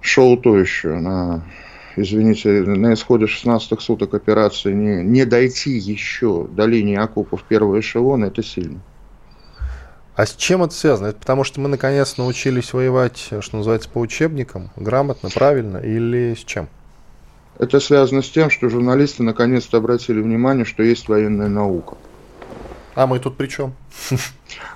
шоу 0.01 0.39
то 0.39 0.57
еще 0.57 0.95
на 0.99 1.45
извините, 1.97 2.49
на 2.49 2.95
исходе 2.95 3.27
16 3.27 3.81
суток 3.81 4.15
операции 4.15 4.73
не, 4.73 5.03
не 5.03 5.25
дойти 5.25 5.71
еще 5.71 6.47
до 6.51 6.67
линии 6.67 6.97
окопов 6.97 7.45
первого 7.45 7.81
эшелона, 7.81 8.27
это 8.27 8.43
сильно. 8.43 8.81
А 10.15 10.27
с 10.27 10.35
чем 10.37 10.63
это 10.63 10.75
связано? 10.75 11.09
Это 11.09 11.19
потому 11.19 11.43
что 11.43 11.61
мы 11.61 11.69
наконец 11.69 12.19
научились 12.19 12.73
воевать, 12.73 13.31
что 13.41 13.57
называется, 13.57 13.89
по 13.89 13.99
учебникам, 13.99 14.71
грамотно, 14.77 15.31
правильно, 15.31 15.79
или 15.79 16.35
с 16.39 16.45
чем? 16.45 16.69
Это 17.59 17.81
связано 17.81 18.23
с 18.23 18.29
тем, 18.29 18.51
что 18.51 18.69
журналисты 18.69 19.23
наконец-то 19.23 19.79
обратили 19.79 20.21
внимание, 20.21 20.65
что 20.65 20.83
есть 20.83 21.09
военная 21.09 21.49
наука. 21.49 21.97
А 22.95 23.07
мы 23.07 23.19
тут 23.21 23.37
при 23.37 23.47
чем? 23.47 23.75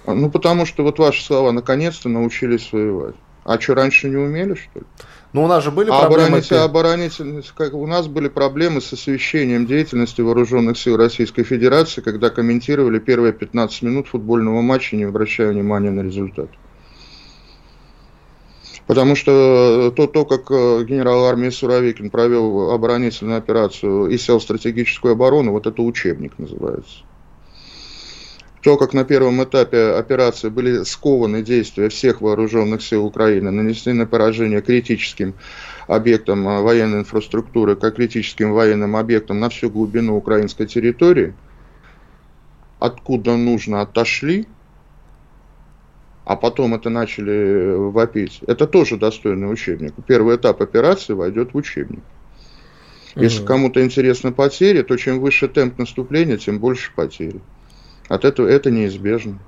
Ну, 0.07 0.31
потому 0.31 0.65
что 0.65 0.85
вот 0.85 0.99
ваши 0.99 1.23
слова, 1.23 1.53
наконец-то 1.53 2.09
научились 2.09 2.73
воевать. 2.73 3.17
А 3.45 3.61
что, 3.61 3.75
раньше 3.75 4.09
не 4.09 4.17
умели, 4.17 4.55
что 4.55 4.81
ли? 4.81 4.87
Ну, 5.37 5.45
у 5.45 5.49
нас 5.49 5.63
же 5.63 5.71
были 5.71 5.91
а 5.91 6.01
проблемы... 6.01 6.29
Оборонитель, 6.29 6.57
оборонительность, 6.57 7.53
как 7.55 7.75
у 7.75 7.87
нас 7.87 8.09
были 8.09 8.29
проблемы 8.29 8.81
с 8.81 8.91
освещением 8.95 9.67
деятельности 9.67 10.23
вооруженных 10.23 10.79
сил 10.79 10.97
Российской 10.97 11.43
Федерации, 11.43 12.01
когда 12.01 12.31
комментировали 12.31 12.99
первые 12.99 13.35
15 13.35 13.83
минут 13.83 14.07
футбольного 14.07 14.63
матча, 14.63 14.97
не 14.97 15.05
обращая 15.05 15.51
внимания 15.51 15.91
на 15.91 16.01
результат. 16.01 16.49
Потому 18.87 19.15
что 19.15 19.93
то, 19.95 20.07
то 20.07 20.25
как 20.25 20.51
э, 20.51 20.85
генерал 20.85 21.27
армии 21.27 21.51
Суровикин 21.51 22.09
провел 22.09 22.71
оборонительную 22.71 23.37
операцию 23.37 24.07
и 24.07 24.17
сел 24.17 24.39
в 24.39 24.43
стратегическую 24.43 25.13
оборону, 25.13 25.53
вот 25.53 25.67
это 25.67 25.83
учебник 25.83 26.39
называется. 26.39 27.01
То, 28.67 28.77
как 28.77 28.95
на 28.95 29.05
первом 29.05 29.45
этапе 29.45 29.93
операции 29.93 30.49
были 30.49 30.83
скованы 30.83 31.41
действия 31.45 31.89
всех 31.89 32.21
вооруженных 32.21 32.83
сил 32.83 33.07
Украины, 33.07 33.53
нанесены 33.53 34.07
поражение 34.07 34.61
критическим 34.61 35.35
объектам 35.87 36.49
э, 36.49 36.63
военной 36.63 36.99
инфраструктуры, 36.99 37.77
как 37.77 37.95
критическим 37.95 38.53
военным 38.53 38.97
объектам 38.97 39.39
на 39.39 39.51
всю 39.51 39.71
глубину 39.71 40.17
украинской 40.17 40.67
территории, 40.67 41.33
откуда 42.81 43.37
нужно 43.37 43.83
отошли, 43.83 44.49
а 46.25 46.35
потом 46.35 46.75
это 46.75 46.91
начали 46.91 47.33
э, 47.33 47.77
вопить. 47.77 48.41
Это 48.49 48.67
тоже 48.67 48.97
достойный 48.97 49.49
учебник. 49.49 49.95
Первый 50.09 50.39
этап 50.39 50.61
операции 50.61 51.13
войдет 51.13 51.55
в 51.55 51.57
учебник. 51.57 52.03
Если 53.15 53.43
угу. 53.43 53.47
кому-то 53.47 53.85
интересны 53.85 54.33
потери, 54.33 54.83
то 54.83 54.97
чем 54.97 55.21
выше 55.21 55.47
темп 55.47 55.79
наступления, 55.79 56.37
тем 56.37 56.59
больше 56.59 56.91
потери. 56.97 57.41
От 58.09 58.25
этого 58.25 58.47
это 58.47 58.71
неизбежно. 58.71 59.39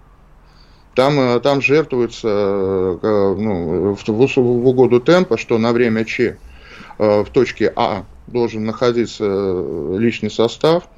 Там, 0.95 1.19
э, 1.19 1.41
там 1.41 1.61
жертвуется 1.61 2.29
э, 2.29 3.35
ну, 3.39 3.95
в, 3.95 4.09
в, 4.09 4.67
угоду 4.67 5.01
темпа, 5.01 5.37
что 5.37 5.59
на 5.59 5.73
время 5.73 6.05
Ч 6.05 6.39
в 6.99 7.27
точке 7.33 7.73
А 7.77 8.07
должен 8.27 8.65
находиться 8.65 9.25
личный 9.97 10.33
состав. 10.33 10.89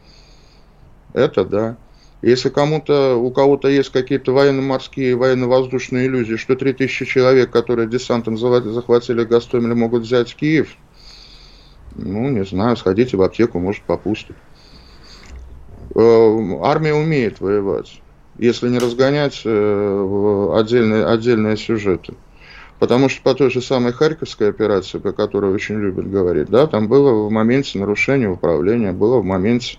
Это 1.12 1.44
да. 1.44 1.76
Если 2.22 2.50
кому-то, 2.50 3.16
у 3.16 3.30
кого-то 3.30 3.68
есть 3.68 3.90
какие-то 3.90 4.32
военно-морские, 4.32 5.16
военно-воздушные 5.16 6.06
иллюзии, 6.06 6.36
что 6.36 6.54
3000 6.54 7.06
человек, 7.06 7.50
которые 7.50 7.88
десантом 7.88 8.36
захватили 8.36 9.24
Гастомель, 9.24 9.74
могут 9.74 10.02
взять 10.02 10.34
Киев, 10.34 10.76
ну, 11.94 12.28
не 12.28 12.44
знаю, 12.44 12.76
сходите 12.76 13.16
в 13.16 13.22
аптеку, 13.22 13.58
может, 13.58 13.82
попустит. 13.82 14.36
Э, 15.94 16.58
армия 16.62 16.94
умеет 16.94 17.40
воевать, 17.40 18.00
если 18.38 18.68
не 18.68 18.78
разгонять 18.78 19.42
э, 19.44 20.52
отдельные, 20.54 21.06
отдельные 21.06 21.56
сюжеты. 21.56 22.14
Потому 22.78 23.08
что 23.10 23.22
по 23.22 23.34
той 23.34 23.50
же 23.50 23.60
самой 23.60 23.92
Харьковской 23.92 24.48
операции, 24.48 24.98
по 24.98 25.12
которой 25.12 25.52
очень 25.52 25.78
любят 25.78 26.10
говорить, 26.10 26.48
да, 26.48 26.66
там 26.66 26.88
было 26.88 27.26
в 27.26 27.30
моменте 27.30 27.78
нарушения 27.78 28.28
управления, 28.28 28.92
было 28.92 29.18
в 29.18 29.24
моменте 29.24 29.76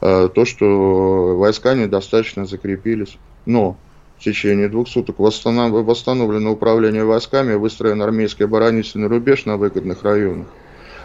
Э, 0.00 0.28
то, 0.32 0.44
что 0.44 1.36
войска 1.36 1.74
недостаточно 1.74 2.46
закрепились. 2.46 3.18
Но 3.46 3.76
в 4.18 4.22
течение 4.22 4.68
двух 4.68 4.88
суток 4.88 5.18
восстановлено 5.18 6.52
управление 6.52 7.04
войсками, 7.04 7.54
выстроен 7.54 8.02
армейский 8.02 8.44
оборонительный 8.44 9.08
рубеж 9.08 9.44
на 9.44 9.56
выгодных 9.56 10.02
районах, 10.02 10.48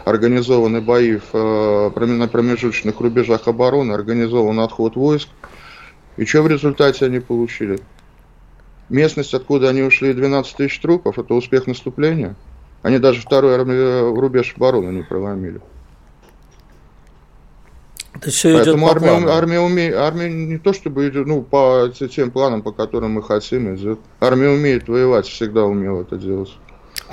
организованы 0.04 0.80
бои 0.80 1.16
в, 1.16 1.34
э, 1.34 2.06
на 2.06 2.28
промежуточных 2.28 3.00
рубежах 3.00 3.48
обороны, 3.48 3.92
организован 3.92 4.60
отход 4.60 4.96
войск. 4.96 5.28
И 6.16 6.24
что 6.24 6.42
в 6.42 6.48
результате 6.48 7.06
они 7.06 7.20
получили? 7.20 7.80
Местность, 8.88 9.34
откуда 9.34 9.70
они 9.70 9.82
ушли, 9.82 10.12
12 10.12 10.56
тысяч 10.56 10.78
трупов, 10.80 11.18
это 11.18 11.34
успех 11.34 11.66
наступления. 11.66 12.36
Они 12.82 12.98
даже 12.98 13.22
второй 13.22 13.56
рубеж 13.56 14.54
обороны 14.56 14.90
не 14.90 15.02
проломили. 15.02 15.60
Это 18.14 18.30
все 18.30 18.54
Поэтому 18.54 18.86
идет 18.86 19.00
по 19.00 19.08
армия, 19.08 19.28
армия, 19.28 19.60
умеет, 19.60 19.94
армия 19.96 20.30
не 20.30 20.58
то 20.58 20.72
чтобы 20.72 21.08
идет 21.08 21.26
ну, 21.26 21.42
по 21.42 21.90
тем 21.92 22.30
планам, 22.30 22.62
по 22.62 22.72
которым 22.72 23.12
мы 23.12 23.22
хотим, 23.22 23.74
идет. 23.74 23.98
Армия 24.20 24.50
умеет 24.50 24.86
воевать, 24.86 25.26
всегда 25.26 25.64
умела 25.64 26.02
это 26.02 26.16
делать. 26.16 26.52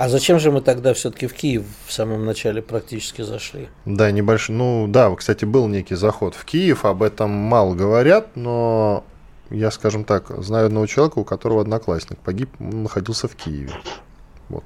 А 0.02 0.08
зачем 0.08 0.40
же 0.40 0.50
мы 0.50 0.62
тогда 0.62 0.94
все-таки 0.94 1.28
в 1.28 1.32
Киев 1.32 1.62
в 1.86 1.92
самом 1.92 2.24
начале 2.24 2.60
практически 2.60 3.22
зашли? 3.22 3.68
Да, 3.84 4.10
небольшой. 4.10 4.56
Ну 4.56 4.86
да, 4.88 5.14
кстати, 5.14 5.44
был 5.44 5.68
некий 5.68 5.94
заход 5.94 6.34
в 6.34 6.44
Киев, 6.44 6.84
об 6.84 7.04
этом 7.04 7.30
мало 7.30 7.76
говорят, 7.76 8.34
но 8.34 9.04
я, 9.48 9.70
скажем 9.70 10.02
так, 10.02 10.42
знаю 10.42 10.66
одного 10.66 10.86
человека, 10.86 11.20
у 11.20 11.24
которого 11.24 11.60
одноклассник 11.60 12.18
погиб, 12.18 12.50
он 12.58 12.82
находился 12.82 13.28
в 13.28 13.36
Киеве. 13.36 13.70
Вот. 14.48 14.64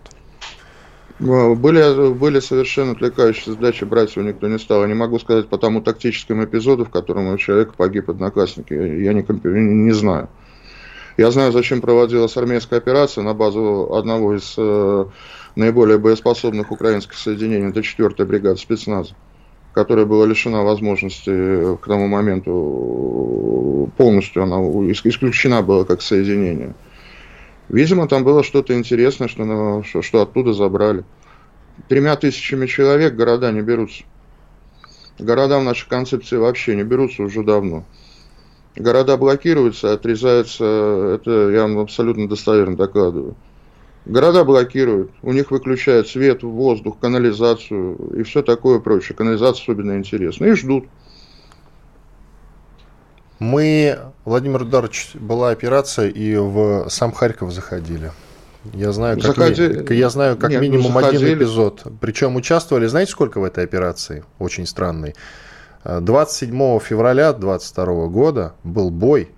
Были, 1.18 2.14
были 2.14 2.40
совершенно 2.40 2.92
отвлекающие 2.92 3.52
задачи, 3.52 3.84
брать 3.84 4.16
его 4.16 4.26
никто 4.26 4.48
не 4.48 4.58
стал. 4.58 4.80
Я 4.80 4.88
не 4.88 4.94
могу 4.94 5.18
сказать 5.18 5.48
по 5.48 5.58
тому 5.58 5.82
тактическому 5.82 6.46
эпизоду, 6.46 6.86
в 6.86 6.90
котором 6.90 7.26
у 7.26 7.36
человека 7.36 7.74
погиб 7.76 8.08
одноклассник. 8.08 8.70
Я 8.70 9.12
не, 9.12 9.22
не 9.22 9.92
знаю. 9.92 10.30
Я 11.16 11.30
знаю, 11.30 11.52
зачем 11.52 11.80
проводилась 11.80 12.36
армейская 12.36 12.78
операция 12.78 13.24
на 13.24 13.32
базу 13.32 13.94
одного 13.94 14.36
из 14.36 14.54
э, 14.58 15.06
наиболее 15.54 15.96
боеспособных 15.98 16.70
украинских 16.70 17.16
соединений, 17.16 17.70
это 17.70 17.80
4-я 17.80 18.24
бригада 18.26 18.56
спецназа, 18.56 19.14
которая 19.72 20.04
была 20.04 20.26
лишена 20.26 20.62
возможности 20.62 21.76
к 21.76 21.86
тому 21.86 22.06
моменту 22.06 23.90
полностью, 23.96 24.42
она 24.42 24.56
исключена 24.90 25.62
была 25.62 25.84
как 25.84 26.02
соединение. 26.02 26.74
Видимо, 27.70 28.06
там 28.08 28.22
было 28.22 28.44
что-то 28.44 28.74
интересное, 28.74 29.28
что, 29.28 29.82
что, 29.84 30.02
что 30.02 30.22
оттуда 30.22 30.52
забрали. 30.52 31.04
Тремя 31.88 32.16
тысячами 32.16 32.66
человек 32.66 33.14
города 33.14 33.50
не 33.52 33.62
берутся. 33.62 34.04
Города 35.18 35.58
в 35.58 35.64
нашей 35.64 35.88
концепции 35.88 36.36
вообще 36.36 36.76
не 36.76 36.84
берутся 36.84 37.22
уже 37.22 37.42
давно. 37.42 37.84
Города 38.76 39.16
блокируются, 39.16 39.94
отрезаются, 39.94 40.64
это 41.14 41.50
я 41.50 41.62
вам 41.62 41.78
абсолютно 41.78 42.28
достоверно 42.28 42.76
докладываю. 42.76 43.34
Города 44.04 44.44
блокируют, 44.44 45.10
у 45.22 45.32
них 45.32 45.50
выключают 45.50 46.08
свет, 46.08 46.42
воздух, 46.42 46.98
канализацию 47.00 47.96
и 48.16 48.22
все 48.22 48.42
такое 48.42 48.78
прочее. 48.78 49.16
Канализация 49.16 49.62
особенно 49.62 49.96
интересна. 49.96 50.44
И 50.44 50.52
ждут. 50.52 50.86
Мы, 53.38 53.98
Владимир 54.24 54.62
Ударович, 54.62 55.10
была 55.14 55.50
операция, 55.50 56.08
и 56.08 56.36
в 56.36 56.88
сам 56.88 57.12
Харьков 57.12 57.52
заходили. 57.52 58.12
Я 58.72 58.92
знаю, 58.92 59.16
как, 59.20 59.36
Заходи... 59.36 59.62
ми... 59.62 59.96
я 59.96 60.08
знаю 60.08 60.36
как 60.36 60.50
Нет, 60.50 60.60
ну, 60.60 60.68
минимум 60.68 60.98
один 60.98 61.34
эпизод. 61.34 61.84
Причем 62.00 62.36
участвовали, 62.36 62.86
знаете, 62.86 63.12
сколько 63.12 63.40
в 63.40 63.44
этой 63.44 63.64
операции? 63.64 64.24
Очень 64.38 64.66
странный. 64.66 65.14
27 65.86 66.80
февраля 66.80 67.32
22 67.32 68.06
года 68.08 68.54
был 68.64 68.90
бой 68.90 69.30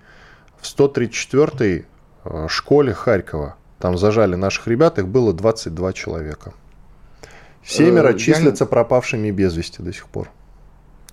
в 0.59 0.65
134-й 0.65 1.85
э, 2.25 2.47
школе 2.47 2.93
Харькова. 2.93 3.55
Там 3.77 3.97
зажали 3.97 4.35
наших 4.35 4.67
ребят, 4.67 4.97
их 4.99 5.07
было 5.07 5.33
22 5.33 5.93
человека. 5.93 6.53
Семеро 7.63 8.13
э, 8.13 8.17
числятся 8.17 8.63
я... 8.63 8.67
пропавшими 8.67 9.31
без 9.31 9.55
вести 9.55 9.81
до 9.81 9.93
сих 9.93 10.07
пор. 10.07 10.29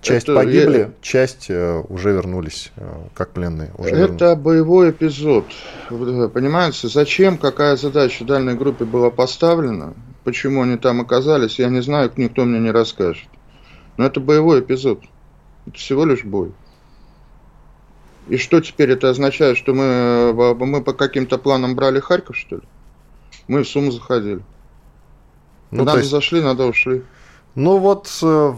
Часть 0.01 0.25
это, 0.25 0.35
погибли, 0.35 0.77
я... 0.77 0.91
часть 1.01 1.49
э, 1.49 1.83
уже 1.87 2.11
вернулись 2.11 2.71
э, 2.75 2.87
как 3.13 3.31
пленные. 3.31 3.71
Уже 3.77 3.89
это 3.91 4.25
вернулись. 4.25 4.43
боевой 4.43 4.89
эпизод. 4.91 5.45
Понимаете, 5.89 6.87
зачем, 6.87 7.37
какая 7.37 7.77
задача 7.77 8.25
дальней 8.25 8.53
группе 8.55 8.85
была 8.85 9.11
поставлена, 9.11 9.93
почему 10.23 10.63
они 10.63 10.77
там 10.77 11.01
оказались, 11.01 11.59
я 11.59 11.69
не 11.69 11.81
знаю, 11.81 12.11
никто 12.17 12.43
мне 12.45 12.59
не 12.59 12.71
расскажет. 12.71 13.27
Но 13.97 14.05
это 14.05 14.19
боевой 14.19 14.61
эпизод. 14.61 15.01
Это 15.67 15.77
всего 15.77 16.05
лишь 16.05 16.23
бой. 16.23 16.51
И 18.29 18.37
что 18.37 18.59
теперь 18.61 18.91
это 18.91 19.09
означает, 19.09 19.57
что 19.57 19.73
мы, 19.73 19.83
э, 19.83 20.53
мы 20.53 20.81
по 20.81 20.93
каким-то 20.93 21.37
планам 21.37 21.75
брали 21.75 21.99
Харьков, 21.99 22.37
что 22.37 22.57
ли? 22.57 22.61
Мы 23.47 23.63
в 23.63 23.67
Сумму 23.67 23.91
заходили. 23.91 24.41
Ну, 25.71 25.83
надо 25.83 25.99
есть... 25.99 26.09
зашли, 26.09 26.41
надо 26.41 26.65
ушли. 26.65 27.03
Ну 27.57 27.79
вот, 27.79 28.07
э, 28.21 28.53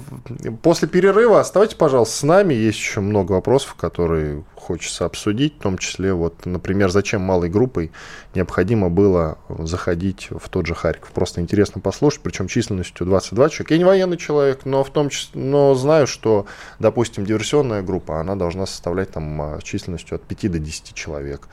после 0.62 0.89
перерыва 0.89 1.39
оставайтесь, 1.39 1.75
пожалуйста, 1.75 2.17
с 2.17 2.23
нами. 2.23 2.53
Есть 2.53 2.79
еще 2.79 2.99
много 2.99 3.31
вопросов, 3.31 3.75
которые 3.75 4.43
хочется 4.55 5.05
обсудить, 5.05 5.55
в 5.55 5.62
том 5.62 5.77
числе, 5.77 6.13
вот, 6.13 6.45
например, 6.45 6.89
зачем 6.89 7.21
малой 7.21 7.49
группой 7.49 7.91
необходимо 8.35 8.89
было 8.89 9.38
заходить 9.47 10.27
в 10.29 10.49
тот 10.49 10.65
же 10.65 10.75
Харьков. 10.75 11.12
Просто 11.12 11.39
интересно 11.39 11.79
послушать, 11.79 12.19
причем 12.19 12.49
численностью 12.49 13.05
22 13.05 13.49
человек. 13.49 13.71
Я 13.71 13.77
не 13.77 13.85
военный 13.85 14.17
человек, 14.17 14.65
но, 14.65 14.83
в 14.83 14.89
том 14.89 15.07
числе, 15.07 15.39
но 15.39 15.75
знаю, 15.75 16.05
что, 16.05 16.45
допустим, 16.79 17.25
диверсионная 17.25 17.81
группа, 17.81 18.19
она 18.19 18.35
должна 18.35 18.65
составлять 18.65 19.12
там 19.12 19.41
а, 19.41 19.59
численностью 19.63 20.15
от 20.15 20.23
5 20.23 20.51
до 20.51 20.59
10 20.59 20.93
человек. 20.93 21.47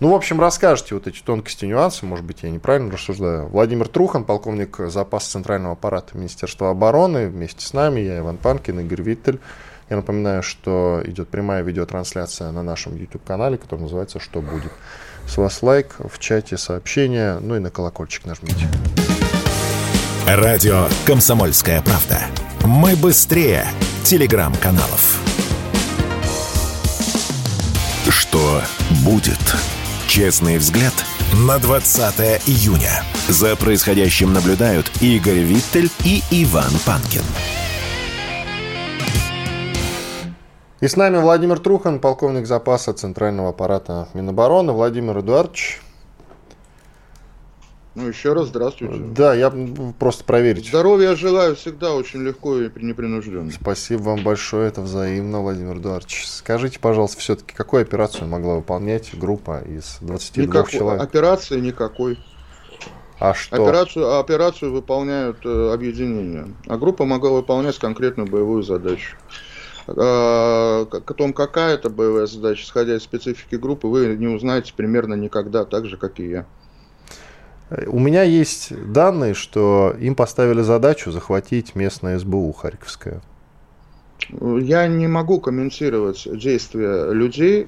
Ну, 0.00 0.10
в 0.10 0.14
общем, 0.14 0.40
расскажите 0.40 0.94
вот 0.94 1.06
эти 1.06 1.20
тонкости, 1.20 1.64
нюансы, 1.64 2.04
может 2.04 2.24
быть, 2.24 2.42
я 2.42 2.50
неправильно 2.50 2.90
рассуждаю. 2.90 3.46
Владимир 3.48 3.88
Трухан, 3.88 4.24
полковник 4.24 4.78
запаса 4.88 5.30
Центрального 5.30 5.74
аппарата 5.74 6.16
Министерства 6.16 6.70
обороны, 6.70 7.28
вместе 7.28 7.64
с 7.64 7.72
нами, 7.72 8.00
я 8.00 8.18
Иван 8.18 8.36
Панкин, 8.36 8.80
Игорь 8.80 9.02
Виттель. 9.02 9.40
Я 9.88 9.96
напоминаю, 9.96 10.42
что 10.42 11.02
идет 11.04 11.28
прямая 11.28 11.62
видеотрансляция 11.62 12.50
на 12.50 12.62
нашем 12.62 12.96
YouTube-канале, 12.96 13.56
который 13.56 13.80
называется 13.80 14.18
«Что 14.18 14.40
будет?». 14.40 14.72
С 15.26 15.36
вас 15.36 15.62
лайк, 15.62 15.96
в 15.98 16.18
чате 16.18 16.58
сообщения, 16.58 17.38
ну 17.40 17.56
и 17.56 17.58
на 17.58 17.70
колокольчик 17.70 18.26
нажмите. 18.26 18.66
Радио 20.26 20.86
«Комсомольская 21.06 21.82
правда». 21.82 22.18
Мы 22.64 22.96
быстрее 22.96 23.66
телеграм-каналов. 24.04 25.20
Что 28.08 28.62
будет? 29.04 29.38
Честный 30.06 30.58
взгляд 30.58 30.92
на 31.46 31.58
20 31.58 32.46
июня. 32.46 33.02
За 33.28 33.56
происходящим 33.56 34.32
наблюдают 34.32 34.90
Игорь 35.00 35.40
Виттель 35.40 35.90
и 36.04 36.22
Иван 36.30 36.70
Панкин. 36.86 37.22
И 40.80 40.86
с 40.86 40.96
нами 40.96 41.16
Владимир 41.16 41.58
Трухан, 41.58 41.98
полковник 41.98 42.46
запаса 42.46 42.92
Центрального 42.92 43.48
аппарата 43.48 44.08
Минобороны. 44.14 44.72
Владимир 44.72 45.18
Эдуардович. 45.18 45.80
Ну, 47.94 48.08
еще 48.08 48.32
раз 48.32 48.48
здравствуйте. 48.48 48.98
Да, 48.98 49.34
я 49.34 49.52
просто 50.00 50.24
проверить. 50.24 50.66
Здоровья 50.68 51.14
желаю 51.14 51.54
всегда 51.54 51.94
очень 51.94 52.22
легко 52.22 52.58
и 52.58 52.70
непринужденно. 52.82 53.52
Спасибо 53.52 54.02
вам 54.02 54.24
большое, 54.24 54.68
это 54.68 54.80
взаимно, 54.80 55.40
Владимир 55.40 55.78
Эдуардович. 55.78 56.26
Скажите, 56.26 56.80
пожалуйста, 56.80 57.20
все-таки, 57.20 57.54
какую 57.54 57.82
операцию 57.82 58.26
могла 58.26 58.56
выполнять 58.56 59.16
группа 59.16 59.60
из 59.60 59.98
22 60.00 60.44
Никакой, 60.44 60.72
человек? 60.72 61.02
Операции 61.02 61.60
никакой. 61.60 62.18
А 63.20 63.32
что? 63.32 63.62
Операцию, 63.62 64.18
операцию 64.18 64.72
выполняют 64.72 65.38
э, 65.44 65.72
объединения, 65.72 66.48
а 66.66 66.76
группа 66.76 67.04
могла 67.04 67.30
выполнять 67.30 67.78
конкретную 67.78 68.28
боевую 68.28 68.64
задачу. 68.64 69.16
А, 69.86 70.86
о 70.90 71.14
том, 71.14 71.32
какая 71.32 71.74
это 71.74 71.90
боевая 71.90 72.26
задача, 72.26 72.64
исходя 72.64 72.96
из 72.96 73.02
специфики 73.02 73.54
группы, 73.54 73.86
вы 73.86 74.16
не 74.16 74.26
узнаете 74.26 74.74
примерно 74.74 75.14
никогда, 75.14 75.64
так 75.64 75.86
же, 75.86 75.96
как 75.96 76.18
и 76.18 76.28
я. 76.28 76.46
У 77.86 77.98
меня 77.98 78.22
есть 78.22 78.72
данные, 78.92 79.34
что 79.34 79.94
им 79.98 80.14
поставили 80.14 80.60
задачу 80.60 81.10
захватить 81.10 81.74
местное 81.74 82.18
СБУ 82.18 82.52
Харьковское. 82.52 83.22
Я 84.30 84.86
не 84.86 85.06
могу 85.06 85.40
комментировать 85.40 86.26
действия 86.38 87.10
людей, 87.12 87.66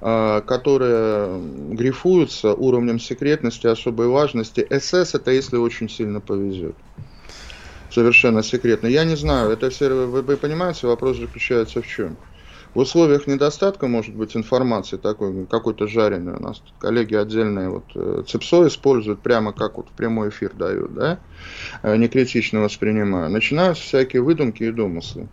а, 0.00 0.42
которые 0.42 1.40
грифуются 1.70 2.52
уровнем 2.52 2.98
секретности 2.98 3.66
особой 3.66 4.08
важности. 4.08 4.66
СС 4.70 5.14
это 5.14 5.30
если 5.30 5.56
очень 5.56 5.88
сильно 5.88 6.20
повезет. 6.20 6.76
Совершенно 7.90 8.42
секретно. 8.42 8.88
Я 8.88 9.04
не 9.04 9.16
знаю, 9.16 9.50
это 9.50 9.70
все, 9.70 9.88
вы, 9.88 10.20
вы 10.22 10.36
понимаете, 10.36 10.86
вопрос 10.86 11.16
заключается 11.16 11.80
в 11.80 11.86
чем? 11.86 12.16
В 12.74 12.80
условиях 12.80 13.28
недостатка, 13.28 13.86
может 13.86 14.16
быть, 14.16 14.36
информации 14.36 14.96
такой, 14.96 15.46
какой-то 15.46 15.86
жареной, 15.86 16.34
у 16.34 16.42
нас 16.42 16.60
коллеги 16.78 17.14
отдельные 17.14 17.68
вот 17.68 17.84
э, 17.94 18.24
ЦИПСО 18.26 18.66
используют 18.66 19.22
прямо 19.22 19.52
как 19.52 19.76
вот 19.76 19.90
в 19.90 19.92
прямой 19.92 20.30
эфир 20.30 20.52
дают, 20.54 20.92
да, 20.92 21.20
э, 21.84 21.96
не 21.96 22.08
критично 22.08 22.62
воспринимая. 22.62 23.28
Начинаются 23.28 23.84
всякие 23.84 24.22
выдумки 24.22 24.64
и 24.64 24.72
домыслы. 24.72 25.28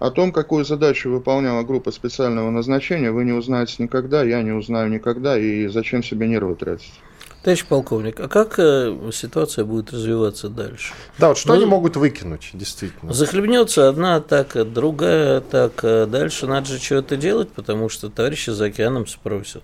О 0.00 0.10
том, 0.10 0.32
какую 0.32 0.66
задачу 0.66 1.08
выполняла 1.08 1.62
группа 1.62 1.90
специального 1.90 2.50
назначения, 2.50 3.10
вы 3.10 3.24
не 3.24 3.32
узнаете 3.32 3.82
никогда, 3.82 4.22
я 4.22 4.42
не 4.42 4.52
узнаю 4.52 4.90
никогда, 4.90 5.38
и 5.38 5.68
зачем 5.68 6.02
себе 6.02 6.28
нервы 6.28 6.56
тратить. 6.56 7.00
Товарищ 7.46 7.64
полковник, 7.64 8.18
а 8.18 8.26
как 8.26 8.58
э, 8.58 8.92
ситуация 9.12 9.64
будет 9.64 9.92
развиваться 9.92 10.48
дальше? 10.48 10.92
Да, 11.16 11.28
вот 11.28 11.38
что 11.38 11.50
ну, 11.50 11.54
они 11.54 11.64
могут 11.64 11.94
выкинуть, 11.94 12.50
действительно? 12.52 13.12
Захлебнется 13.12 13.88
одна 13.88 14.16
атака, 14.16 14.64
другая 14.64 15.38
атака. 15.38 16.08
Дальше 16.10 16.48
надо 16.48 16.66
же 16.66 16.80
что-то 16.80 17.16
делать, 17.16 17.48
потому 17.50 17.88
что 17.88 18.10
товарищи 18.10 18.50
за 18.50 18.64
океаном 18.64 19.06
спросят. 19.06 19.62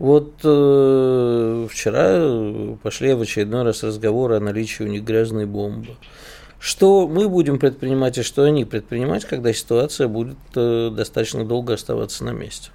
Вот 0.00 0.32
э, 0.42 1.68
вчера 1.70 2.74
пошли 2.82 3.14
в 3.14 3.20
очередной 3.20 3.62
раз 3.62 3.84
разговоры 3.84 4.38
о 4.38 4.40
наличии 4.40 4.82
у 4.82 4.88
них 4.88 5.04
грязной 5.04 5.46
бомбы. 5.46 5.90
Что 6.58 7.06
мы 7.06 7.28
будем 7.28 7.60
предпринимать 7.60 8.18
и 8.18 8.22
что 8.22 8.42
они 8.42 8.64
предпринимать, 8.64 9.26
когда 9.26 9.52
ситуация 9.52 10.08
будет 10.08 10.38
э, 10.56 10.90
достаточно 10.92 11.44
долго 11.44 11.74
оставаться 11.74 12.24
на 12.24 12.30
месте? 12.30 12.70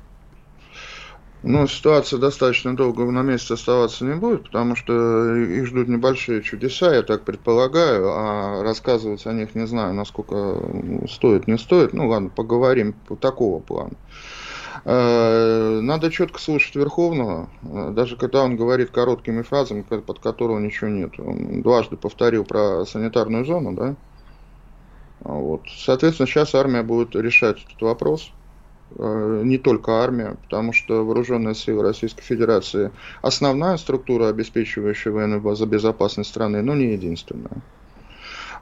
Ну, 1.43 1.67
ситуация 1.67 2.19
достаточно 2.19 2.75
долго 2.75 3.05
на 3.11 3.21
месте 3.21 3.53
оставаться 3.53 4.03
не 4.03 4.15
будет, 4.15 4.45
потому 4.45 4.75
что 4.75 5.35
их 5.35 5.67
ждут 5.67 5.87
небольшие 5.87 6.41
чудеса, 6.41 6.95
я 6.95 7.03
так 7.03 7.23
предполагаю, 7.23 8.09
а 8.09 8.63
рассказывать 8.63 9.25
о 9.27 9.33
них 9.33 9.53
не 9.53 9.67
знаю, 9.67 9.93
насколько 9.93 10.59
стоит, 11.07 11.47
не 11.47 11.57
стоит. 11.57 11.93
Ну, 11.93 12.07
ладно, 12.07 12.29
поговорим 12.29 12.93
по 13.07 13.15
такого 13.15 13.59
плана. 13.59 13.93
Э, 14.83 15.79
надо 15.81 16.11
четко 16.11 16.39
слушать 16.39 16.75
Верховного, 16.75 17.49
э, 17.61 17.91
даже 17.91 18.15
когда 18.15 18.43
он 18.43 18.55
говорит 18.55 18.89
короткими 18.89 19.41
фразами, 19.43 19.81
под 19.81 20.19
которого 20.19 20.59
ничего 20.59 20.89
нет. 20.89 21.19
Он 21.19 21.61
дважды 21.61 21.97
повторил 21.97 22.45
про 22.45 22.85
санитарную 22.85 23.45
зону, 23.45 23.73
да? 23.73 23.95
Вот. 25.19 25.61
Соответственно, 25.69 26.27
сейчас 26.27 26.55
армия 26.55 26.83
будет 26.83 27.15
решать 27.15 27.63
этот 27.63 27.81
вопрос. 27.81 28.31
Э, 28.95 29.41
не 29.43 29.57
только 29.57 30.03
армия, 30.03 30.37
потому 30.43 30.73
что 30.73 31.05
вооруженные 31.05 31.55
силы 31.55 31.83
Российской 31.83 32.23
Федерации 32.23 32.91
основная 33.21 33.77
структура, 33.77 34.29
обеспечивающая 34.29 35.11
военную 35.11 35.41
безопасность 35.65 36.29
страны, 36.29 36.61
но 36.61 36.73
не 36.73 36.93
единственная. 36.93 37.61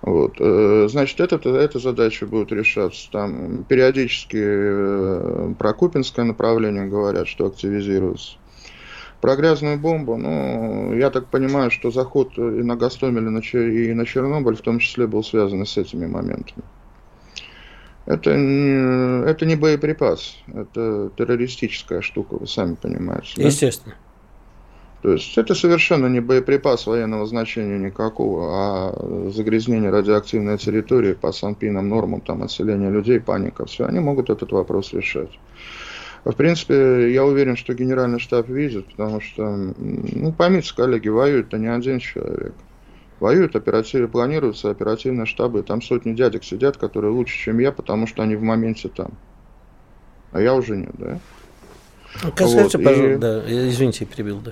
Вот. 0.01 0.35
Э, 0.39 0.87
значит, 0.89 1.19
это, 1.19 1.37
эта 1.49 1.79
задача 1.79 2.25
будет 2.25 2.51
решаться. 2.51 3.09
Там 3.11 3.63
периодически 3.65 4.37
э, 4.39 5.53
про 5.57 5.73
Купинское 5.73 6.25
направление 6.25 6.87
говорят, 6.87 7.27
что 7.27 7.45
активизируется. 7.45 8.37
Про 9.21 9.35
грязную 9.35 9.79
бомбу, 9.79 10.17
ну, 10.17 10.93
я 10.93 11.09
так 11.09 11.27
понимаю, 11.27 11.71
что 11.71 11.89
заход 11.89 12.37
и 12.37 12.41
на 12.41 12.75
Гастомель, 12.75 13.27
и 13.27 13.93
на 13.93 14.05
Чернобыль 14.05 14.55
в 14.55 14.61
том 14.61 14.79
числе 14.79 15.07
был 15.07 15.23
связан 15.23 15.65
с 15.65 15.77
этими 15.77 16.05
моментами. 16.05 16.63
Это 18.05 18.35
не, 18.35 19.27
это 19.27 19.45
не 19.45 19.55
боеприпас, 19.55 20.37
это 20.47 21.09
террористическая 21.17 22.01
штука, 22.01 22.35
вы 22.35 22.47
сами 22.47 22.75
понимаете. 22.75 23.33
Да? 23.37 23.43
Естественно. 23.43 23.95
То 25.01 25.11
есть 25.11 25.37
это 25.37 25.53
совершенно 25.53 26.07
не 26.07 26.19
боеприпас 26.19 26.87
военного 26.87 27.25
значения 27.25 27.77
никакого, 27.77 28.49
а 28.51 29.31
загрязнение 29.31 29.89
радиоактивной 29.91 30.57
территории 30.57 31.13
по 31.13 31.31
санпинам, 31.31 31.89
нормам, 31.89 32.21
там, 32.21 32.43
отселение 32.43 32.89
людей, 32.89 33.19
паника, 33.19 33.65
все, 33.65 33.85
они 33.85 33.99
могут 33.99 34.29
этот 34.29 34.51
вопрос 34.51 34.93
решать. 34.93 35.39
В 36.23 36.33
принципе, 36.33 37.13
я 37.13 37.23
уверен, 37.23 37.55
что 37.55 37.75
генеральный 37.75 38.19
штаб 38.19 38.49
видит, 38.49 38.87
потому 38.87 39.21
что, 39.21 39.47
ну, 39.77 40.31
поймите, 40.31 40.73
коллеги, 40.75 41.07
воюет-то 41.07 41.59
не 41.59 41.67
один 41.67 41.99
человек. 41.99 42.53
Воюют 43.19 43.55
оперативно, 43.55 44.07
планируются 44.07 44.69
оперативные 44.69 45.25
штабы. 45.25 45.63
Там 45.63 45.81
сотни 45.81 46.13
дядек 46.13 46.43
сидят, 46.43 46.77
которые 46.77 47.11
лучше, 47.11 47.37
чем 47.37 47.59
я, 47.59 47.71
потому 47.71 48.07
что 48.07 48.23
они 48.23 48.35
в 48.35 48.41
моменте 48.41 48.89
там. 48.89 49.11
А 50.31 50.41
я 50.41 50.53
уже 50.53 50.75
нет, 50.75 50.91
да? 50.97 51.19
Скажите, 52.15 52.77
вот. 52.77 52.83
пожалуйста, 52.83 53.13
и... 53.13 53.17
да, 53.17 53.43
извините, 53.47 54.05
перебил, 54.05 54.39
да. 54.39 54.51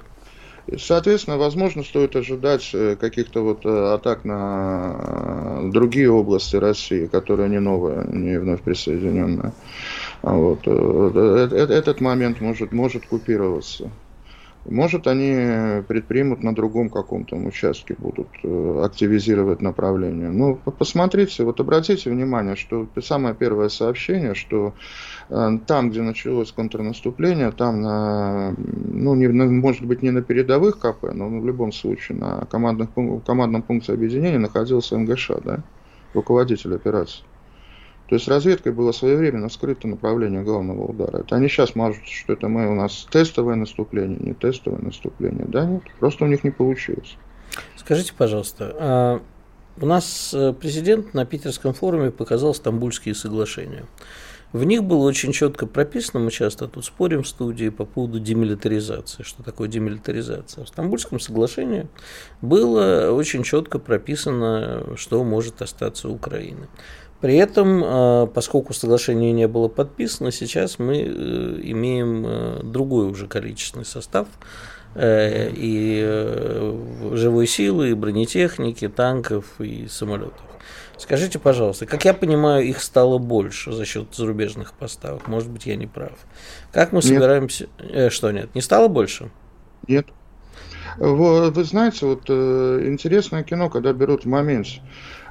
Соответственно, 0.78 1.38
возможно, 1.38 1.84
стоит 1.84 2.16
ожидать 2.16 2.70
э, 2.74 2.96
каких-то 2.96 3.42
вот 3.42 3.66
э, 3.66 3.94
атак 3.94 4.24
на 4.24 5.60
другие 5.72 6.10
области 6.10 6.56
России, 6.56 7.08
которые 7.08 7.50
не 7.50 7.60
новые, 7.60 8.06
не 8.08 8.40
вновь 8.40 8.62
присоединенные. 8.62 9.52
Вот. 10.22 10.62
Э, 10.66 11.50
этот 11.52 12.00
момент 12.00 12.40
может, 12.40 12.72
может 12.72 13.06
купироваться. 13.06 13.92
Может, 14.66 15.08
они 15.08 15.82
предпримут 15.88 16.42
на 16.42 16.56
другом 16.56 16.90
каком-то 16.90 17.36
участке, 17.36 17.96
будут 17.98 18.30
э, 18.44 18.82
активизировать 18.84 19.62
направление. 19.62 20.30
Ну, 20.30 20.56
посмотрите, 20.56 21.44
вот 21.44 21.60
обратите 21.60 22.10
внимание, 22.10 22.56
что 22.56 22.88
самое 23.02 23.36
первое 23.36 23.68
сообщение, 23.68 24.36
что 24.36 24.74
э, 25.30 25.50
там, 25.68 25.90
где 25.90 26.02
началось 26.02 26.54
контрнаступление, 26.54 27.52
там, 27.52 27.82
на, 27.82 28.56
ну, 28.58 29.16
не, 29.16 29.28
может 29.28 29.86
быть, 29.86 30.02
не 30.02 30.12
на 30.12 30.22
передовых 30.22 30.80
КП, 30.80 31.12
но 31.14 31.28
в 31.28 31.46
любом 31.46 31.74
случае 31.74 32.18
на 32.20 32.46
командных, 32.46 32.90
командном 33.26 33.64
пункте 33.64 33.92
объединения 33.92 34.40
находился 34.40 34.98
МГШ, 34.98 35.32
да, 35.44 35.64
руководитель 36.14 36.74
операции. 36.74 37.26
То 38.08 38.16
есть 38.16 38.28
разведкой 38.28 38.74
было 38.74 38.92
своевременно 38.92 39.50
скрыто 39.50 39.88
направление 39.88 40.44
главного 40.44 40.86
удара. 40.86 41.20
Это 41.20 41.36
они 41.36 41.48
сейчас 41.48 41.76
мажут, 41.76 42.06
что 42.06 42.34
это 42.34 42.48
мы 42.48 42.70
у 42.70 42.76
нас 42.76 43.08
тестовое 43.10 43.56
наступление, 43.56 44.20
не 44.20 44.34
тестовое 44.34 44.82
наступление. 44.82 45.46
Да 45.48 45.66
нет, 45.66 45.84
просто 46.00 46.26
у 46.26 46.28
них 46.28 46.44
не 46.44 46.52
получилось. 46.52 47.18
Скажите, 47.78 48.14
пожалуйста, 48.18 48.76
а 48.80 49.22
у 49.82 49.86
нас 49.86 50.34
э, 50.34 50.54
президент 50.54 51.14
на 51.14 51.26
Питерском 51.26 51.74
форуме 51.74 52.12
показал 52.12 52.54
Стамбульские 52.54 53.16
соглашения. 53.16 53.86
В 54.52 54.66
них 54.66 54.84
было 54.84 55.08
очень 55.08 55.32
четко 55.32 55.66
прописано, 55.66 56.20
мы 56.20 56.30
часто 56.30 56.68
тут 56.68 56.86
спорим 56.86 57.24
в 57.24 57.28
студии 57.28 57.70
по 57.70 57.86
поводу 57.86 58.20
демилитаризации. 58.20 59.24
Что 59.24 59.42
такое 59.42 59.68
демилитаризация? 59.68 60.64
В 60.64 60.68
Стамбульском 60.68 61.20
соглашении 61.20 61.88
было 62.40 63.10
очень 63.10 63.42
четко 63.42 63.80
прописано, 63.80 64.96
что 64.96 65.24
может 65.24 65.64
остаться 65.64 66.08
Украины. 66.08 66.68
При 67.24 67.38
этом, 67.38 68.30
поскольку 68.34 68.74
соглашение 68.74 69.32
не 69.32 69.48
было 69.48 69.70
подписано, 69.70 70.30
сейчас 70.30 70.78
мы 70.78 71.04
имеем 71.04 72.70
другой 72.70 73.10
уже 73.10 73.28
количественный 73.28 73.86
состав 73.86 74.28
и 74.94 76.84
живой 77.14 77.48
силы, 77.48 77.92
и 77.92 77.94
бронетехники, 77.94 78.90
танков 78.90 79.46
и 79.60 79.88
самолетов. 79.88 80.42
Скажите, 80.98 81.40
пожалуйста, 81.40 81.86
как 81.86 82.04
я 82.04 82.14
понимаю, 82.14 82.66
их 82.66 82.82
стало 82.82 83.20
больше 83.20 83.72
за 83.72 83.86
счет 83.86 84.14
зарубежных 84.14 84.74
поставок? 84.74 85.28
Может 85.30 85.50
быть, 85.50 85.66
я 85.66 85.78
не 85.78 85.88
прав. 85.88 86.12
Как 86.74 86.92
мы 86.92 86.98
нет. 86.98 87.06
собираемся... 87.06 87.68
Э, 87.80 88.10
что 88.10 88.32
нет? 88.32 88.54
Не 88.54 88.62
стало 88.62 88.90
больше? 88.90 89.32
Нет. 89.88 90.08
Вы, 90.98 91.52
вы 91.52 91.64
знаете, 91.64 92.06
вот 92.06 92.24
э, 92.28 92.84
интересное 92.86 93.44
кино, 93.44 93.70
когда 93.70 93.94
берут. 93.94 94.26
Э, 94.26 94.82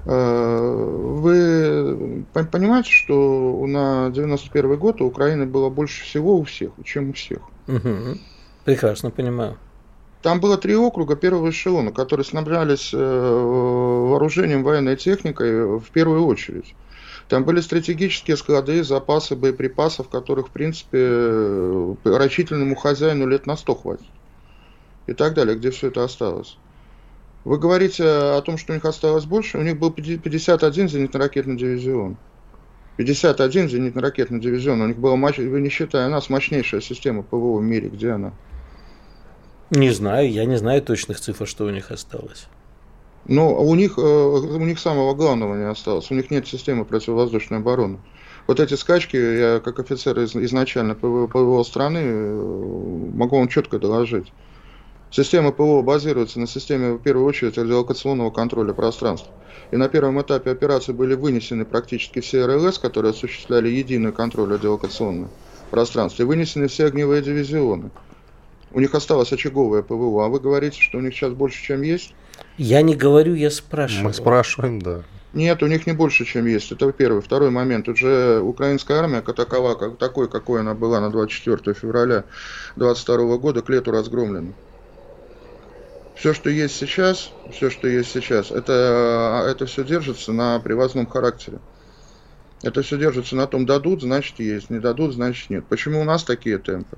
вы 0.04 2.24
понимаете, 2.34 2.90
что 2.90 3.64
на 3.66 4.10
91 4.10 4.76
год 4.76 5.00
у 5.00 5.06
Украины 5.06 5.46
было 5.46 5.70
больше 5.70 6.04
всего 6.04 6.38
у 6.38 6.44
всех, 6.44 6.72
чем 6.84 7.10
у 7.10 7.12
всех? 7.12 7.40
Угу. 7.68 8.18
Прекрасно 8.64 9.10
понимаю. 9.10 9.56
Там 10.22 10.40
было 10.40 10.56
три 10.56 10.76
округа 10.76 11.16
первого 11.16 11.50
эшелона, 11.50 11.90
которые 11.90 12.24
снабжались 12.24 12.92
э, 12.94 12.96
вооружением, 12.96 14.62
военной 14.62 14.96
техникой 14.96 15.78
в 15.78 15.90
первую 15.92 16.26
очередь. 16.26 16.74
Там 17.28 17.44
были 17.44 17.60
стратегические 17.60 18.36
склады, 18.36 18.84
запасы 18.84 19.34
боеприпасов, 19.34 20.08
которых, 20.08 20.48
в 20.48 20.50
принципе, 20.50 20.98
э, 21.00 21.94
рачительному 22.04 22.76
хозяину 22.76 23.26
лет 23.26 23.46
на 23.46 23.56
100 23.56 23.74
хватит. 23.74 24.06
И 25.08 25.12
так 25.12 25.34
далее, 25.34 25.56
где 25.56 25.70
все 25.70 25.88
это 25.88 26.04
осталось. 26.04 26.56
Вы 27.44 27.58
говорите 27.58 28.04
о 28.04 28.40
том, 28.42 28.56
что 28.56 28.72
у 28.72 28.76
них 28.76 28.84
осталось 28.84 29.24
больше. 29.24 29.58
У 29.58 29.62
них 29.62 29.78
был 29.78 29.90
51 29.90 30.86
зенитно-ракетный 30.86 31.56
дивизион. 31.56 32.16
51 32.96 33.66
зенитно-ракетный 33.66 34.38
дивизион. 34.38 34.80
У 34.82 34.86
них 34.86 34.98
была, 34.98 35.16
вы 35.16 35.60
не 35.60 35.68
считая 35.68 36.08
нас, 36.08 36.30
мощнейшая 36.30 36.80
система 36.80 37.22
ПВО 37.22 37.58
в 37.58 37.62
мире. 37.62 37.88
Где 37.88 38.10
она? 38.10 38.32
Не 39.70 39.90
знаю, 39.90 40.30
я 40.30 40.44
не 40.44 40.56
знаю 40.56 40.82
точных 40.82 41.18
цифр, 41.18 41.48
что 41.48 41.64
у 41.64 41.70
них 41.70 41.90
осталось. 41.90 42.46
Но 43.26 43.54
у 43.54 43.74
них, 43.74 43.96
э, 43.96 44.00
у 44.00 44.64
них 44.64 44.78
самого 44.78 45.14
главного 45.14 45.56
не 45.56 45.68
осталось. 45.68 46.10
У 46.10 46.14
них 46.14 46.30
нет 46.30 46.46
системы 46.46 46.84
противовоздушной 46.84 47.58
обороны. 47.58 47.98
Вот 48.46 48.60
эти 48.60 48.74
скачки, 48.74 49.16
я 49.16 49.60
как 49.60 49.78
офицер 49.78 50.18
изначально 50.24 50.94
ПВО, 50.94 51.26
ПВО 51.26 51.62
страны 51.62 52.00
э, 52.02 53.10
могу 53.14 53.38
вам 53.38 53.48
четко 53.48 53.78
доложить. 53.78 54.32
Система 55.12 55.52
ПВО 55.52 55.82
базируется 55.82 56.40
на 56.40 56.46
системе, 56.46 56.94
в 56.94 56.98
первую 56.98 57.26
очередь, 57.26 57.58
радиолокационного 57.58 58.30
контроля 58.30 58.72
пространства. 58.72 59.30
И 59.70 59.76
на 59.76 59.90
первом 59.90 60.20
этапе 60.22 60.50
операции 60.50 60.92
были 60.92 61.14
вынесены 61.14 61.66
практически 61.66 62.20
все 62.20 62.46
РЛС, 62.46 62.78
которые 62.78 63.10
осуществляли 63.10 63.68
единый 63.68 64.12
контроль 64.12 64.54
радиолокационного 64.54 65.28
пространства, 65.70 66.22
и 66.22 66.26
вынесены 66.26 66.66
все 66.68 66.86
огневые 66.86 67.20
дивизионы. 67.20 67.90
У 68.72 68.80
них 68.80 68.94
осталось 68.94 69.30
очаговое 69.34 69.82
ПВО, 69.82 70.24
а 70.24 70.28
вы 70.28 70.40
говорите, 70.40 70.80
что 70.80 70.96
у 70.96 71.02
них 71.02 71.12
сейчас 71.12 71.34
больше, 71.34 71.62
чем 71.62 71.82
есть? 71.82 72.14
Я 72.56 72.80
не 72.80 72.96
говорю, 72.96 73.34
я 73.34 73.50
спрашиваю. 73.50 74.04
Мы 74.04 74.14
спрашиваем, 74.14 74.80
да. 74.80 75.02
Нет, 75.34 75.62
у 75.62 75.66
них 75.66 75.86
не 75.86 75.92
больше, 75.92 76.24
чем 76.24 76.46
есть. 76.46 76.72
Это 76.72 76.90
первый. 76.90 77.20
Второй 77.20 77.50
момент. 77.50 77.86
Уже 77.86 78.40
украинская 78.40 79.00
армия, 79.00 79.20
как 79.20 79.36
такова, 79.36 79.74
как, 79.74 79.98
такой, 79.98 80.28
какой 80.28 80.60
она 80.60 80.72
была 80.72 81.00
на 81.00 81.10
24 81.10 81.74
февраля 81.74 82.24
22 82.76 83.36
года, 83.36 83.60
к 83.60 83.68
лету 83.68 83.90
разгромлена. 83.90 84.52
Все, 86.22 86.34
что 86.34 86.50
есть 86.50 86.76
сейчас, 86.76 87.32
все, 87.50 87.68
что 87.68 87.88
есть 87.88 88.12
сейчас, 88.12 88.52
это, 88.52 89.44
это 89.50 89.66
все 89.66 89.82
держится 89.82 90.32
на 90.32 90.60
привозном 90.60 91.04
характере. 91.04 91.58
Это 92.62 92.82
все 92.82 92.96
держится 92.96 93.34
на 93.34 93.48
том, 93.48 93.66
дадут, 93.66 94.02
значит 94.02 94.38
есть, 94.38 94.70
не 94.70 94.78
дадут, 94.78 95.14
значит 95.14 95.50
нет. 95.50 95.64
Почему 95.68 96.00
у 96.00 96.04
нас 96.04 96.22
такие 96.22 96.58
темпы? 96.58 96.96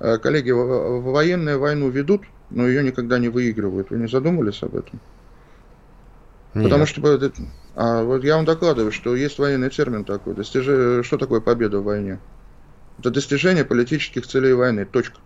Э, 0.00 0.18
коллеги, 0.18 0.50
военную 0.50 1.60
войну 1.60 1.90
ведут, 1.90 2.22
но 2.50 2.66
ее 2.66 2.82
никогда 2.82 3.20
не 3.20 3.28
выигрывают. 3.28 3.90
Вы 3.90 3.98
не 3.98 4.08
задумывались 4.08 4.60
об 4.64 4.74
этом? 4.74 4.98
Нет. 6.54 6.64
Потому 6.64 6.86
что 6.86 7.00
а 7.76 8.02
вот 8.02 8.24
я 8.24 8.34
вам 8.34 8.46
докладываю, 8.46 8.90
что 8.90 9.14
есть 9.14 9.38
военный 9.38 9.70
термин 9.70 10.02
такой. 10.04 10.34
Достиж... 10.34 11.06
Что 11.06 11.18
такое 11.18 11.38
победа 11.38 11.78
в 11.78 11.84
войне? 11.84 12.18
Это 12.98 13.12
достижение 13.12 13.64
политических 13.64 14.26
целей 14.26 14.54
войны. 14.54 14.86
Точка. 14.86 15.20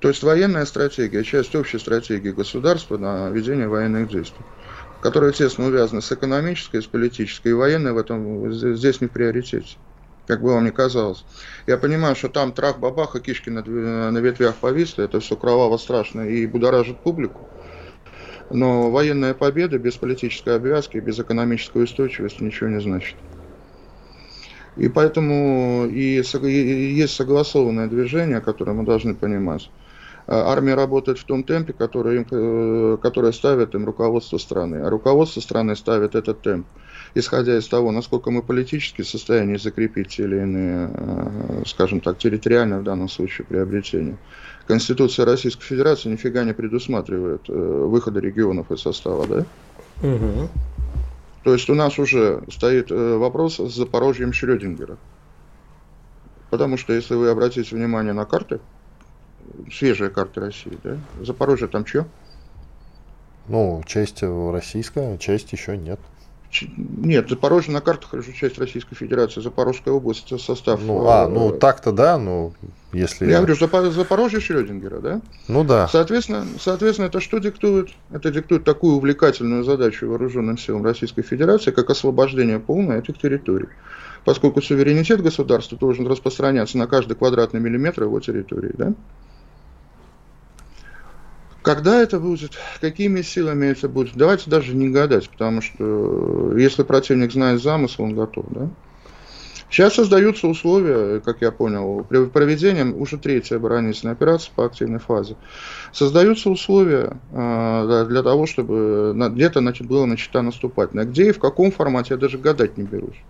То 0.00 0.08
есть 0.08 0.22
военная 0.22 0.64
стратегия, 0.64 1.22
часть 1.22 1.54
общей 1.54 1.78
стратегии 1.78 2.30
государства 2.30 2.98
на 2.98 3.30
ведение 3.30 3.68
военных 3.68 4.08
действий, 4.08 4.44
которая 5.00 5.32
тесно 5.32 5.66
увязана 5.66 6.00
с 6.00 6.10
экономической, 6.10 6.82
с 6.82 6.86
политической, 6.86 7.48
и 7.48 7.52
военная 7.54 7.92
в 7.92 7.98
этом 7.98 8.52
здесь 8.52 9.00
не 9.00 9.06
в 9.06 9.12
приоритете 9.12 9.76
как 10.26 10.40
бы 10.40 10.52
вам 10.52 10.64
ни 10.64 10.70
казалось. 10.70 11.24
Я 11.66 11.76
понимаю, 11.76 12.16
что 12.16 12.28
там 12.28 12.52
трах-бабах 12.52 13.16
и 13.16 13.20
кишки 13.20 13.50
на, 13.50 13.62
на 13.62 14.18
ветвях 14.18 14.54
повисли, 14.56 15.04
это 15.04 15.20
все 15.20 15.36
кроваво 15.36 15.76
страшно 15.76 16.22
и 16.22 16.46
будоражит 16.46 16.98
публику. 17.00 17.48
Но 18.50 18.90
военная 18.90 19.34
победа 19.34 19.78
без 19.78 19.96
политической 19.96 20.56
обвязки, 20.56 20.98
без 20.98 21.18
экономической 21.18 21.82
устойчивости 21.82 22.42
ничего 22.42 22.70
не 22.70 22.80
значит. 22.80 23.16
И 24.76 24.88
поэтому 24.88 25.86
и, 25.86 26.20
и 26.20 26.94
есть 26.94 27.14
согласованное 27.14 27.86
движение, 27.86 28.40
которое 28.40 28.72
мы 28.72 28.84
должны 28.84 29.14
понимать. 29.14 29.70
А, 30.26 30.52
армия 30.52 30.74
работает 30.74 31.18
в 31.18 31.24
том 31.24 31.44
темпе, 31.44 31.72
который, 31.72 32.16
им, 32.16 32.26
э, 32.30 32.98
который 33.02 33.32
ставит 33.32 33.74
им 33.74 33.84
руководство 33.84 34.38
страны. 34.38 34.76
А 34.76 34.90
руководство 34.90 35.40
страны 35.40 35.76
ставит 35.76 36.14
этот 36.14 36.40
темп 36.42 36.66
исходя 37.14 37.56
из 37.56 37.68
того, 37.68 37.92
насколько 37.92 38.30
мы 38.30 38.42
политически 38.42 39.02
в 39.02 39.08
состоянии 39.08 39.56
закрепить 39.56 40.08
те 40.08 40.24
или 40.24 40.36
иные, 40.36 40.90
э, 40.92 41.62
скажем 41.66 42.00
так, 42.00 42.18
территориально 42.18 42.80
в 42.80 42.84
данном 42.84 43.08
случае 43.08 43.46
приобретения. 43.46 44.16
Конституция 44.66 45.24
Российской 45.24 45.64
Федерации 45.64 46.08
нифига 46.08 46.44
не 46.44 46.52
предусматривает 46.52 47.42
э, 47.48 47.52
выхода 47.52 48.20
регионов 48.20 48.70
из 48.70 48.80
состава, 48.80 49.26
да? 49.26 49.46
Угу. 50.02 50.48
То 51.44 51.52
есть 51.52 51.68
у 51.70 51.74
нас 51.74 51.98
уже 51.98 52.42
стоит 52.50 52.90
э, 52.90 53.16
вопрос 53.16 53.58
с 53.58 53.74
Запорожьем 53.74 54.32
Шрёдингера. 54.32 54.96
Потому 56.50 56.76
что 56.76 56.92
если 56.92 57.14
вы 57.14 57.28
обратите 57.28 57.74
внимание 57.74 58.12
на 58.12 58.24
карты, 58.24 58.60
свежие 59.72 60.10
карты 60.10 60.40
России, 60.40 60.78
да, 60.82 60.96
Запорожье 61.20 61.68
там 61.68 61.86
что? 61.86 62.06
Ну, 63.48 63.82
часть 63.86 64.22
российская, 64.22 65.18
часть 65.18 65.52
еще 65.52 65.76
нет. 65.76 66.00
Нет, 66.76 67.28
Запорожье 67.28 67.72
на 67.72 67.80
картах 67.80 68.14
уже 68.14 68.32
часть 68.32 68.58
Российской 68.58 68.94
Федерации, 68.94 69.40
Запорожская 69.40 69.92
область, 69.92 70.28
состав. 70.40 70.80
Ну, 70.82 71.06
а, 71.08 71.28
ну 71.28 71.52
э, 71.52 71.58
так-то 71.58 71.90
да, 71.90 72.16
но 72.16 72.52
если... 72.92 73.28
Я 73.28 73.42
говорю, 73.42 73.56
Запорожье 73.90 74.40
Шрёдингера, 74.40 75.00
да? 75.00 75.20
Ну 75.48 75.64
да. 75.64 75.88
Соответственно, 75.88 76.46
соответственно, 76.60 77.06
это 77.06 77.20
что 77.20 77.38
диктует? 77.38 77.90
Это 78.12 78.30
диктует 78.30 78.64
такую 78.64 78.96
увлекательную 78.96 79.64
задачу 79.64 80.08
вооруженным 80.08 80.56
силам 80.56 80.84
Российской 80.84 81.22
Федерации, 81.22 81.72
как 81.72 81.90
освобождение 81.90 82.60
полное 82.60 83.00
этих 83.00 83.18
территорий. 83.18 83.68
Поскольку 84.24 84.62
суверенитет 84.62 85.22
государства 85.22 85.76
должен 85.76 86.06
распространяться 86.06 86.78
на 86.78 86.86
каждый 86.86 87.16
квадратный 87.16 87.60
миллиметр 87.60 88.04
его 88.04 88.20
территории, 88.20 88.72
да? 88.74 88.94
Когда 91.64 92.02
это 92.02 92.20
будет, 92.20 92.52
какими 92.82 93.22
силами 93.22 93.68
это 93.68 93.88
будет, 93.88 94.14
давайте 94.16 94.50
даже 94.50 94.74
не 94.74 94.90
гадать, 94.90 95.30
потому 95.30 95.62
что 95.62 96.52
э, 96.52 96.60
если 96.60 96.82
противник 96.82 97.32
знает 97.32 97.62
замысел, 97.62 98.04
он 98.04 98.14
готов, 98.14 98.44
да? 98.50 98.68
Сейчас 99.70 99.94
создаются 99.94 100.46
условия, 100.46 101.20
как 101.20 101.40
я 101.40 101.50
понял, 101.50 102.04
при 102.06 102.26
проведении 102.26 102.82
уже 102.82 103.16
третьей 103.16 103.56
оборонительной 103.56 104.12
операции 104.12 104.50
по 104.54 104.66
активной 104.66 104.98
фазе. 104.98 105.36
Создаются 105.90 106.50
условия 106.50 107.16
э, 107.32 108.06
для 108.10 108.22
того, 108.22 108.44
чтобы 108.44 109.14
где-то 109.30 109.62
было 109.84 110.04
начата 110.04 110.42
наступательная. 110.42 111.06
Где 111.06 111.30
и 111.30 111.32
в 111.32 111.38
каком 111.38 111.72
формате, 111.72 112.08
я 112.10 112.18
даже 112.18 112.36
гадать 112.36 112.76
не 112.76 112.84
берусь. 112.84 113.22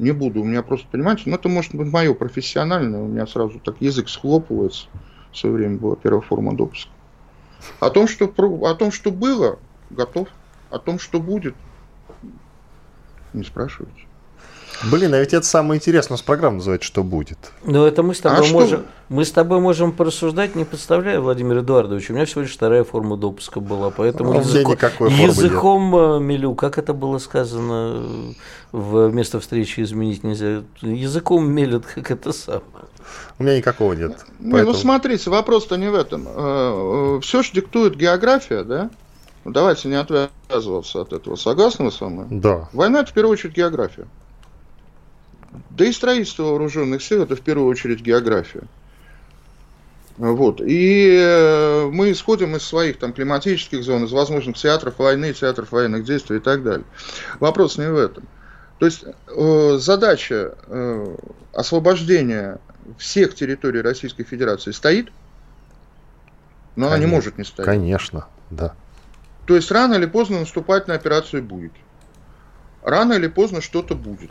Не 0.00 0.10
буду, 0.10 0.40
у 0.40 0.44
меня 0.44 0.64
просто, 0.64 0.88
понимаете, 0.90 1.22
ну 1.26 1.36
это 1.36 1.48
может 1.48 1.76
быть 1.76 1.92
мое 1.92 2.12
профессиональное, 2.12 3.00
у 3.00 3.06
меня 3.06 3.28
сразу 3.28 3.60
так 3.60 3.76
язык 3.78 4.08
схлопывается. 4.08 4.88
В 5.30 5.38
свое 5.38 5.54
время 5.54 5.78
была 5.78 5.94
первая 5.94 6.22
форма 6.22 6.56
допуска. 6.56 6.90
О 7.80 7.90
том, 7.90 8.06
что, 8.06 8.26
о 8.26 8.74
том, 8.74 8.90
что 8.90 9.10
было, 9.10 9.60
готов. 9.90 10.28
О 10.70 10.78
том, 10.78 10.98
что 10.98 11.20
будет, 11.20 11.56
не 13.32 13.42
спрашивайте. 13.42 14.09
Блин, 14.84 15.12
а 15.12 15.18
ведь 15.18 15.34
это 15.34 15.44
самое 15.46 15.78
интересное. 15.78 16.14
У 16.14 16.14
нас 16.14 16.22
программа 16.22 16.56
называется 16.56 16.86
«Что 16.86 17.02
будет?». 17.02 17.38
Ну, 17.64 17.84
это 17.84 18.02
мы 18.02 18.14
с 18.14 18.20
тобой 18.20 18.48
а 18.48 18.52
можем... 18.52 18.86
Мы 19.08 19.24
с 19.24 19.32
тобой 19.32 19.60
можем 19.60 19.92
порассуждать, 19.92 20.54
не 20.54 20.64
представляя, 20.64 21.20
Владимир 21.20 21.58
Эдуардович. 21.58 22.10
У 22.10 22.14
меня 22.14 22.24
всего 22.24 22.42
лишь 22.42 22.52
вторая 22.52 22.84
форма 22.84 23.16
допуска 23.16 23.60
была, 23.60 23.90
поэтому 23.90 24.32
а 24.32 24.36
языко... 24.36 24.90
языком 25.08 25.90
нет. 25.90 26.00
Э, 26.00 26.18
мелю, 26.20 26.54
как 26.54 26.78
это 26.78 26.94
было 26.94 27.18
сказано 27.18 28.02
в 28.72 29.10
место 29.12 29.40
встречи 29.40 29.80
изменить 29.80 30.24
нельзя. 30.24 30.62
Языком 30.80 31.50
мелют, 31.50 31.86
как 31.86 32.10
это 32.10 32.32
самое. 32.32 32.62
У 33.38 33.42
меня 33.42 33.58
никакого 33.58 33.92
нет. 33.92 34.24
Не, 34.38 34.52
поэтому... 34.52 34.72
Ну, 34.72 34.78
смотрите, 34.78 35.28
вопрос-то 35.28 35.76
не 35.76 35.90
в 35.90 35.94
этом. 35.94 36.26
Э, 36.26 37.16
э, 37.16 37.20
Все 37.20 37.42
же 37.42 37.52
диктует 37.52 37.96
география, 37.96 38.62
да? 38.62 38.90
Ну, 39.44 39.52
давайте 39.52 39.88
не 39.88 39.96
отвязываться 39.96 41.00
от 41.00 41.12
этого. 41.12 41.36
Согласны 41.36 41.86
вы 41.86 41.92
со 41.92 42.08
мной? 42.08 42.26
Да. 42.30 42.68
Война– 42.72 43.00
это 43.00 43.10
в 43.10 43.14
первую 43.14 43.32
очередь 43.32 43.56
география. 43.56 44.06
Да 45.70 45.84
и 45.84 45.92
строительство 45.92 46.44
вооруженных 46.44 47.02
сил– 47.02 47.22
это 47.24 47.36
в 47.36 47.40
первую 47.40 47.68
очередь 47.68 48.00
география. 48.00 48.62
Вот. 50.16 50.60
И 50.60 51.16
э, 51.18 51.88
мы 51.90 52.12
исходим 52.12 52.54
из 52.54 52.62
своих 52.62 52.98
там, 52.98 53.14
климатических 53.14 53.82
зон, 53.82 54.04
из 54.04 54.12
возможных 54.12 54.56
театров 54.56 54.98
войны, 54.98 55.32
театров 55.32 55.72
военных 55.72 56.04
действий 56.04 56.36
и 56.36 56.40
так 56.40 56.62
далее. 56.62 56.84
Вопрос 57.38 57.78
не 57.78 57.90
в 57.90 57.96
этом. 57.96 58.28
То 58.78 58.86
есть 58.86 59.04
э, 59.04 59.76
задача 59.78 60.56
э, 60.66 61.16
освобождения 61.54 62.58
всех 62.98 63.34
территорий 63.34 63.80
Российской 63.80 64.24
Федерации 64.24 64.72
стоит, 64.72 65.10
но 66.76 66.88
конечно, 66.88 66.94
она 66.94 66.98
не 66.98 67.06
может 67.06 67.38
не 67.38 67.44
стоять. 67.44 67.66
Конечно, 67.66 68.26
да. 68.50 68.74
То 69.46 69.56
есть 69.56 69.70
рано 69.70 69.94
или 69.94 70.06
поздно 70.06 70.40
наступать 70.40 70.86
на 70.86 70.94
операцию 70.94 71.42
будет. 71.42 71.72
Рано 72.82 73.14
или 73.14 73.26
поздно 73.26 73.60
что-то 73.60 73.94
будет. 73.94 74.30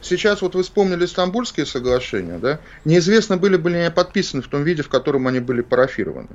Сейчас 0.00 0.42
вот 0.42 0.54
вы 0.54 0.62
вспомнили 0.62 1.06
Стамбульские 1.06 1.66
соглашения, 1.66 2.38
да? 2.38 2.60
Неизвестно, 2.84 3.36
были 3.36 3.56
бы 3.56 3.70
ли 3.70 3.78
они 3.78 3.90
подписаны 3.90 4.42
в 4.42 4.48
том 4.48 4.62
виде, 4.62 4.82
в 4.82 4.88
котором 4.88 5.26
они 5.26 5.40
были 5.40 5.60
парафированы. 5.60 6.28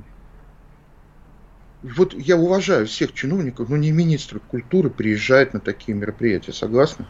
Вот 1.82 2.14
я 2.14 2.36
уважаю 2.36 2.86
всех 2.86 3.12
чиновников, 3.12 3.68
но 3.68 3.76
не 3.76 3.90
министр 3.90 4.40
культуры 4.40 4.90
приезжает 4.90 5.54
на 5.54 5.60
такие 5.60 5.96
мероприятия, 5.96 6.52
согласны? 6.52 7.06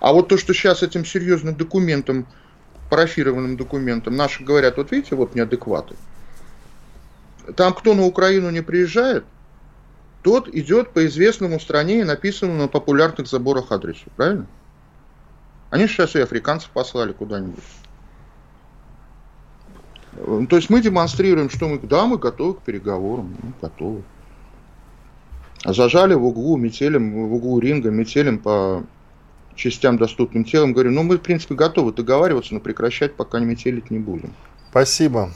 А 0.00 0.12
вот 0.12 0.28
то, 0.28 0.38
что 0.38 0.54
сейчас 0.54 0.82
этим 0.82 1.04
серьезным 1.04 1.56
документом, 1.56 2.26
парафированным 2.88 3.56
документом, 3.56 4.16
наши 4.16 4.44
говорят, 4.44 4.76
вот 4.76 4.92
видите, 4.92 5.16
вот 5.16 5.34
неадекваты. 5.34 5.96
Там 7.56 7.74
кто 7.74 7.94
на 7.94 8.04
Украину 8.04 8.50
не 8.50 8.60
приезжает, 8.60 9.24
тот 10.22 10.48
идет 10.48 10.92
по 10.92 11.06
известному 11.06 11.60
стране 11.60 12.00
и 12.00 12.04
написанному 12.04 12.62
на 12.62 12.68
популярных 12.68 13.28
заборах 13.28 13.72
адресу, 13.72 14.04
правильно? 14.16 14.46
Они 15.70 15.86
сейчас 15.86 16.16
и 16.16 16.20
африканцев 16.20 16.70
послали 16.70 17.12
куда-нибудь. 17.12 17.64
То 20.48 20.56
есть 20.56 20.70
мы 20.70 20.80
демонстрируем, 20.80 21.50
что 21.50 21.68
мы, 21.68 21.78
да, 21.78 22.06
мы 22.06 22.18
готовы 22.18 22.54
к 22.54 22.62
переговорам, 22.62 23.36
мы 23.40 23.52
готовы. 23.60 24.02
А 25.64 25.72
зажали 25.72 26.14
в 26.14 26.24
углу 26.24 26.56
метелем, 26.56 27.28
в 27.28 27.34
углу 27.34 27.60
ринга 27.60 27.90
метелем 27.90 28.38
по 28.38 28.84
частям 29.54 29.98
доступным 29.98 30.44
телом. 30.44 30.72
Говорю, 30.72 30.92
ну 30.92 31.02
мы 31.02 31.18
в 31.18 31.20
принципе 31.20 31.54
готовы 31.54 31.92
договариваться, 31.92 32.54
но 32.54 32.60
прекращать 32.60 33.14
пока 33.14 33.38
не 33.38 33.46
метелить 33.46 33.90
не 33.90 33.98
будем. 33.98 34.32
Спасибо. 34.70 35.30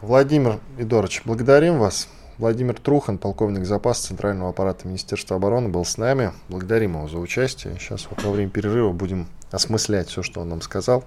Владимир 0.00 0.60
Идорович, 0.78 1.22
благодарим 1.24 1.78
вас. 1.78 2.08
Владимир 2.40 2.74
Трухан, 2.80 3.18
полковник 3.18 3.66
запаса 3.66 4.08
Центрального 4.08 4.48
аппарата 4.48 4.88
Министерства 4.88 5.36
обороны, 5.36 5.68
был 5.68 5.84
с 5.84 5.98
нами. 5.98 6.32
Благодарим 6.48 6.96
его 6.96 7.06
за 7.06 7.18
участие. 7.18 7.76
Сейчас 7.78 8.08
вот 8.08 8.22
во 8.22 8.30
время 8.30 8.48
перерыва 8.48 8.92
будем 8.92 9.26
осмыслять 9.50 10.08
все, 10.08 10.22
что 10.22 10.40
он 10.40 10.48
нам 10.48 10.62
сказал. 10.62 11.04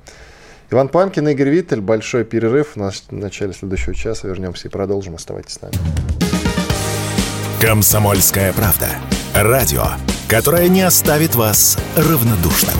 Иван 0.69 0.89
Панкин, 0.89 1.27
Игорь 1.29 1.49
Виттель. 1.49 1.81
Большой 1.81 2.23
перерыв. 2.23 2.75
В 2.75 3.11
начале 3.11 3.51
следующего 3.51 3.95
часа 3.95 4.27
вернемся 4.27 4.67
и 4.67 4.71
продолжим. 4.71 5.15
Оставайтесь 5.15 5.53
с 5.53 5.61
нами. 5.61 5.73
Комсомольская 7.59 8.53
правда. 8.53 8.89
Радио, 9.33 9.85
которое 10.29 10.69
не 10.69 10.83
оставит 10.83 11.33
вас 11.33 11.79
равнодушным. 11.97 12.75